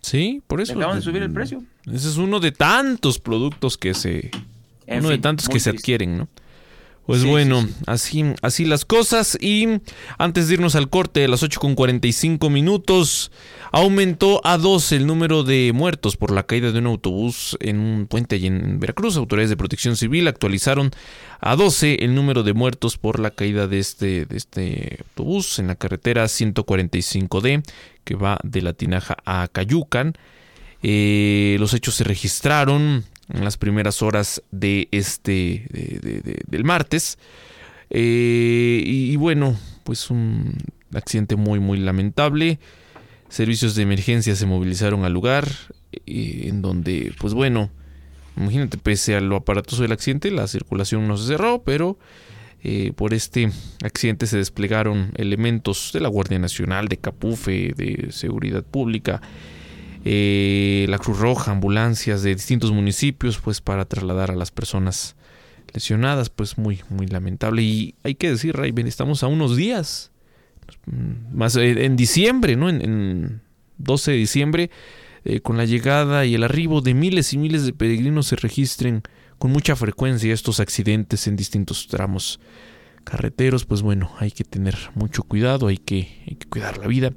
Sí, 0.00 0.42
por 0.48 0.60
eso. 0.60 0.74
Acaban 0.74 0.96
de 0.96 1.02
subir 1.02 1.22
el 1.22 1.32
precio. 1.32 1.62
Ese 1.86 2.08
es 2.08 2.16
uno 2.16 2.40
de 2.40 2.50
tantos 2.50 3.20
productos 3.20 3.78
que 3.78 3.94
se. 3.94 4.32
uno 4.88 5.10
de 5.10 5.18
tantos 5.18 5.48
que 5.48 5.60
se 5.60 5.70
adquieren, 5.70 6.18
¿no? 6.18 6.28
Pues 7.06 7.22
bueno, 7.22 7.68
así 7.86 8.24
así 8.40 8.64
las 8.64 8.86
cosas 8.86 9.36
y 9.38 9.68
antes 10.16 10.48
de 10.48 10.54
irnos 10.54 10.74
al 10.74 10.88
corte 10.88 11.20
de 11.20 11.28
las 11.28 11.42
8 11.42 11.60
con 11.60 11.74
45 11.74 12.48
minutos, 12.48 13.30
aumentó 13.72 14.40
a 14.42 14.56
12 14.56 14.96
el 14.96 15.06
número 15.06 15.42
de 15.42 15.72
muertos 15.74 16.16
por 16.16 16.30
la 16.30 16.44
caída 16.44 16.72
de 16.72 16.78
un 16.78 16.86
autobús 16.86 17.58
en 17.60 17.78
un 17.78 18.06
puente 18.06 18.36
allí 18.36 18.46
en 18.46 18.80
Veracruz. 18.80 19.18
Autoridades 19.18 19.50
de 19.50 19.58
Protección 19.58 19.96
Civil 19.96 20.26
actualizaron 20.28 20.92
a 21.40 21.56
12 21.56 22.04
el 22.06 22.14
número 22.14 22.42
de 22.42 22.54
muertos 22.54 22.96
por 22.96 23.20
la 23.20 23.30
caída 23.30 23.66
de 23.66 23.80
este, 23.80 24.24
de 24.24 24.36
este 24.38 25.00
autobús 25.10 25.58
en 25.58 25.66
la 25.66 25.74
carretera 25.74 26.24
145D 26.24 27.64
que 28.04 28.14
va 28.14 28.38
de 28.42 28.62
La 28.62 28.72
Tinaja 28.72 29.18
a 29.26 29.48
Cayucan. 29.52 30.14
Eh, 30.82 31.56
los 31.60 31.74
hechos 31.74 31.96
se 31.96 32.04
registraron 32.04 33.04
en 33.28 33.44
las 33.44 33.56
primeras 33.56 34.02
horas 34.02 34.42
de 34.50 34.88
este 34.90 35.66
del 36.46 36.64
martes. 36.64 37.18
Eh, 37.90 38.82
y, 38.84 39.14
bueno 39.16 39.56
pues 39.84 40.10
un 40.10 40.54
accidente 40.94 41.36
muy 41.36 41.60
muy 41.60 41.78
lamentable. 41.78 42.58
Servicios 43.28 43.74
de 43.74 43.82
emergencia 43.82 44.34
se 44.36 44.46
movilizaron 44.46 45.04
al 45.04 45.12
lugar 45.12 45.48
eh, 46.06 46.46
en 46.48 46.62
donde 46.62 47.12
pues 47.18 47.34
bueno 47.34 47.70
imagínate 48.36 48.78
pese 48.78 49.14
a 49.14 49.20
lo 49.20 49.36
aparatoso 49.36 49.82
del 49.82 49.92
accidente 49.92 50.30
la 50.30 50.46
circulación 50.48 51.06
no 51.06 51.16
se 51.16 51.28
cerró 51.28 51.62
pero 51.62 51.98
eh, 52.66 52.92
por 52.96 53.12
este 53.12 53.50
accidente 53.84 54.26
se 54.26 54.38
desplegaron 54.38 55.12
elementos 55.16 55.90
de 55.92 56.00
la 56.00 56.08
Guardia 56.08 56.38
Nacional, 56.38 56.88
de 56.88 56.96
Capufe, 56.96 57.74
de 57.76 58.08
Seguridad 58.10 58.62
Pública, 58.62 59.20
eh, 60.04 60.86
la 60.88 60.98
Cruz 60.98 61.18
Roja, 61.18 61.50
ambulancias 61.50 62.22
de 62.22 62.34
distintos 62.34 62.72
municipios, 62.72 63.38
pues 63.38 63.60
para 63.60 63.86
trasladar 63.86 64.30
a 64.30 64.36
las 64.36 64.50
personas 64.50 65.16
lesionadas, 65.72 66.28
pues 66.28 66.58
muy, 66.58 66.82
muy 66.90 67.06
lamentable. 67.06 67.62
Y 67.62 67.94
hay 68.02 68.14
que 68.14 68.30
decir, 68.30 68.54
Raven, 68.54 68.86
estamos 68.86 69.22
a 69.22 69.28
unos 69.28 69.56
días, 69.56 70.12
más 71.32 71.56
eh, 71.56 71.84
en 71.84 71.96
diciembre, 71.96 72.56
¿no? 72.56 72.68
En, 72.68 73.42
12 73.76 74.12
de 74.12 74.16
diciembre, 74.16 74.70
eh, 75.24 75.40
con 75.40 75.56
la 75.56 75.64
llegada 75.64 76.24
y 76.24 76.36
el 76.36 76.44
arribo 76.44 76.80
de 76.80 76.94
miles 76.94 77.32
y 77.32 77.38
miles 77.38 77.66
de 77.66 77.72
peregrinos 77.72 78.28
se 78.28 78.36
registren 78.36 79.02
con 79.38 79.50
mucha 79.50 79.74
frecuencia 79.74 80.32
estos 80.32 80.60
accidentes 80.60 81.26
en 81.26 81.34
distintos 81.34 81.88
tramos 81.88 82.38
carreteros, 83.02 83.64
pues 83.64 83.82
bueno, 83.82 84.12
hay 84.18 84.30
que 84.30 84.44
tener 84.44 84.76
mucho 84.94 85.24
cuidado, 85.24 85.66
hay 85.66 85.78
que, 85.78 86.22
hay 86.26 86.36
que 86.36 86.46
cuidar 86.48 86.78
la 86.78 86.86
vida. 86.86 87.12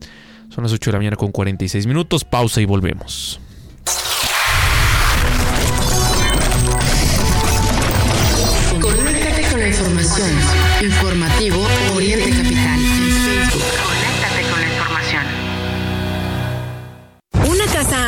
Son 0.50 0.64
las 0.64 0.74
8 0.74 0.89
de 0.89 0.93
la 0.93 1.00
mañana 1.00 1.16
con 1.18 1.32
46 1.32 1.88
minutos. 1.88 2.24
Pausa 2.24 2.62
y 2.62 2.66
volvemos. 2.66 3.39
Conéctate 8.82 9.41
con 9.50 9.60
la 9.60 9.68
información. 9.68 10.30
Informativo 10.82 11.68
Oriente 11.95 12.30
Capital. 12.30 12.66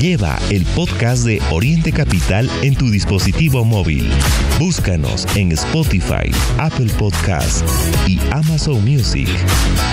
Lleva 0.00 0.38
el 0.50 0.64
podcast 0.76 1.24
de 1.24 1.42
Oriente 1.50 1.90
Capital 1.90 2.48
en 2.62 2.76
tu 2.76 2.88
dispositivo 2.88 3.64
móvil. 3.64 4.08
Búscanos 4.60 5.26
en 5.34 5.50
Spotify, 5.50 6.30
Apple 6.56 6.86
Podcast 6.96 7.66
y 8.06 8.20
Amazon 8.30 8.84
Music. 8.84 9.28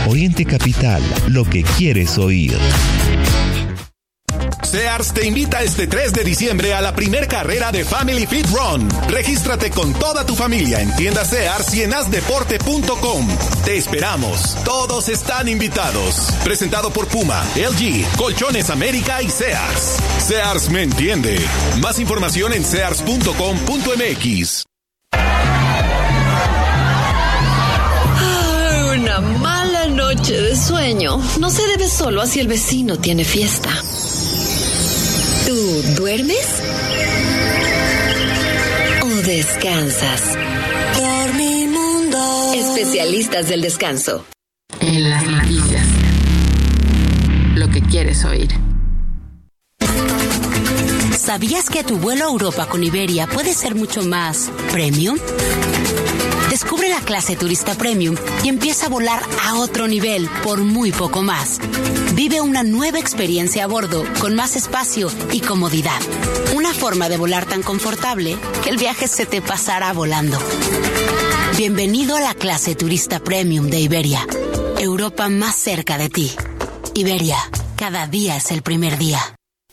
Oriente 0.08 0.46
Capital, 0.46 1.02
lo 1.30 1.44
que 1.44 1.64
quieres 1.64 2.20
oír. 2.20 2.56
Sears 4.76 5.14
te 5.14 5.26
invita 5.26 5.64
este 5.64 5.88
3 5.88 6.12
de 6.12 6.26
diciembre 6.26 6.74
a 6.74 6.82
la 6.82 6.94
primer 6.94 7.30
carrera 7.30 7.72
de 7.72 7.86
Family 7.86 8.28
Fit 8.28 8.46
Run. 8.48 8.90
Regístrate 9.08 9.72
con 9.72 9.94
toda 9.94 10.26
tu 10.26 10.36
familia 10.36 10.82
en 10.82 10.94
tiendas 10.98 11.30
Sears 11.30 11.74
y 11.76 11.84
en 11.84 11.94
asdeporte.com. 11.94 13.26
Te 13.64 13.78
esperamos. 13.78 14.58
Todos 14.66 15.08
están 15.08 15.48
invitados. 15.48 16.30
Presentado 16.44 16.90
por 16.90 17.08
Puma, 17.08 17.42
LG, 17.56 18.18
Colchones 18.18 18.70
América 18.70 19.24
y 19.24 19.30
Sears. 19.30 19.96
Sears 20.20 20.70
me 20.70 20.84
entiende. 20.84 21.40
Más 21.80 21.98
información 21.98 22.52
en 22.52 22.66
sears.com.mx. 22.66 24.66
Una 28.94 29.22
mala 29.22 29.88
noche 29.88 30.34
de 30.34 30.58
sueño 30.58 31.22
no 31.40 31.50
se 31.50 31.66
debe 31.66 31.88
solo 31.88 32.22
a 32.22 32.28
si 32.28 32.42
el 32.42 32.50
vecino 32.50 32.98
tiene 32.98 33.24
fiesta. 33.24 33.70
¿Tú 35.46 35.84
duermes? 35.96 36.48
¿O 39.04 39.08
descansas? 39.28 40.38
Dormimundo. 40.98 42.54
Especialistas 42.56 43.48
del 43.50 43.62
descanso. 43.62 44.26
En 44.80 45.08
las 45.08 45.24
noticias. 45.28 45.86
Lo 47.56 47.70
que 47.70 47.82
quieres 47.82 48.26
oír. 48.26 48.50
¿Sabías 51.16 51.70
que 51.70 51.84
tu 51.84 51.98
vuelo 51.98 52.26
a 52.26 52.32
Europa 52.32 52.68
con 52.68 52.84
Iberia 52.84 53.28
puede 53.28 53.54
ser 53.54 53.76
mucho 53.76 54.04
más 54.04 54.50
premium? 54.72 55.18
Descubre 56.56 56.88
la 56.88 57.02
clase 57.02 57.36
turista 57.36 57.76
premium 57.76 58.16
y 58.42 58.48
empieza 58.48 58.86
a 58.86 58.90
volar 58.90 59.22
a 59.44 59.56
otro 59.56 59.90
nivel 59.90 60.30
por 60.42 60.64
muy 60.64 60.94
poco 60.94 61.22
más. 61.22 61.60
Vive 62.14 62.40
una 62.40 62.64
nueva 62.64 62.98
experiencia 62.98 63.66
a 63.66 63.68
bordo 63.68 64.06
con 64.22 64.36
más 64.36 64.56
espacio 64.56 65.12
y 65.34 65.42
comodidad. 65.42 66.00
Una 66.56 66.74
forma 66.74 67.10
de 67.10 67.18
volar 67.18 67.46
tan 67.46 67.62
confortable 67.62 68.38
que 68.64 68.70
el 68.70 68.78
viaje 68.78 69.10
se 69.10 69.26
te 69.26 69.42
pasará 69.42 69.92
volando. 69.92 70.40
Bienvenido 71.58 72.16
a 72.16 72.22
la 72.22 72.34
clase 72.34 72.74
turista 72.74 73.20
premium 73.20 73.70
de 73.70 73.82
Iberia. 73.82 74.26
Europa 74.80 75.28
más 75.28 75.58
cerca 75.58 75.98
de 75.98 76.08
ti. 76.08 76.32
Iberia, 76.94 77.38
cada 77.76 78.08
día 78.08 78.38
es 78.38 78.52
el 78.52 78.62
primer 78.62 78.98
día. 78.98 79.35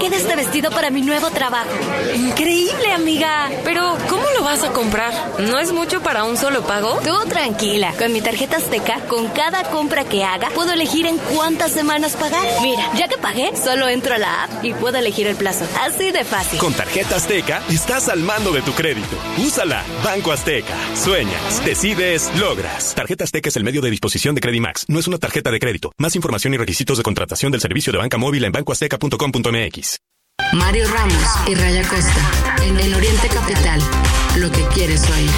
queda 0.00 0.16
este 0.16 0.34
vestido 0.34 0.70
para 0.70 0.90
mi 0.90 1.02
nuevo 1.02 1.30
trabajo. 1.30 1.68
Increíble, 2.14 2.92
amiga. 2.92 3.50
Pero, 3.64 3.96
¿cómo 4.08 4.24
lo 4.36 4.42
vas 4.42 4.64
a 4.64 4.72
comprar? 4.72 5.12
¿No 5.38 5.58
es 5.58 5.72
mucho 5.72 6.00
para 6.00 6.24
un 6.24 6.38
solo 6.38 6.62
pago? 6.62 6.98
Tú 7.04 7.28
tranquila. 7.28 7.92
Con 7.98 8.12
mi 8.12 8.22
tarjeta 8.22 8.56
Azteca, 8.56 9.00
con 9.08 9.28
cada 9.28 9.64
compra 9.64 10.04
que 10.04 10.24
haga, 10.24 10.48
puedo 10.54 10.72
elegir 10.72 11.06
en 11.06 11.18
cuántas 11.18 11.72
semanas 11.72 12.16
pagar. 12.16 12.42
Mira, 12.62 12.90
ya 12.96 13.08
que 13.08 13.18
pagué, 13.18 13.52
solo 13.62 13.88
entro 13.88 14.14
a 14.14 14.18
la 14.18 14.44
app 14.44 14.64
y 14.64 14.72
puedo 14.72 14.98
elegir 14.98 15.26
el 15.26 15.36
plazo. 15.36 15.66
Así 15.82 16.10
de 16.10 16.24
fácil. 16.24 16.58
Con 16.58 16.72
tarjeta 16.72 17.16
Azteca, 17.16 17.62
estás 17.68 18.08
al 18.08 18.20
mando 18.20 18.52
de 18.52 18.62
tu 18.62 18.72
crédito. 18.72 19.16
Úsala. 19.38 19.84
Banco 20.02 20.32
Azteca. 20.32 20.74
Sueñas, 20.94 21.64
decides, 21.64 22.30
logras. 22.38 22.94
Tarjeta 22.94 23.24
Azteca 23.24 23.50
es 23.50 23.56
el 23.56 23.64
medio 23.64 23.82
de 23.82 23.90
disposición 23.90 24.34
de 24.34 24.40
Credimax. 24.40 24.86
No 24.88 24.98
es 24.98 25.06
una 25.06 25.18
tarjeta 25.18 25.50
de 25.50 25.60
crédito. 25.60 25.92
Más 25.98 26.16
información 26.16 26.54
y 26.54 26.56
requisitos 26.56 26.96
de 26.96 27.02
contratación 27.02 27.52
del 27.52 27.60
servicio 27.60 27.92
de 27.92 27.98
banca 27.98 28.16
móvil 28.16 28.44
en 28.44 28.52
bancoazteca.com.mx. 28.52 29.99
Mario 30.52 30.86
Ramos 30.88 31.24
y 31.46 31.54
Raya 31.54 31.82
Costa, 31.88 32.30
en 32.62 32.78
el 32.78 32.94
Oriente 32.94 33.28
Capital, 33.28 33.80
lo 34.36 34.50
que 34.50 34.66
quieres 34.68 35.08
oír. 35.10 35.30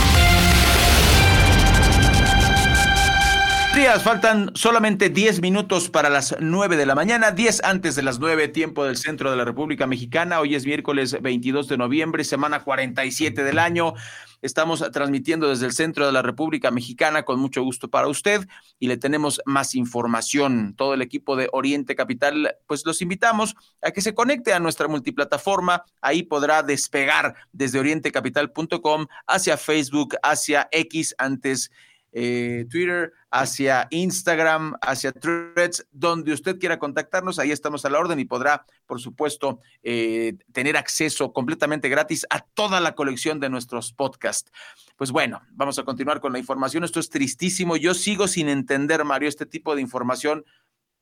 Días, 3.74 4.02
faltan 4.02 4.50
solamente 4.54 5.08
10 5.08 5.40
minutos 5.40 5.88
para 5.88 6.10
las 6.10 6.36
9 6.38 6.76
de 6.76 6.84
la 6.84 6.94
mañana, 6.94 7.30
10 7.30 7.64
antes 7.64 7.94
de 7.94 8.02
las 8.02 8.18
9, 8.18 8.48
tiempo 8.48 8.84
del 8.84 8.98
centro 8.98 9.30
de 9.30 9.36
la 9.36 9.46
República 9.46 9.86
Mexicana. 9.86 10.40
Hoy 10.40 10.54
es 10.54 10.66
miércoles 10.66 11.16
22 11.20 11.68
de 11.68 11.78
noviembre, 11.78 12.22
semana 12.24 12.62
47 12.64 13.42
del 13.42 13.58
año. 13.58 13.94
Estamos 14.42 14.84
transmitiendo 14.92 15.48
desde 15.48 15.66
el 15.66 15.72
centro 15.72 16.04
de 16.04 16.12
la 16.12 16.20
República 16.20 16.70
Mexicana 16.70 17.22
con 17.22 17.40
mucho 17.40 17.62
gusto 17.62 17.88
para 17.88 18.08
usted 18.08 18.46
y 18.78 18.88
le 18.88 18.98
tenemos 18.98 19.40
más 19.46 19.74
información. 19.74 20.74
Todo 20.76 20.92
el 20.92 21.00
equipo 21.00 21.34
de 21.36 21.48
Oriente 21.52 21.94
Capital, 21.94 22.56
pues 22.66 22.84
los 22.84 23.00
invitamos 23.00 23.54
a 23.80 23.92
que 23.92 24.02
se 24.02 24.14
conecte 24.14 24.52
a 24.52 24.60
nuestra 24.60 24.86
multiplataforma. 24.86 25.84
Ahí 26.02 26.24
podrá 26.24 26.62
despegar 26.62 27.36
desde 27.52 27.78
orientecapital.com 27.78 29.06
hacia 29.26 29.56
Facebook, 29.56 30.16
hacia 30.22 30.68
X 30.72 31.14
antes 31.16 31.70
eh, 32.14 32.66
Twitter, 32.70 33.12
hacia 33.30 33.88
Instagram, 33.90 34.74
hacia 34.82 35.12
Threads, 35.12 35.86
donde 35.90 36.34
usted 36.34 36.58
quiera 36.58 36.78
contactarnos, 36.78 37.38
ahí 37.38 37.50
estamos 37.50 37.86
a 37.86 37.90
la 37.90 37.98
orden 37.98 38.20
y 38.20 38.26
podrá, 38.26 38.66
por 38.86 39.00
supuesto, 39.00 39.60
eh, 39.82 40.34
tener 40.52 40.76
acceso 40.76 41.32
completamente 41.32 41.88
gratis 41.88 42.26
a 42.28 42.40
toda 42.40 42.80
la 42.80 42.94
colección 42.94 43.40
de 43.40 43.48
nuestros 43.48 43.94
podcasts. 43.94 44.52
Pues 44.96 45.10
bueno, 45.10 45.40
vamos 45.52 45.78
a 45.78 45.84
continuar 45.84 46.20
con 46.20 46.34
la 46.34 46.38
información. 46.38 46.84
Esto 46.84 47.00
es 47.00 47.08
tristísimo. 47.08 47.76
Yo 47.78 47.94
sigo 47.94 48.28
sin 48.28 48.50
entender, 48.50 49.04
Mario, 49.04 49.30
este 49.30 49.46
tipo 49.46 49.74
de 49.74 49.80
información. 49.80 50.44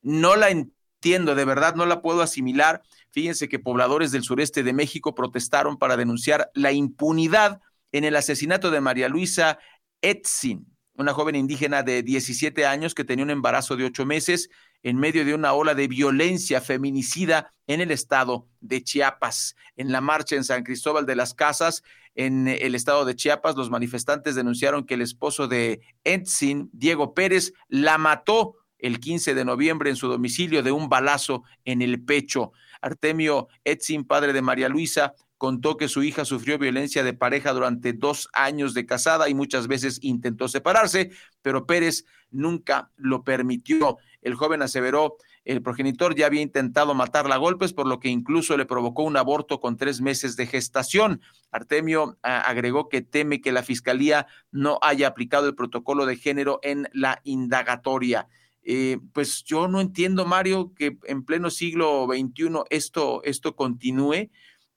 No 0.03 0.37
la 0.37 0.51
entiendo, 0.51 1.35
de 1.35 1.45
verdad 1.45 1.75
no 1.75 1.87
la 1.87 2.03
puedo 2.03 2.23
asimilar. 2.23 2.83
Fíjense 3.11 3.49
que 3.49 3.59
pobladores 3.59 4.13
del 4.13 4.23
sureste 4.23 4.63
de 4.63 4.73
México 4.73 5.17
protestaron 5.17 5.77
para 5.77 5.97
denunciar 5.97 6.53
la 6.55 6.71
impunidad 6.71 7.61
en 7.91 8.05
el 8.05 8.15
asesinato 8.15 8.71
de 8.71 8.81
María 8.81 9.09
Luisa 9.09 9.59
Etzin 10.01 10.71
una 11.01 11.15
joven 11.15 11.35
indígena 11.35 11.83
de 11.83 12.03
17 12.03 12.67
años 12.67 12.95
que 12.95 13.05
tenía 13.05 13.25
un 13.25 13.31
embarazo 13.31 13.77
de 13.77 13.85
ocho 13.85 14.05
meses 14.05 14.51
en 14.83 14.99
medio 14.99 15.25
de 15.25 15.35
una 15.35 15.53
ola 15.53 15.75
de 15.75 15.89
violencia 15.89 16.61
feminicida 16.61 17.53
en 17.67 17.81
el 17.81 17.91
estado 17.91 18.47
de 18.61 18.83
Chiapas. 18.83 19.57
En 19.77 19.93
la 19.93 20.01
marcha 20.01 20.37
en 20.37 20.45
San 20.45 20.63
Cristóbal 20.63 21.07
de 21.07 21.17
las 21.17 21.35
Casas, 21.35 21.83
en 22.15 22.49
el 22.49 22.75
estado 22.75 23.05
de 23.05 23.17
Chiapas, 23.17 23.57
los 23.57 23.71
manifestantes 23.71 24.35
denunciaron 24.35 24.85
que 24.85 24.95
el 24.95 25.03
esposo 25.03 25.49
de 25.49 25.81
Etzin, 26.05 26.69
Diego 26.73 27.15
Pérez, 27.15 27.53
la 27.69 27.97
mató 27.99 28.57
el 28.79 29.01
15 29.01 29.35
de 29.35 29.45
noviembre 29.45 29.91
en 29.91 29.97
su 29.97 30.09
domicilio 30.09 30.63
de 30.63 30.73
un 30.73 30.89
balazo 30.89 31.45
en 31.65 31.83
el 31.83 32.03
pecho. 32.03 32.53
Artemio 32.81 33.49
Etzin, 33.65 34.05
padre 34.05 34.33
de 34.33 34.43
María 34.43 34.69
Luisa, 34.69 35.15
contó 35.41 35.79
que 35.79 35.89
su 35.89 36.03
hija 36.03 36.27
sufrió 36.27 36.59
violencia 36.59 37.03
de 37.03 37.15
pareja 37.15 37.55
durante 37.55 37.95
dos 37.95 38.29
años 38.35 38.75
de 38.75 38.85
casada 38.85 39.31
y 39.31 39.33
muchas 39.33 39.69
veces 39.69 39.99
intentó 40.03 40.49
separarse, 40.49 41.13
pero 41.41 41.65
Pérez 41.65 42.05
nunca 42.31 42.91
lo 42.99 43.25
permitió. 43.25 43.97
El 44.21 44.35
joven 44.35 44.61
aseveró, 44.61 45.17
el 45.47 45.63
progenitor 45.63 46.15
ya 46.15 46.27
había 46.27 46.43
intentado 46.43 46.93
matarla 46.93 47.37
a 47.37 47.39
golpes, 47.39 47.73
por 47.73 47.87
lo 47.87 48.01
que 48.01 48.11
incluso 48.11 48.59
le 48.59 48.67
provocó 48.67 49.03
un 49.03 49.17
aborto 49.17 49.61
con 49.61 49.79
tres 49.79 50.03
meses 50.03 50.37
de 50.37 50.47
gestación. 50.47 51.23
Artemio 51.51 52.19
ah, 52.23 52.43
agregó 52.43 52.91
que 52.91 53.01
teme 53.01 53.41
que 53.41 53.51
la 53.51 53.63
fiscalía 53.63 54.27
no 54.51 54.79
haya 54.83 55.09
aplicado 55.09 55.49
el 55.49 55.55
protocolo 55.55 56.05
de 56.05 56.17
género 56.17 56.61
en 56.63 56.87
la 56.93 57.23
indagatoria. 57.25 58.29
Eh, 58.63 58.99
pues 59.15 59.43
yo 59.45 59.69
no 59.69 59.81
entiendo, 59.81 60.27
Mario, 60.27 60.75
que 60.77 60.99
en 61.05 61.25
pleno 61.25 61.49
siglo 61.49 62.07
XXI 62.07 62.65
esto, 62.69 63.23
esto 63.25 63.57
continúe. 63.57 64.29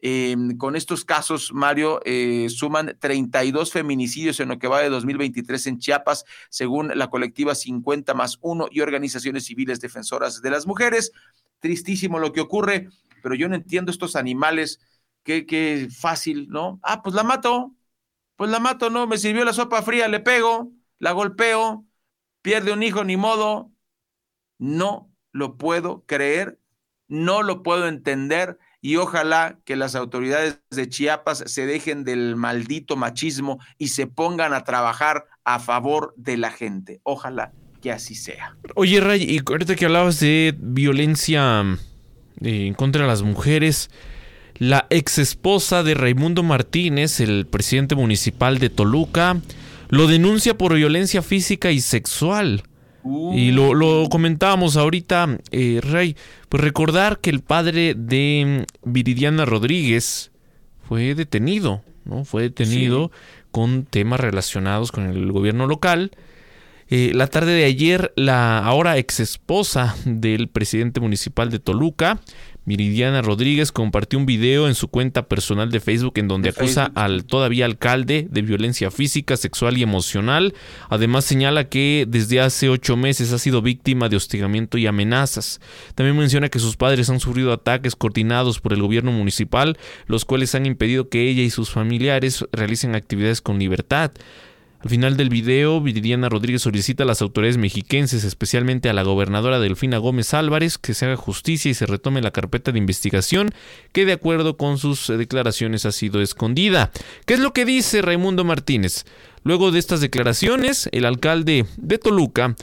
Em, 0.06 0.58
con 0.58 0.76
estos 0.76 1.06
casos, 1.06 1.54
Mario, 1.54 2.02
eh, 2.04 2.48
suman 2.50 2.98
32 3.00 3.72
feminicidios 3.72 4.42
en 4.42 4.50
lo 4.50 4.60
que 4.60 4.68
va 4.68 4.82
de 4.82 4.90
2023 4.90 5.66
en 5.68 5.80
Chiapas, 5.80 6.26
según 6.50 6.92
la 6.94 7.10
colectiva 7.10 7.56
50 7.56 8.14
más 8.14 8.38
1 8.42 8.68
y 8.70 8.82
organizaciones 8.82 9.46
civiles 9.46 9.80
defensoras 9.80 10.42
de 10.42 10.50
las 10.50 10.68
mujeres. 10.68 11.14
Tristísimo 11.60 12.20
lo 12.20 12.34
que 12.34 12.42
ocurre, 12.42 12.90
pero 13.22 13.34
yo 13.34 13.48
no 13.48 13.56
entiendo 13.56 13.92
estos 13.92 14.18
animales, 14.18 14.82
qué, 15.24 15.46
qué 15.46 15.88
fácil, 15.90 16.50
¿no? 16.50 16.82
Ah, 16.84 17.02
pues 17.02 17.16
la 17.16 17.24
mato, 17.24 17.74
pues 18.36 18.52
la 18.52 18.60
mato, 18.60 18.90
¿no? 18.90 19.08
Me 19.08 19.18
sirvió 19.18 19.46
la 19.46 19.54
sopa 19.54 19.84
fría, 19.84 20.10
le 20.10 20.20
pego, 20.20 20.74
la 21.00 21.14
golpeo, 21.14 21.86
pierde 22.42 22.74
un 22.74 22.84
hijo, 22.84 23.06
ni 23.06 23.16
modo. 23.16 23.72
No 24.58 25.10
lo 25.32 25.56
puedo 25.56 26.04
creer, 26.06 26.60
no 27.08 27.42
lo 27.42 27.64
puedo 27.64 27.88
entender 27.88 28.60
y 28.84 28.98
ojalá 28.98 29.60
que 29.64 29.78
las 29.78 29.96
autoridades 29.96 30.60
de 30.70 30.90
Chiapas 30.90 31.46
se 31.48 31.66
dejen 31.66 32.04
del 32.04 32.36
maldito 32.36 32.98
machismo 32.98 33.60
y 33.78 33.88
se 33.88 34.08
pongan 34.08 34.54
a 34.54 34.66
trabajar 34.66 35.26
a 35.46 35.60
favor 35.60 36.14
de 36.18 36.36
la 36.36 36.52
gente. 36.52 37.00
Ojalá 37.04 37.54
que 37.82 37.94
así 37.94 38.14
sea. 38.14 38.58
Oye, 38.76 39.00
Ray, 39.00 39.24
y 39.24 39.40
ahorita 39.50 39.78
que 39.78 39.86
hablabas 39.86 40.20
de 40.20 40.54
violencia 40.60 41.62
eh, 42.42 42.68
en 42.68 42.74
contra 42.74 43.04
de 43.04 43.08
las 43.08 43.22
mujeres, 43.22 43.90
la 44.58 44.86
ex 44.90 45.18
esposa 45.18 45.82
de 45.82 45.94
Raimundo 45.94 46.44
Martínez, 46.44 47.22
el 47.22 47.48
presidente 47.48 47.96
municipal 47.96 48.60
de 48.60 48.70
Toluca, 48.70 49.40
lo 49.88 50.08
denuncia 50.08 50.58
por 50.58 50.76
violencia 50.76 51.22
física 51.22 51.72
y 51.72 51.80
sexual. 51.80 52.64
Y 53.34 53.52
lo, 53.52 53.74
lo 53.74 54.08
comentábamos 54.10 54.78
ahorita, 54.78 55.38
eh, 55.52 55.82
Rey, 55.82 56.16
pues 56.50 56.64
recordar 56.64 57.20
que 57.20 57.30
el 57.30 57.42
padre 57.42 57.96
de 57.96 58.66
Viridiana 58.84 59.46
Rodríguez 59.46 60.32
fue 60.88 61.16
detenido, 61.16 61.82
¿no? 62.06 62.24
Fue 62.24 62.44
detenido 62.44 63.12
con 63.52 63.86
temas 63.86 64.20
relacionados 64.20 64.92
con 64.92 65.06
el 65.06 65.32
gobierno 65.32 65.68
local. 65.68 66.12
Eh, 66.90 67.12
la 67.14 67.28
tarde 67.28 67.54
de 67.54 67.66
ayer, 67.66 68.14
la 68.16 68.60
ahora 68.60 68.98
ex 68.98 69.20
esposa 69.20 69.96
del 70.06 70.48
presidente 70.48 71.00
municipal 71.00 71.50
de 71.50 71.60
Toluca 71.60 72.22
Miridiana 72.66 73.22
Rodríguez 73.22 73.72
compartió 73.72 74.18
un 74.18 74.26
video 74.26 74.68
en 74.68 74.76
su 74.76 74.88
cuenta 74.88 75.28
personal 75.28 75.70
de 75.70 75.82
Facebook 75.82 76.14
en 76.16 76.30
donde 76.30 76.50
acusa 76.50 76.92
al 76.96 77.26
todavía 77.26 77.66
alcalde 77.66 78.28
de 78.30 78.42
violencia 78.42 78.90
física, 78.90 79.36
sexual 79.36 79.78
y 79.78 79.84
emocional. 79.84 80.54
Además 80.90 81.26
señala 81.26 81.68
que 81.68 82.06
desde 82.08 82.40
hace 82.40 82.70
ocho 82.70 82.96
meses 82.96 83.34
ha 83.34 83.38
sido 83.38 83.62
víctima 83.62 84.08
de 84.08 84.16
hostigamiento 84.16 84.78
y 84.78 84.88
amenazas. 84.88 85.60
También 85.96 86.18
menciona 86.18 86.50
que 86.50 86.60
sus 86.60 86.78
padres 86.78 87.10
han 87.10 87.20
sufrido 87.20 87.52
ataques 87.52 87.96
coordinados 87.98 88.62
por 88.62 88.72
el 88.72 88.82
gobierno 88.82 89.12
municipal, 89.12 89.78
los 90.08 90.24
cuales 90.24 90.56
han 90.56 90.66
impedido 90.66 91.10
que 91.10 91.30
ella 91.30 91.44
y 91.44 91.50
sus 91.50 91.70
familiares 91.70 92.46
realicen 92.54 92.96
actividades 92.96 93.42
con 93.42 93.60
libertad. 93.60 94.12
Al 94.84 94.90
final 94.90 95.16
del 95.16 95.30
video, 95.30 95.80
Viridiana 95.80 96.28
Rodríguez 96.28 96.64
solicita 96.64 97.04
a 97.04 97.06
las 97.06 97.22
autoridades 97.22 97.56
mexiquenses, 97.56 98.26
especialmente 98.26 98.90
a 98.90 98.94
la 98.94 99.04
gobernadora 99.04 99.62
Delfina 99.62 99.98
Gómez 99.98 100.34
Álvarez, 100.34 100.78
que 100.78 100.94
se 100.94 101.06
haga 101.06 101.16
justicia 101.16 101.72
y 101.72 101.74
se 101.74 101.86
retome 101.86 102.22
la 102.22 102.32
carpeta 102.32 102.74
de 102.74 102.80
investigación 102.80 103.52
que 103.94 104.06
de 104.06 104.12
acuerdo 104.12 104.58
con 104.58 104.78
sus 104.78 105.08
declaraciones 105.08 105.86
ha 105.86 105.94
sido 105.94 106.22
escondida. 106.22 106.92
¿Qué 107.26 107.36
es 107.36 107.40
lo 107.40 107.54
que 107.54 107.64
dice 107.64 108.02
Raimundo 108.02 108.44
Martínez? 108.44 109.06
Luego 109.44 109.72
de 109.72 109.80
estas 109.80 110.02
declaraciones, 110.02 110.90
el 110.92 111.06
alcalde 111.06 111.66
de 111.78 111.98
Toluca 111.98 112.54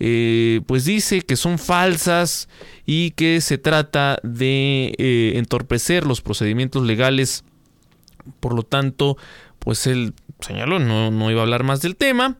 eh, 0.00 0.60
pues 0.66 0.84
dice 0.84 1.22
que 1.22 1.36
son 1.36 1.58
falsas 1.58 2.50
y 2.84 3.12
que 3.12 3.40
se 3.40 3.56
trata 3.56 4.18
de 4.22 4.94
eh, 4.98 5.32
entorpecer 5.36 6.04
los 6.04 6.20
procedimientos 6.20 6.82
legales. 6.84 7.42
Por 8.38 8.54
lo 8.54 8.64
tanto, 8.64 9.16
pues 9.60 9.86
él 9.86 10.14
señaló, 10.40 10.78
no, 10.78 11.10
no 11.10 11.30
iba 11.30 11.40
a 11.40 11.44
hablar 11.44 11.62
más 11.62 11.80
del 11.80 11.96
tema. 11.96 12.36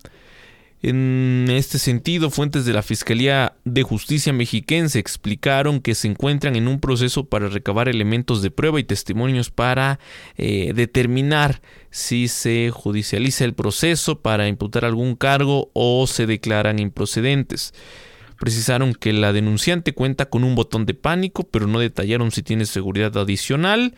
En 0.82 1.46
este 1.50 1.78
sentido, 1.78 2.30
fuentes 2.30 2.64
de 2.64 2.72
la 2.72 2.82
Fiscalía 2.82 3.52
de 3.64 3.82
Justicia 3.82 4.32
mexiquense 4.32 4.98
explicaron 4.98 5.80
que 5.80 5.94
se 5.94 6.08
encuentran 6.08 6.56
en 6.56 6.68
un 6.68 6.80
proceso 6.80 7.26
para 7.26 7.48
recabar 7.48 7.90
elementos 7.90 8.40
de 8.40 8.50
prueba 8.50 8.80
y 8.80 8.84
testimonios 8.84 9.50
para 9.50 10.00
eh, 10.38 10.72
determinar 10.74 11.60
si 11.90 12.28
se 12.28 12.70
judicializa 12.70 13.44
el 13.44 13.52
proceso 13.52 14.20
para 14.20 14.48
imputar 14.48 14.86
algún 14.86 15.16
cargo 15.16 15.70
o 15.74 16.06
se 16.06 16.24
declaran 16.24 16.78
improcedentes. 16.78 17.74
Precisaron 18.38 18.94
que 18.94 19.12
la 19.12 19.34
denunciante 19.34 19.92
cuenta 19.92 20.30
con 20.30 20.44
un 20.44 20.54
botón 20.54 20.86
de 20.86 20.94
pánico, 20.94 21.42
pero 21.44 21.66
no 21.66 21.78
detallaron 21.78 22.30
si 22.30 22.42
tiene 22.42 22.64
seguridad 22.64 23.14
adicional 23.18 23.94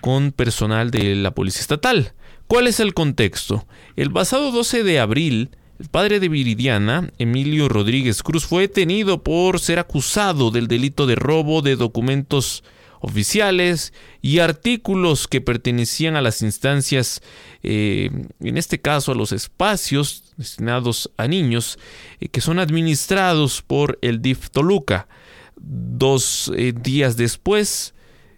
con 0.00 0.32
personal 0.32 0.90
de 0.90 1.14
la 1.14 1.30
Policía 1.30 1.60
Estatal. 1.60 2.12
¿Cuál 2.46 2.66
es 2.66 2.80
el 2.80 2.94
contexto? 2.94 3.66
El 3.96 4.12
pasado 4.12 4.52
12 4.52 4.82
de 4.82 5.00
abril, 5.00 5.50
el 5.78 5.88
padre 5.88 6.20
de 6.20 6.28
Viridiana, 6.28 7.10
Emilio 7.18 7.68
Rodríguez 7.68 8.22
Cruz, 8.22 8.44
fue 8.44 8.62
detenido 8.62 9.22
por 9.22 9.58
ser 9.58 9.78
acusado 9.78 10.50
del 10.50 10.68
delito 10.68 11.06
de 11.06 11.14
robo 11.14 11.62
de 11.62 11.76
documentos 11.76 12.62
oficiales 13.02 13.92
y 14.22 14.38
artículos 14.38 15.26
que 15.26 15.40
pertenecían 15.40 16.14
a 16.14 16.22
las 16.22 16.40
instancias, 16.40 17.20
eh, 17.64 18.10
en 18.40 18.56
este 18.56 18.80
caso 18.80 19.12
a 19.12 19.16
los 19.16 19.32
espacios 19.32 20.32
destinados 20.36 21.10
a 21.16 21.26
niños, 21.26 21.78
eh, 22.20 22.28
que 22.28 22.40
son 22.40 22.60
administrados 22.60 23.60
por 23.60 23.98
el 24.02 24.22
DIF 24.22 24.50
Toluca. 24.50 25.08
Dos 25.56 26.52
eh, 26.56 26.72
días 26.72 27.16
después, 27.16 27.91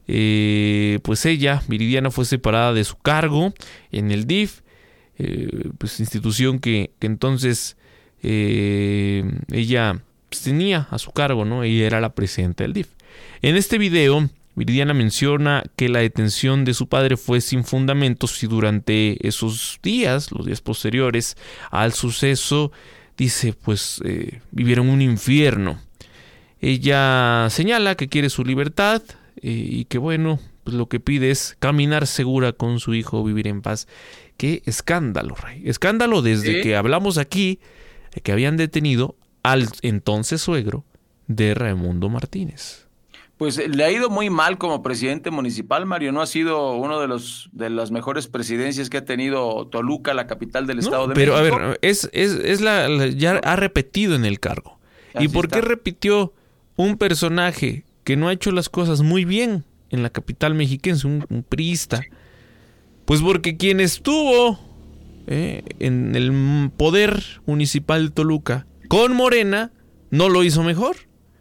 pues 0.07 1.27
ella, 1.27 1.63
Viridiana, 1.69 2.11
fue 2.11 2.25
separada 2.25 2.73
de 2.73 2.85
su 2.85 2.97
cargo 2.99 3.55
en 3.91 4.11
el 4.11 4.27
DIF, 4.27 4.61
pues 5.79 6.01
institución 6.01 6.59
que, 6.59 6.93
entonces 7.01 7.77
ella 8.23 10.03
pues, 10.29 10.43
tenía 10.43 10.89
a 10.91 10.99
su 10.99 11.13
cargo, 11.13 11.45
¿no? 11.45 11.63
Ella 11.63 11.87
era 11.87 12.01
la 12.01 12.15
presidenta 12.15 12.65
del 12.65 12.73
DIF. 12.73 12.89
En 13.43 13.57
este 13.57 13.79
video 13.79 14.29
Viridiana 14.57 14.95
menciona 14.95 15.65
que 15.77 15.89
la 15.89 16.01
detención 16.01 16.65
de 16.65 16.75
su 16.75 16.89
padre 16.89 17.17
fue 17.17 17.41
sin 17.41 17.65
fundamentos 17.65 18.43
y 18.43 18.47
durante 18.47 19.27
esos 19.27 19.81
días, 19.83 20.31
los 20.31 20.47
días 20.47 20.61
posteriores 20.61 21.37
al 21.71 21.93
suceso, 21.93 22.71
dice, 23.17 23.53
pues 23.53 24.01
eh, 24.05 24.41
vivieron 24.53 24.89
un 24.89 25.03
infierno. 25.03 25.81
Ella 26.61 27.49
señala 27.51 27.97
que 27.97 28.09
quiere 28.09 28.31
su 28.31 28.45
libertad 28.45 29.03
eh, 29.03 29.15
y 29.41 29.85
que 29.87 29.99
bueno, 29.99 30.39
pues 30.64 30.76
lo 30.76 30.89
que 30.89 31.01
pide 31.01 31.30
es 31.30 31.57
caminar 31.59 32.07
segura 32.07 32.53
con 32.53 32.80
su 32.80 32.95
hijo, 32.95 33.24
vivir 33.24 33.47
en 33.49 33.62
paz. 33.62 33.87
Qué 34.37 34.62
escándalo, 34.64 35.35
Rey. 35.35 35.62
Escándalo 35.64 36.22
desde 36.22 36.61
que 36.61 36.76
hablamos 36.76 37.18
aquí 37.18 37.61
que 38.22 38.32
habían 38.32 38.57
detenido 38.57 39.16
al 39.43 39.68
entonces 39.82 40.41
suegro 40.41 40.85
de 41.26 41.55
Raimundo 41.55 42.09
Martínez 42.09 42.85
pues 43.37 43.68
le 43.68 43.85
ha 43.85 43.91
ido 43.91 44.11
muy 44.11 44.30
mal 44.30 44.59
como 44.59 44.82
presidente 44.82 45.30
municipal, 45.30 45.87
Mario. 45.87 46.12
No 46.12 46.22
ha 46.22 46.26
sido 46.26 46.76
uno 46.76 47.01
de 47.01 47.09
los 47.09 47.51
de 47.53 47.68
las 47.68 47.91
mejores 47.91 48.28
presidencias 48.28 48.91
que 48.91 48.99
ha 48.99 49.05
tenido 49.05 49.66
Toluca, 49.66 50.14
la 50.14 50.26
capital 50.26 50.66
del 50.66 50.78
estado 50.78 51.09
de 51.09 51.14
pero, 51.14 51.35
México. 51.35 51.57
Pero 51.57 51.64
a 51.64 51.68
ver, 51.70 51.78
es, 51.82 52.09
es, 52.12 52.61
la, 52.61 53.07
ya 53.09 53.41
ha 53.43 53.57
repetido 53.57 54.14
en 54.14 54.24
el 54.24 54.39
cargo. 54.39 54.78
¿Y 55.18 55.28
por 55.28 55.49
qué 55.49 55.61
repitió 55.61 56.32
un 56.76 56.97
personaje 56.97 57.85
que 58.05 58.17
no 58.17 58.29
ha 58.29 58.33
hecho 58.33 58.53
las 58.53 58.69
cosas 58.69 59.03
muy 59.03 59.25
bien 59.25 59.65
en 59.91 60.03
la 60.03 60.11
capital 60.11 60.55
mexiquense, 60.55 61.07
un, 61.07 61.27
un 61.29 61.43
priista? 61.43 62.05
Pues 63.05 63.21
porque 63.21 63.57
quien 63.57 63.81
estuvo 63.81 64.59
eh, 65.27 65.63
en 65.79 66.15
el 66.15 66.71
poder 66.77 67.23
municipal 67.47 68.07
de 68.07 68.11
Toluca 68.11 68.67
con 68.89 69.15
Morena 69.15 69.73
no 70.11 70.29
lo 70.29 70.45
hizo 70.45 70.63
mejor. 70.63 70.97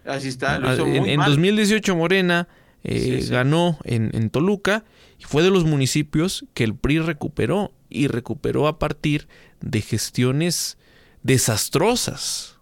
Así 0.05 0.29
está. 0.29 0.55
Ah, 0.55 0.75
en, 0.77 1.19
2018 1.19 1.95
Morena 1.95 2.47
eh, 2.83 3.25
ganó 3.29 3.77
en, 3.83 4.29
Toluca 4.29 4.85
y 5.19 5.23
fue 5.23 5.43
de 5.43 5.51
los 5.51 5.65
municipios 5.65 6.45
que 6.53 6.63
el 6.63 6.75
PRI 6.75 6.99
recuperó 6.99 7.73
y 7.89 8.07
recuperó 8.07 8.67
a 8.67 8.79
partir 8.79 9.27
de 9.59 9.81
gestiones 9.81 10.77
desastrosas 11.21 12.52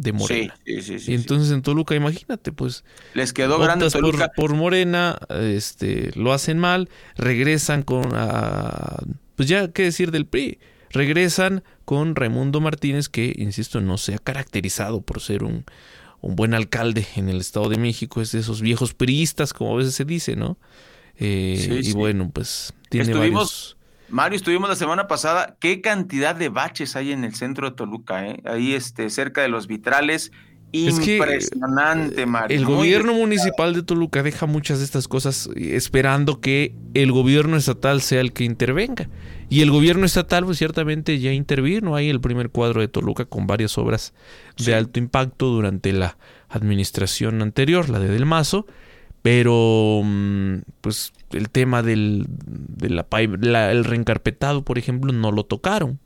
de 0.00 0.12
Morena. 0.12 0.54
Sí, 0.64 0.82
sí, 0.82 0.98
sí, 0.98 1.12
y 1.12 1.14
entonces 1.14 1.52
en 1.52 1.62
Toluca, 1.62 1.94
imagínate, 1.94 2.52
pues 2.52 2.84
les 3.14 3.32
quedó 3.32 3.58
grande 3.58 3.88
Toluca. 3.90 4.30
Por, 4.34 4.54
Morena, 4.54 5.18
este, 5.28 6.10
lo 6.14 6.32
hacen 6.32 6.58
mal, 6.58 6.88
regresan 7.16 7.82
con, 7.82 8.10
pues 9.36 9.48
ya 9.48 9.68
qué 9.72 9.84
decir 9.84 10.10
del 10.10 10.26
PRI, 10.26 10.58
regresan 10.90 11.62
con 11.84 12.16
Raimundo 12.16 12.60
Martínez 12.60 13.08
que, 13.08 13.34
insisto, 13.36 13.80
no 13.80 13.98
se 13.98 14.14
ha 14.14 14.18
caracterizado 14.18 15.00
por 15.02 15.20
ser 15.20 15.44
un 15.44 15.64
un 16.20 16.36
buen 16.36 16.54
alcalde 16.54 17.06
en 17.16 17.28
el 17.28 17.40
Estado 17.40 17.68
de 17.68 17.78
México, 17.78 18.20
es 18.20 18.32
de 18.32 18.40
esos 18.40 18.60
viejos 18.60 18.94
priistas, 18.94 19.52
como 19.52 19.74
a 19.74 19.78
veces 19.78 19.94
se 19.94 20.04
dice, 20.04 20.36
¿no? 20.36 20.58
Eh, 21.18 21.80
y 21.82 21.92
bueno, 21.92 22.30
pues 22.32 22.72
tiene 22.88 23.12
estuvimos, 23.12 23.76
Mario, 24.10 24.36
estuvimos 24.36 24.68
la 24.68 24.76
semana 24.76 25.06
pasada, 25.06 25.56
qué 25.60 25.80
cantidad 25.80 26.34
de 26.34 26.48
baches 26.48 26.96
hay 26.96 27.12
en 27.12 27.24
el 27.24 27.34
centro 27.34 27.70
de 27.70 27.76
Toluca, 27.76 28.26
¿eh? 28.26 28.42
ahí 28.44 28.74
este, 28.74 29.08
cerca 29.10 29.42
de 29.42 29.48
los 29.48 29.66
vitrales, 29.66 30.32
Impresionante, 30.72 32.26
Mario. 32.26 32.56
El 32.56 32.64
gobierno 32.64 33.12
municipal 33.12 33.74
de 33.74 33.82
Toluca 33.82 34.22
deja 34.22 34.46
muchas 34.46 34.78
de 34.78 34.84
estas 34.84 35.08
cosas 35.08 35.50
esperando 35.56 36.40
que 36.40 36.74
el 36.94 37.10
gobierno 37.10 37.56
estatal 37.56 38.00
sea 38.02 38.20
el 38.20 38.32
que 38.32 38.44
intervenga. 38.44 39.08
Y 39.48 39.62
el 39.62 39.70
gobierno 39.72 40.06
estatal, 40.06 40.44
pues 40.44 40.58
ciertamente 40.58 41.18
ya 41.18 41.32
intervino 41.32 41.96
ahí 41.96 42.08
el 42.08 42.20
primer 42.20 42.50
cuadro 42.50 42.80
de 42.80 42.88
Toluca 42.88 43.24
con 43.24 43.48
varias 43.48 43.78
obras 43.78 44.14
de 44.64 44.74
alto 44.74 45.00
impacto 45.00 45.46
durante 45.46 45.92
la 45.92 46.16
administración 46.48 47.42
anterior, 47.42 47.88
la 47.88 47.98
de 47.98 48.08
Del 48.08 48.26
Mazo. 48.26 48.66
Pero, 49.22 50.02
mm, 50.04 50.58
pues 50.80 51.12
el 51.30 51.50
tema 51.50 51.82
del 51.82 52.26
de 52.28 52.90
la, 52.90 53.70
el 53.70 53.84
reencarpetado, 53.84 54.64
por 54.64 54.78
ejemplo, 54.78 55.12
no 55.12 55.32
lo 55.32 55.44
tocaron 55.44 56.00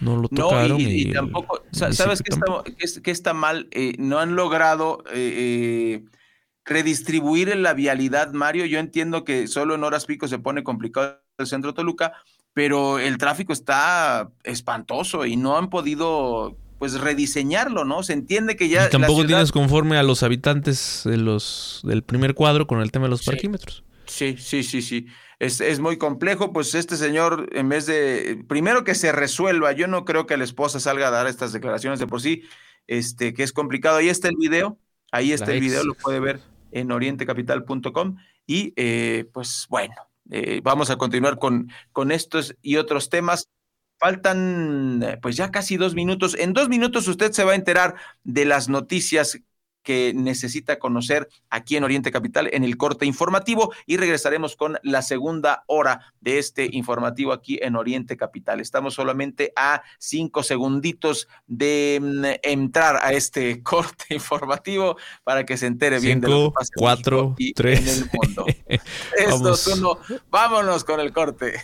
no 0.00 0.16
lo 0.16 0.28
tocaron. 0.28 0.80
y, 0.80 1.12
tampoco, 1.12 1.62
¿sabes 1.72 2.22
qué 2.22 2.34
está, 2.34 3.00
que 3.02 3.10
está, 3.10 3.34
mal? 3.34 3.68
Eh, 3.70 3.94
no 3.98 4.18
han 4.18 4.34
logrado 4.34 5.04
eh, 5.12 6.02
eh, 6.02 6.04
redistribuir 6.64 7.54
la 7.56 7.74
vialidad, 7.74 8.32
Mario. 8.32 8.64
Yo 8.66 8.78
entiendo 8.78 9.24
que 9.24 9.46
solo 9.46 9.74
en 9.74 9.84
horas 9.84 10.06
pico 10.06 10.26
se 10.26 10.38
pone 10.38 10.64
complicado 10.64 11.20
el 11.38 11.46
centro 11.46 11.72
de 11.72 11.76
Toluca, 11.76 12.14
pero 12.54 12.98
el 12.98 13.18
tráfico 13.18 13.52
está 13.52 14.30
espantoso 14.42 15.26
y 15.26 15.36
no 15.36 15.56
han 15.56 15.70
podido 15.70 16.56
pues 16.78 16.98
rediseñarlo, 16.98 17.84
¿no? 17.84 18.02
Se 18.02 18.14
entiende 18.14 18.56
que 18.56 18.70
ya... 18.70 18.86
Y 18.86 18.90
tampoco 18.90 19.26
tienes 19.26 19.52
conforme 19.52 19.98
a 19.98 20.02
los 20.02 20.22
habitantes 20.22 21.02
de 21.04 21.18
los, 21.18 21.82
del 21.84 22.02
primer 22.02 22.34
cuadro 22.34 22.66
con 22.66 22.80
el 22.80 22.90
tema 22.90 23.04
de 23.04 23.10
los 23.10 23.22
parquímetros. 23.22 23.84
Sí, 24.10 24.36
sí, 24.38 24.62
sí, 24.62 24.82
sí 24.82 25.06
es, 25.40 25.80
muy 25.80 25.96
complejo, 25.96 26.52
pues 26.52 26.74
este 26.74 26.96
señor, 26.96 27.48
en 27.52 27.68
vez 27.70 27.86
de, 27.86 28.44
primero 28.46 28.84
que 28.84 28.94
se 28.94 29.10
resuelva, 29.10 29.72
yo 29.72 29.88
no 29.88 30.04
creo 30.04 30.26
que 30.26 30.36
la 30.36 30.44
esposa 30.44 30.80
salga 30.80 31.08
a 31.08 31.10
dar 31.10 31.26
estas 31.26 31.52
declaraciones 31.52 31.98
de 31.98 32.06
por 32.06 32.20
sí, 32.20 32.42
este, 32.86 33.32
que 33.32 33.42
es 33.42 33.52
complicado. 33.52 33.96
Ahí 33.96 34.10
está 34.10 34.28
el 34.28 34.36
video, 34.36 34.78
ahí 35.10 35.32
está 35.32 35.52
el 35.52 35.60
video, 35.60 35.82
lo 35.82 35.94
puede 35.94 36.20
ver 36.20 36.40
en 36.72 36.92
orientecapital.com 36.92 38.16
y 38.46 38.74
eh, 38.76 39.24
pues 39.32 39.66
bueno, 39.70 39.94
eh, 40.30 40.60
vamos 40.62 40.90
a 40.90 40.96
continuar 40.96 41.38
con, 41.38 41.70
con 41.92 42.12
estos 42.12 42.54
y 42.60 42.76
otros 42.76 43.08
temas. 43.08 43.48
Faltan 43.98 45.18
pues 45.20 45.36
ya 45.36 45.50
casi 45.50 45.76
dos 45.76 45.94
minutos. 45.94 46.34
En 46.38 46.52
dos 46.52 46.68
minutos 46.68 47.08
usted 47.08 47.32
se 47.32 47.44
va 47.44 47.52
a 47.52 47.56
enterar 47.56 47.96
de 48.24 48.44
las 48.46 48.68
noticias 48.68 49.40
que 49.82 50.12
necesita 50.14 50.78
conocer 50.78 51.28
aquí 51.48 51.76
en 51.76 51.84
Oriente 51.84 52.10
Capital 52.10 52.48
en 52.52 52.64
el 52.64 52.76
corte 52.76 53.06
informativo 53.06 53.72
y 53.86 53.96
regresaremos 53.96 54.56
con 54.56 54.78
la 54.82 55.02
segunda 55.02 55.64
hora 55.66 56.12
de 56.20 56.38
este 56.38 56.68
informativo 56.72 57.32
aquí 57.32 57.58
en 57.62 57.76
Oriente 57.76 58.16
Capital. 58.16 58.60
Estamos 58.60 58.94
solamente 58.94 59.52
a 59.56 59.82
cinco 59.98 60.42
segunditos 60.42 61.28
de 61.46 61.98
mm, 62.00 62.24
entrar 62.42 63.00
a 63.02 63.12
este 63.12 63.62
corte 63.62 64.14
informativo 64.14 64.96
para 65.24 65.44
que 65.44 65.56
se 65.56 65.66
entere 65.66 66.00
bien 66.00 66.20
de 66.20 66.28
lo 66.28 66.48
que 66.48 66.54
pasa 66.54 66.72
cuatro, 66.76 67.34
tres. 67.54 67.80
en 67.80 68.04
el 68.04 68.10
mundo. 68.12 68.46
Esto 69.16 69.54
es 69.54 69.66
uno. 69.66 69.98
Vámonos 70.30 70.84
con 70.84 71.00
el 71.00 71.12
corte. 71.12 71.62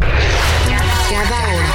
Cada 0.00 1.54
hora 1.54 1.69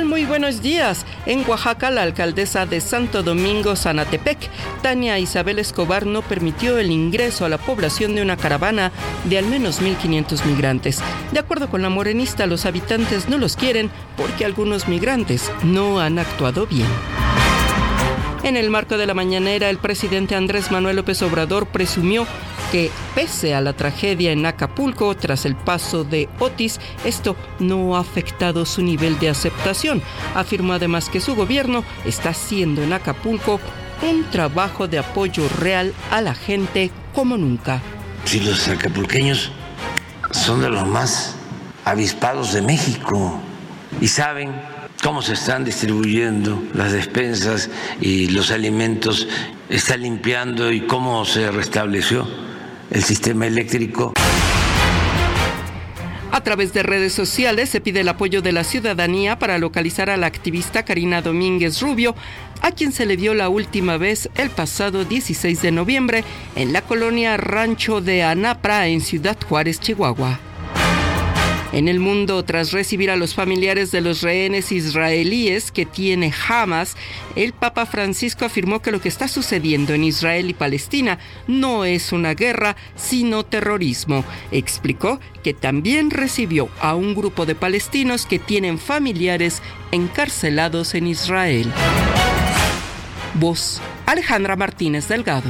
Muy 0.00 0.24
buenos 0.24 0.62
días. 0.62 1.04
En 1.26 1.46
Oaxaca, 1.46 1.90
la 1.90 2.02
alcaldesa 2.02 2.64
de 2.64 2.80
Santo 2.80 3.22
Domingo, 3.22 3.76
Sanatepec, 3.76 4.38
Tania 4.82 5.18
Isabel 5.18 5.58
Escobar, 5.58 6.06
no 6.06 6.22
permitió 6.22 6.78
el 6.78 6.90
ingreso 6.90 7.44
a 7.44 7.50
la 7.50 7.58
población 7.58 8.14
de 8.14 8.22
una 8.22 8.38
caravana 8.38 8.90
de 9.24 9.36
al 9.36 9.44
menos 9.44 9.82
1.500 9.82 10.46
migrantes. 10.46 11.00
De 11.30 11.38
acuerdo 11.38 11.68
con 11.68 11.82
la 11.82 11.90
morenista, 11.90 12.46
los 12.46 12.64
habitantes 12.64 13.28
no 13.28 13.36
los 13.36 13.54
quieren 13.54 13.90
porque 14.16 14.46
algunos 14.46 14.88
migrantes 14.88 15.52
no 15.62 16.00
han 16.00 16.18
actuado 16.18 16.66
bien. 16.66 16.88
En 18.42 18.56
el 18.56 18.70
marco 18.70 18.96
de 18.96 19.06
la 19.06 19.14
mañanera, 19.14 19.68
el 19.68 19.78
presidente 19.78 20.34
Andrés 20.34 20.72
Manuel 20.72 20.96
López 20.96 21.20
Obrador 21.22 21.66
presumió 21.66 22.26
que 22.72 22.90
pese 23.14 23.54
a 23.54 23.60
la 23.60 23.74
tragedia 23.74 24.32
en 24.32 24.46
Acapulco 24.46 25.14
tras 25.14 25.44
el 25.44 25.54
paso 25.56 26.04
de 26.04 26.30
Otis, 26.38 26.80
esto 27.04 27.36
no 27.58 27.96
ha 27.96 28.00
afectado 28.00 28.64
su 28.64 28.80
nivel 28.80 29.18
de 29.18 29.28
aceptación. 29.28 30.02
Afirmó 30.34 30.72
además 30.72 31.10
que 31.10 31.20
su 31.20 31.34
gobierno 31.34 31.84
está 32.06 32.30
haciendo 32.30 32.82
en 32.82 32.94
Acapulco 32.94 33.60
un 34.00 34.24
trabajo 34.30 34.88
de 34.88 34.98
apoyo 34.98 35.46
real 35.60 35.92
a 36.10 36.22
la 36.22 36.34
gente 36.34 36.90
como 37.14 37.36
nunca. 37.36 37.82
Si 38.24 38.40
los 38.40 38.66
acapulqueños 38.68 39.52
son 40.30 40.62
de 40.62 40.70
los 40.70 40.88
más 40.88 41.34
avispados 41.84 42.54
de 42.54 42.62
México 42.62 43.38
y 44.00 44.08
saben 44.08 44.50
cómo 45.02 45.20
se 45.20 45.34
están 45.34 45.66
distribuyendo 45.66 46.62
las 46.72 46.92
despensas 46.92 47.68
y 48.00 48.28
los 48.28 48.50
alimentos, 48.50 49.28
está 49.68 49.98
limpiando 49.98 50.72
y 50.72 50.86
cómo 50.86 51.26
se 51.26 51.50
restableció 51.50 52.26
el 52.92 53.02
sistema 53.02 53.46
eléctrico. 53.46 54.12
A 56.30 56.42
través 56.42 56.72
de 56.72 56.82
redes 56.82 57.12
sociales 57.12 57.68
se 57.68 57.80
pide 57.80 58.00
el 58.00 58.08
apoyo 58.08 58.40
de 58.42 58.52
la 58.52 58.64
ciudadanía 58.64 59.38
para 59.38 59.58
localizar 59.58 60.08
a 60.10 60.16
la 60.16 60.26
activista 60.26 60.84
Karina 60.84 61.20
Domínguez 61.20 61.80
Rubio, 61.80 62.14
a 62.62 62.70
quien 62.70 62.92
se 62.92 63.06
le 63.06 63.16
vio 63.16 63.34
la 63.34 63.48
última 63.48 63.96
vez 63.96 64.30
el 64.34 64.50
pasado 64.50 65.04
16 65.04 65.60
de 65.60 65.72
noviembre 65.72 66.24
en 66.56 66.72
la 66.72 66.82
colonia 66.82 67.36
Rancho 67.36 68.00
de 68.00 68.22
Anapra 68.22 68.88
en 68.88 69.00
Ciudad 69.00 69.36
Juárez, 69.46 69.78
Chihuahua. 69.80 70.51
En 71.72 71.88
el 71.88 72.00
mundo, 72.00 72.44
tras 72.44 72.72
recibir 72.72 73.10
a 73.10 73.16
los 73.16 73.34
familiares 73.34 73.90
de 73.90 74.02
los 74.02 74.20
rehenes 74.20 74.72
israelíes 74.72 75.72
que 75.72 75.86
tiene 75.86 76.32
Hamas, 76.46 76.96
el 77.34 77.54
Papa 77.54 77.86
Francisco 77.86 78.44
afirmó 78.44 78.82
que 78.82 78.92
lo 78.92 79.00
que 79.00 79.08
está 79.08 79.26
sucediendo 79.26 79.94
en 79.94 80.04
Israel 80.04 80.50
y 80.50 80.54
Palestina 80.54 81.18
no 81.46 81.86
es 81.86 82.12
una 82.12 82.34
guerra, 82.34 82.76
sino 82.94 83.44
terrorismo. 83.44 84.22
Explicó 84.50 85.18
que 85.42 85.54
también 85.54 86.10
recibió 86.10 86.68
a 86.78 86.94
un 86.94 87.14
grupo 87.14 87.46
de 87.46 87.54
palestinos 87.54 88.26
que 88.26 88.38
tienen 88.38 88.78
familiares 88.78 89.62
encarcelados 89.92 90.94
en 90.94 91.06
Israel. 91.06 91.72
Voz 93.34 93.80
Alejandra 94.04 94.56
Martínez 94.56 95.08
Delgado. 95.08 95.48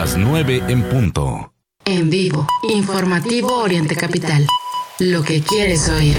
Las 0.00 0.16
9 0.16 0.62
en 0.68 0.84
punto. 0.84 1.52
En 1.84 2.08
vivo, 2.08 2.46
informativo 2.62 3.52
Oriente 3.58 3.96
Capital. 3.96 4.46
Lo 5.00 5.24
que 5.24 5.42
quieres 5.42 5.88
oír. 5.88 6.16